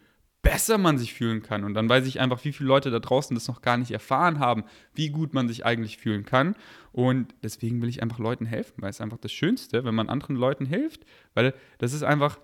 besser 0.47 0.77
man 0.77 0.97
sich 0.97 1.13
fühlen 1.13 1.43
kann. 1.43 1.65
Und 1.65 1.73
dann 1.73 1.89
weiß 1.89 2.05
ich 2.05 2.21
einfach, 2.21 2.43
wie 2.45 2.53
viele 2.53 2.69
Leute 2.69 2.89
da 2.89 2.99
draußen 2.99 3.36
das 3.36 3.49
noch 3.49 3.62
gar 3.62 3.75
nicht 3.75 3.91
erfahren 3.91 4.39
haben, 4.39 4.63
wie 4.93 5.10
gut 5.10 5.33
man 5.33 5.49
sich 5.49 5.65
eigentlich 5.65 5.97
fühlen 5.97 6.23
kann. 6.23 6.55
Und 6.93 7.36
deswegen 7.43 7.81
will 7.81 7.89
ich 7.89 8.01
einfach 8.01 8.17
Leuten 8.17 8.45
helfen, 8.45 8.81
weil 8.81 8.89
es 8.89 9.01
einfach 9.01 9.17
das 9.17 9.33
Schönste, 9.33 9.83
wenn 9.83 9.93
man 9.93 10.07
anderen 10.07 10.38
Leuten 10.38 10.65
hilft, 10.65 11.05
weil 11.33 11.53
das 11.79 11.91
ist 11.91 12.03
einfach, 12.03 12.39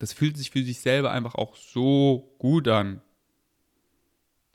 das 0.00 0.12
fühlt 0.12 0.36
sich 0.36 0.50
für 0.50 0.64
sich 0.64 0.80
selber 0.80 1.12
einfach 1.12 1.36
auch 1.36 1.54
so 1.54 2.34
gut 2.38 2.66
an. 2.66 3.00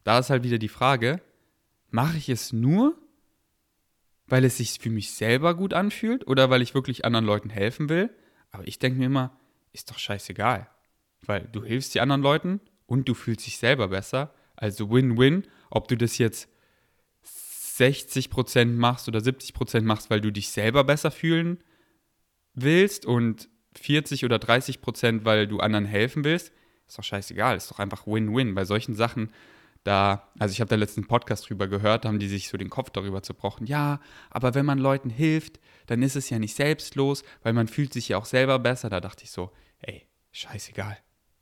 Da 0.04 0.20
ist 0.20 0.30
halt 0.30 0.44
wieder 0.44 0.58
die 0.58 0.68
Frage, 0.68 1.22
mache 1.90 2.18
ich 2.18 2.28
es 2.28 2.52
nur, 2.52 2.98
weil 4.28 4.44
es 4.44 4.58
sich 4.58 4.78
für 4.80 4.90
mich 4.90 5.12
selber 5.12 5.56
gut 5.56 5.74
anfühlt 5.74 6.28
oder 6.28 6.50
weil 6.50 6.62
ich 6.62 6.74
wirklich 6.74 7.06
anderen 7.06 7.26
Leuten 7.26 7.50
helfen 7.50 7.88
will? 7.88 8.10
Aber 8.52 8.68
ich 8.68 8.78
denke 8.78 9.00
mir 9.00 9.06
immer, 9.06 9.38
ist 9.72 9.90
doch 9.90 9.98
scheißegal. 9.98 10.70
Weil 11.26 11.48
du 11.52 11.64
hilfst 11.64 11.94
die 11.94 12.02
anderen 12.02 12.22
Leuten 12.22 12.62
und 12.86 13.08
du 13.08 13.14
fühlst 13.14 13.46
dich 13.46 13.58
selber 13.58 13.90
besser. 13.90 14.34
Also 14.56 14.90
Win-Win, 14.90 15.48
ob 15.70 15.88
du 15.88 15.96
das 15.96 16.18
jetzt 16.18 16.50
60% 17.24 18.66
machst 18.66 19.08
oder 19.08 19.20
70% 19.20 19.82
machst, 19.82 20.10
weil 20.10 20.22
du 20.22 20.32
dich 20.32 20.50
selber 20.50 20.84
besser 20.84 21.12
fühlen 21.12 21.64
willst 22.54 23.06
und 23.06 23.48
40 23.78 24.26
oder 24.26 24.38
30%, 24.38 25.24
weil 25.24 25.48
du 25.48 25.60
anderen 25.60 25.86
helfen 25.86 26.24
willst, 26.24 26.52
ist 26.88 26.98
doch 26.98 27.04
scheißegal, 27.04 27.56
ist 27.56 27.72
doch 27.72 27.80
einfach 27.80 28.06
Win-Win. 28.08 28.56
Bei 28.56 28.66
solchen 28.66 28.96
Sachen, 28.96 29.32
da, 29.84 30.28
also 30.40 30.52
ich 30.52 30.60
habe 30.60 30.70
da 30.70 30.76
letzten 30.76 31.08
Podcast 31.08 31.50
drüber 31.50 31.68
gehört, 31.68 32.06
haben 32.06 32.20
die 32.20 32.28
sich 32.28 32.50
so 32.50 32.58
den 32.58 32.70
Kopf 32.70 32.90
darüber 32.90 33.24
zerbrochen. 33.24 33.68
Ja, 33.68 34.02
aber 34.30 34.56
wenn 34.56 34.66
man 34.66 34.80
Leuten 34.80 35.10
hilft, 35.10 35.60
dann 35.86 36.02
ist 36.02 36.16
es 36.16 36.30
ja 36.30 36.40
nicht 36.40 36.56
selbstlos, 36.56 37.24
weil 37.44 37.54
man 37.54 37.68
fühlt 37.68 37.94
sich 37.94 38.10
ja 38.10 38.18
auch 38.18 38.26
selber 38.26 38.60
besser. 38.60 38.90
Da 38.90 39.00
dachte 39.00 39.24
ich 39.24 39.32
so, 39.32 39.52
ey, 39.80 40.08
scheißegal 40.32 40.98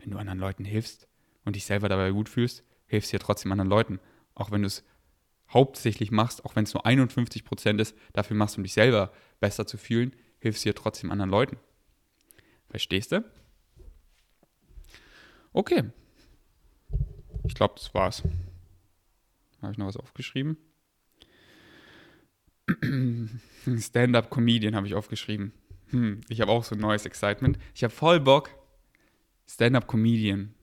wenn 0.07 0.13
du 0.13 0.19
anderen 0.19 0.39
Leuten 0.39 0.63
hilfst 0.63 1.05
und 1.43 1.57
dich 1.57 1.65
selber 1.65 1.89
dabei 1.89 2.11
gut 2.11 2.29
fühlst, 2.29 2.63
hilfst 2.85 3.11
du 3.11 3.17
ja 3.17 3.19
trotzdem 3.19 3.51
anderen 3.51 3.69
Leuten. 3.69 3.99
Auch 4.35 4.51
wenn 4.51 4.61
du 4.61 4.67
es 4.67 4.85
hauptsächlich 5.49 6.11
machst, 6.11 6.45
auch 6.45 6.55
wenn 6.55 6.63
es 6.63 6.73
nur 6.73 6.85
51 6.85 7.43
Prozent 7.43 7.81
ist, 7.81 7.93
dafür 8.13 8.37
machst 8.37 8.55
du, 8.55 8.59
um 8.59 8.63
dich 8.63 8.71
selber 8.71 9.11
besser 9.41 9.67
zu 9.67 9.77
fühlen, 9.77 10.15
hilfst 10.39 10.63
du 10.63 10.69
ja 10.69 10.73
trotzdem 10.73 11.11
anderen 11.11 11.29
Leuten. 11.29 11.57
Verstehst 12.69 13.11
du? 13.11 13.25
Okay. 15.51 15.83
Ich 17.43 17.55
glaube, 17.55 17.73
das 17.75 17.93
war's. 17.93 18.23
Habe 19.61 19.73
ich 19.73 19.77
noch 19.77 19.87
was 19.87 19.97
aufgeschrieben? 19.97 20.55
Stand-up-Comedian 23.77 24.75
habe 24.75 24.87
ich 24.87 24.95
aufgeschrieben. 24.95 25.51
Hm, 25.89 26.21
ich 26.29 26.39
habe 26.39 26.51
auch 26.51 26.63
so 26.63 26.75
ein 26.75 26.81
neues 26.81 27.05
Excitement. 27.05 27.59
Ich 27.75 27.83
habe 27.83 27.93
voll 27.93 28.21
Bock, 28.21 28.51
Stand-up-Comedian, 29.49 30.53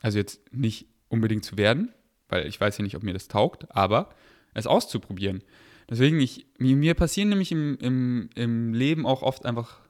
also 0.00 0.18
jetzt 0.18 0.52
nicht 0.52 0.86
unbedingt 1.08 1.44
zu 1.44 1.56
werden, 1.56 1.92
weil 2.28 2.46
ich 2.46 2.60
weiß 2.60 2.78
ja 2.78 2.84
nicht, 2.84 2.96
ob 2.96 3.02
mir 3.02 3.12
das 3.12 3.28
taugt, 3.28 3.74
aber 3.74 4.14
es 4.54 4.66
auszuprobieren. 4.66 5.42
Deswegen, 5.88 6.20
ich, 6.20 6.46
mir, 6.58 6.76
mir 6.76 6.94
passieren 6.94 7.28
nämlich 7.28 7.52
im, 7.52 7.76
im, 7.78 8.30
im 8.34 8.74
Leben 8.74 9.06
auch 9.06 9.22
oft 9.22 9.46
einfach 9.46 9.80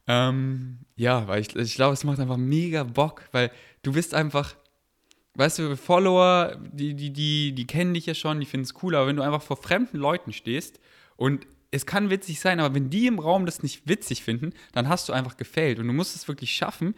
Ähm, 0.07 0.79
ja, 0.95 1.27
weil 1.27 1.41
ich, 1.41 1.55
ich 1.57 1.75
glaube, 1.75 1.95
es 1.95 2.05
macht 2.05 2.21
einfach 2.21 2.37
mega 2.37 2.85
Bock, 2.85 3.29
weil 3.33 3.51
du 3.83 3.93
bist 3.93 4.15
einfach, 4.15 4.55
weißt 5.35 5.59
du, 5.59 5.77
Follower, 5.77 6.57
die, 6.73 6.95
die, 6.95 7.13
die, 7.13 7.53
die 7.53 7.67
kennen 7.67 7.95
dich 7.95 8.07
ja 8.07 8.15
schon, 8.15 8.39
die 8.39 8.47
finden 8.47 8.65
es 8.65 8.83
cool, 8.83 8.95
aber 8.95 9.09
wenn 9.09 9.17
du 9.17 9.23
einfach 9.23 9.43
vor 9.43 9.57
fremden 9.57 9.97
Leuten 9.97 10.33
stehst 10.33 10.79
und 11.17 11.47
es 11.73 11.87
kann 11.87 12.11
witzig 12.11 12.39
sein, 12.39 12.61
aber 12.61 12.75
wenn 12.75 12.91
die 12.91 13.09
im 13.09 13.19
Raum 13.19 13.47
das 13.47 13.65
nicht 13.65 13.89
witzig 13.89 14.23
finden, 14.23 14.53
dann 14.73 14.89
hast 14.89 15.09
du 15.09 15.13
einfach 15.13 15.37
gefällt. 15.37 15.81
Und 15.81 15.89
du 15.89 15.93
musst 15.93 16.15
es 16.15 16.29
wirklich 16.29 16.53
schaffen, 16.53 16.95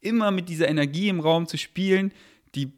immer 0.00 0.30
mit 0.30 0.48
dieser 0.48 0.68
Energie 0.68 1.08
im 1.08 1.20
Raum 1.20 1.46
zu 1.46 1.58
spielen, 1.58 2.12
die 2.54 2.72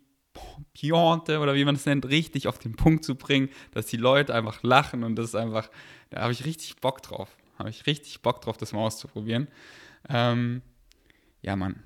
Pointe 0.74 1.38
oder 1.38 1.54
wie 1.54 1.64
man 1.64 1.74
es 1.74 1.86
nennt, 1.86 2.06
richtig 2.06 2.48
auf 2.48 2.58
den 2.58 2.76
Punkt 2.76 3.04
zu 3.04 3.14
bringen, 3.14 3.48
dass 3.72 3.86
die 3.86 3.96
Leute 3.96 4.34
einfach 4.34 4.62
lachen 4.62 5.04
und 5.04 5.16
das 5.16 5.26
ist 5.26 5.34
einfach, 5.34 5.70
da 6.10 6.20
habe 6.22 6.32
ich 6.32 6.44
richtig 6.44 6.76
Bock 6.76 7.02
drauf. 7.02 7.36
Habe 7.58 7.70
ich 7.70 7.86
richtig 7.86 8.20
Bock 8.20 8.40
drauf, 8.42 8.56
das 8.56 8.72
mal 8.72 8.80
auszuprobieren. 8.80 9.48
Ähm, 10.08 10.62
ja, 11.40 11.56
Mann, 11.56 11.82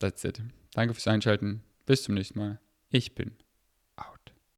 that's 0.00 0.24
it. 0.24 0.40
Danke 0.74 0.94
fürs 0.94 1.08
Einschalten. 1.08 1.62
Bis 1.84 2.04
zum 2.04 2.14
nächsten 2.14 2.38
Mal. 2.38 2.60
Ich 2.88 3.14
bin 3.14 3.32